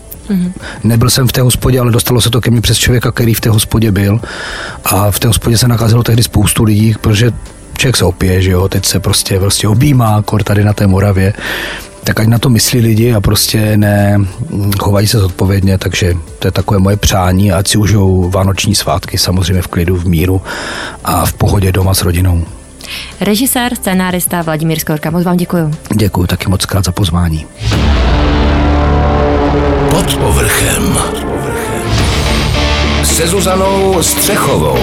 Nebyl 0.84 1.10
jsem 1.10 1.28
v 1.28 1.32
té 1.32 1.42
hospodě, 1.42 1.80
ale 1.80 1.92
dostalo 1.92 2.22
se 2.22 2.30
to 2.30 2.42
ke 2.42 2.52
mně 2.52 2.62
přes 2.62 2.78
člověka, 2.78 3.12
který 3.12 3.34
v 3.34 3.42
té 3.42 3.50
hospodě 3.50 3.92
byl. 3.92 4.20
A 4.86 5.12
v 5.12 5.20
té 5.20 5.28
hospodě 5.28 5.58
se 5.58 5.68
nakazilo 5.68 6.04
tehdy 6.04 6.24
spoustu 6.24 6.64
lidí, 6.64 6.96
protože 7.02 7.32
člověk 7.82 7.98
se 7.98 8.06
opije, 8.06 8.42
že 8.42 8.52
jo, 8.52 8.68
teď 8.68 8.86
se 8.86 9.00
prostě, 9.00 9.40
prostě 9.40 9.68
objímá, 9.68 10.22
kor 10.22 10.44
tady 10.44 10.64
na 10.64 10.74
té 10.74 10.88
Moravě. 10.88 11.34
Tak 12.04 12.20
ať 12.20 12.28
na 12.28 12.40
to 12.40 12.50
myslí 12.50 12.80
lidi 12.80 13.14
a 13.14 13.22
prostě 13.22 13.78
ne 13.78 14.18
mm, 14.18 14.72
chovají 14.80 15.08
se 15.08 15.20
zodpovědně, 15.20 15.78
takže 15.78 16.14
to 16.40 16.48
je 16.48 16.52
takové 16.52 16.80
moje 16.80 16.98
přání, 16.98 17.52
ať 17.52 17.68
si 17.68 17.78
užijou 17.78 18.30
vánoční 18.30 18.76
svátky 18.76 19.18
samozřejmě 19.18 19.62
v 19.62 19.68
klidu, 19.68 19.96
v 19.96 20.06
míru 20.06 20.42
a 21.04 21.26
v 21.26 21.34
pohodě 21.34 21.72
doma 21.72 21.94
s 21.94 22.02
rodinou. 22.02 22.46
Režisér, 23.22 23.76
scénárista 23.76 24.42
Vladimír 24.42 24.80
Skorka, 24.80 25.10
moc 25.12 25.24
vám 25.24 25.38
děkuji. 25.38 25.72
Děkuji 25.96 26.28
taky 26.28 26.50
moc 26.50 26.66
krát 26.66 26.86
za 26.86 26.92
pozvání. 26.92 27.46
Pod 29.90 30.16
povrchem. 30.18 30.98
Se 33.04 33.28
Zuzanou 33.28 34.04
Střechovou. 34.04 34.78